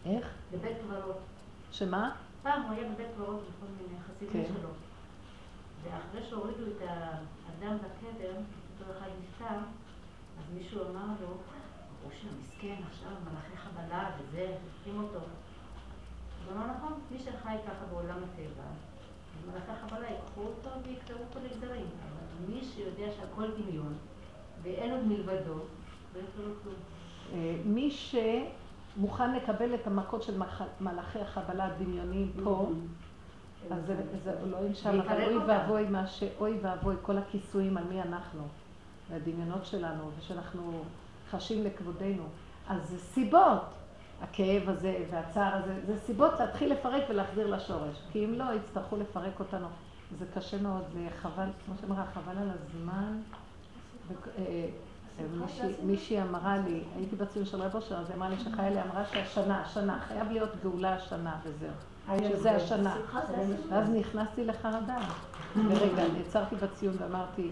[0.07, 0.26] איך?
[0.53, 1.18] לבית קברות.
[1.72, 2.16] שמה?
[2.43, 4.55] פעם הוא היה בבית קברות בכל מיני חסידים כן.
[4.55, 4.68] שלו.
[5.83, 9.59] ואחרי שהורידו את האדם לקבר, אותו אחד נפטר,
[10.39, 11.37] אז מישהו אמר לו,
[12.07, 15.20] אושר מסכן, עכשיו מלאכי חבלה וזה, הופכים אותו.
[16.47, 18.68] הוא אמר נכון, מי שחי ככה בעולם הטבע,
[19.51, 21.87] מלאכי חבלה ייקחו אותו ויקטעו אותו לגזרים.
[22.49, 23.95] מי שיודע שהכל דמיון,
[24.62, 25.59] ואין עוד מלבדו,
[27.32, 30.43] אה, מי שמוכן לקבל את המכות של
[30.80, 32.70] מלאכי החבלה הדמיוניים פה,
[33.70, 33.93] אז
[34.24, 36.22] זה, לא ינשם, אבל אוי ואבוי מה ש...
[36.39, 38.43] אוי ואבוי כל הכיסויים על מי אנחנו,
[39.11, 40.84] והדמיונות שלנו, ושאנחנו
[41.30, 42.22] חשים לכבודנו.
[42.68, 43.62] אז זה סיבות,
[44.22, 47.97] הכאב הזה והצער הזה, זה סיבות להתחיל לפרק ולהחזיר לשורש.
[48.12, 49.66] כי אם לא, יצטרכו לפרק אותנו.
[50.19, 53.21] זה קשה מאוד, זה חבל, כמו שאמרה, חבל על הזמן.
[54.39, 54.69] אה,
[55.83, 59.63] מישהי אמרה לי, הייתי בציון של רב אושר, אז היא אמרה לי שחיילי אמרה שהשנה,
[59.63, 61.71] השנה, חייב להיות גאולה השנה וזהו.
[62.29, 62.97] שזה השנה.
[63.69, 64.97] ואז נכנסתי לחרדה.
[65.69, 67.51] ורגע, נעצרתי בציון ואמרתי,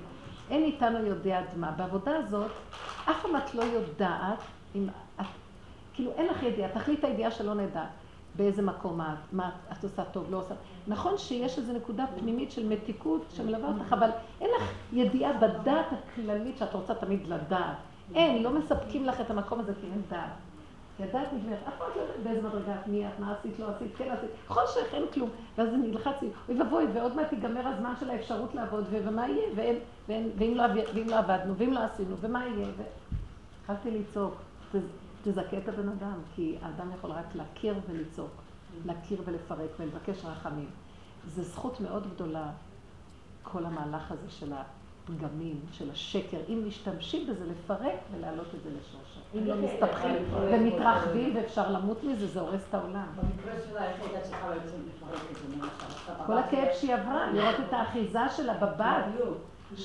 [0.50, 1.70] אין איתנו יודע עד מה.
[1.70, 2.50] בעבודה הזאת,
[3.10, 4.38] אף פעם את לא יודעת,
[4.74, 4.88] אם
[5.20, 5.26] את,
[5.94, 7.84] כאילו אין לך ידיעה, תכלית הידיעה שלא נדע
[8.36, 10.54] באיזה מקום את, מה את עושה טוב, לא עושה.
[10.86, 14.10] נכון שיש איזו נקודה פנימית של מתיקות שמלווה אותך, אבל
[14.40, 17.76] אין לך ידיעה בדעת הכללית שאת רוצה תמיד לדעת.
[18.14, 20.30] אין, לא מספקים לך את המקום הזה כי אין דעת.
[21.00, 23.96] ידעת נגמרת, אף פעם לא יודעת באיזה מדרגה את מי את, מה עשית, לא עשית,
[23.96, 25.30] כן עשית, חושך, אין כלום.
[25.58, 29.78] ואז אני נלחצתי, אוי ואבוי, ועוד מעט ייגמר הזמן של האפשרות לעבוד, ומה יהיה, ואין,
[30.08, 30.62] ואין, ואם, לא,
[30.94, 32.68] ואם לא עבדנו, ואם לא עשינו, ומה יהיה,
[33.60, 34.34] התחלתי לצעוק,
[35.28, 38.30] תזכה את הבן אדם, כי האדם יכול רק להכיר ולצעוק,
[38.84, 40.70] להכיר ולפרק ולבקש רחמים.
[41.26, 42.50] זו זכות מאוד גדולה,
[43.42, 49.20] כל המהלך הזה של הפגמים, של השקר, אם משתמשים בזה לפרק ולהעלות את זה לשורשה.
[49.34, 50.14] אם לא מסתבכים
[50.50, 53.06] ומתרחבים ואפשר למות מזה, זה הורס את העולם.
[53.16, 55.66] במקרה שלה, איך הייתה צריכה בעצם לפרק את זה
[56.26, 58.54] כל הכאב שהיא עברה, לראות את האחיזה שלה
[59.72, 59.80] בבד.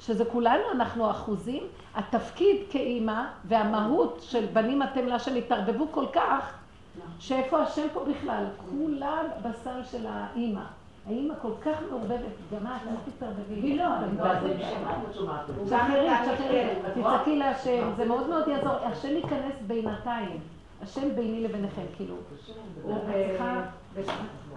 [0.00, 1.62] שזה כולנו, אנחנו אחוזים,
[1.94, 6.54] התפקיד כאימא והמהות של בנים אתם להשם התערבבו כל כך,
[7.18, 8.44] שאיפה השם פה בכלל?
[8.70, 10.60] כולם בסל של האימא.
[11.06, 12.20] האימא כל כך מעורבבת,
[12.54, 13.54] גם את, אל תתערבבי.
[13.54, 14.16] היא לא, אני
[15.68, 18.72] שחררי, שחררי, תצעקי להשם, זה מאוד מאוד יעזור.
[18.72, 20.40] השם ייכנס בינתיים.
[20.82, 22.14] השם ביני לביניכם, כאילו.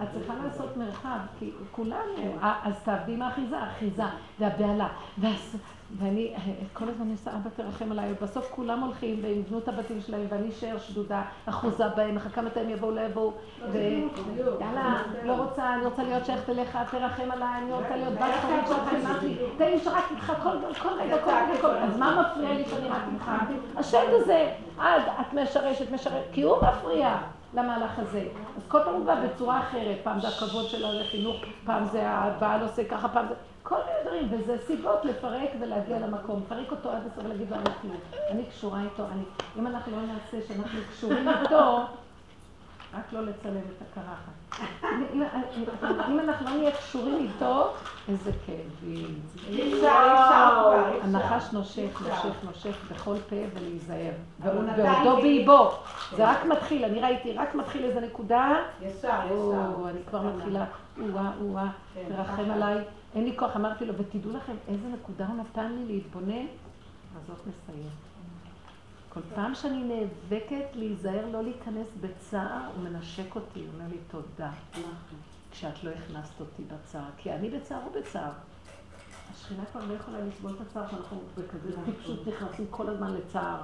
[0.02, 4.04] את צריכה לעשות מרחב, כי כולנו, אז תעבדי עם האחיזה, האחיזה
[4.40, 4.88] והבהלה.
[5.98, 6.34] ואני
[6.72, 10.48] כל הזמן עושה, אבא תרחם עליי, ובסוף כולם הולכים והם יבנו את הבתים שלהם, ואני
[10.48, 13.32] אשאר שדודה, אחוזה בהם, מחכה מתי הם יבואו, לא יבואו,
[13.72, 18.66] ויאללה, לא רוצה, אני רוצה להיות שייכת אליך, תרחם עליי, אני רוצה להיות בת חורית
[18.66, 19.24] שלך,
[19.58, 22.88] תן לי שרק איתך כל רגע, כל רגע, כל רגע, אז מה מפריע לי שאני
[22.88, 23.30] רק איתך?
[23.80, 24.50] השד הזה,
[25.20, 27.18] את משרשת, משרשת, כי הוא מפריע.
[27.54, 28.28] למהלך הזה.
[28.56, 32.62] אז כל פעם הוא בא בצורה אחרת, פעם זה הכבוד שלה לחינוך, פעם זה הבעל
[32.62, 33.34] עושה ככה, פעם זה...
[33.62, 36.42] כל מיני דברים, וזה סיבות לפרק ולהגיע למקום.
[36.48, 37.56] פרק אותו עד הסוף ולהגיד לו,
[38.30, 39.22] אני קשורה איתו, אני...
[39.58, 41.78] אם אנחנו לא נעשה שאנחנו קשורים איתו,
[42.94, 44.62] רק לא לצלם את הקרחת.
[46.08, 47.72] אם אנחנו לא נהיה קשורים איתו,
[48.08, 49.20] איזה כאבים.
[51.02, 54.12] הנחש נושך, נושך, נושך בכל פה ולהיזהר.
[54.40, 55.70] ועודו באיבו.
[56.16, 58.56] זה רק מתחיל, אני ראיתי, רק מתחיל איזה נקודה.
[58.80, 59.88] ישר, ישר.
[59.88, 60.64] אני כבר מתחילה,
[61.00, 62.78] או-אה, או-אה, כן, תרחם עליי.
[63.14, 66.46] אין לי כוח, אמרתי לו, ותדעו לכם איזה נקודה הוא נתן לי להתבונן,
[67.16, 68.11] אז זאת מסיים.
[69.14, 74.50] כל פעם שאני נאבקת להיזהר לא להיכנס בצער, הוא מנשק אותי, הוא אומר לי תודה.
[75.50, 78.30] כשאת לא הכנסת אותי בצער, כי אני בצער או בצער.
[79.32, 83.62] השכינה כבר לא יכולה לסבול את הצער, שאנחנו בכזה טיפשות נכנסים כל הזמן לצער.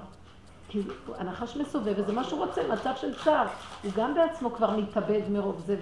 [0.69, 0.83] כי
[1.19, 3.47] הנחש מסובב, וזה מה שהוא רוצה, מצב של צער.
[3.83, 5.77] הוא גם בעצמו כבר מתאבד מרוב זה,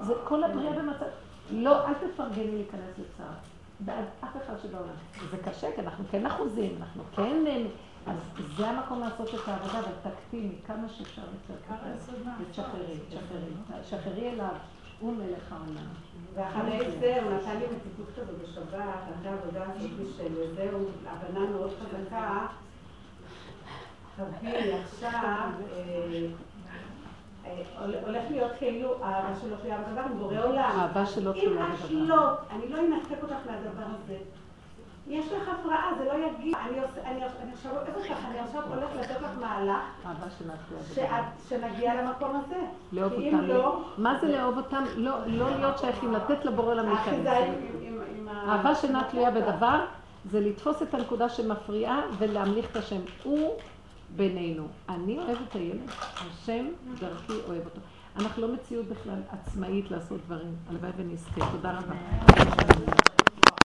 [0.00, 1.06] וזה כל הבריאה במצב...
[1.50, 3.34] לא, אל תפרגני להיכנס לצער.
[3.80, 4.94] בעד אף אחד שבעולם.
[5.30, 7.66] זה קשה, כי אנחנו כן אחוזים, אנחנו כן...
[8.10, 8.16] אז
[8.56, 11.74] זה המקום לעשות את העבודה, אבל תקטיני כמה שאפשר יותר.
[12.40, 13.80] ותשחררי, תשחררי.
[13.82, 14.54] תשחררי אליו,
[15.00, 15.86] הוא מלך העולם.
[16.34, 18.84] ואחרי זה הוא נתן לי מציאות כזו בשבת,
[19.18, 22.46] אחרי העבודה הזאת של זהו, הבנה מאוד חזקה.
[24.16, 26.26] תביאי עכשיו, אה,
[27.46, 27.62] אה,
[28.06, 30.58] הולך להיות כאילו אהבה שלו תלויה בדבר, הוא בורא עולם.
[30.58, 31.88] אהבה שלו תלויה בדבר.
[31.90, 34.16] אם את לא, אני לא אנתק אותך מהדבר הזה.
[35.08, 36.58] יש לך הפרעה, זה לא יגיע.
[37.04, 39.82] אני עכשיו אוהבת לך, אני עכשיו הולכת לתת לך מהלך.
[41.48, 42.60] שנגיע למקום הזה.
[42.92, 43.40] לאהוב אותם.
[43.40, 43.84] לא...
[43.98, 44.84] מה זה לאהוב אותם?
[44.96, 47.26] לא, לא להיות שייכים, לתת לבורא להיכנס.
[48.48, 49.84] אהבה שאינה תלויה בדבר,
[50.30, 53.00] זה לתפוס את הנקודה שמפריעה ולהמליך את השם.
[53.24, 53.54] הוא
[54.16, 54.66] בינינו.
[54.88, 56.66] אני אוהבת את הילד, השם
[57.00, 57.80] דרכי אוהב אותו.
[58.16, 60.54] אנחנו לא מציאות בכלל עצמאית לעשות דברים.
[60.68, 61.40] הלוואי ונזכה.
[61.52, 63.17] תודה רבה.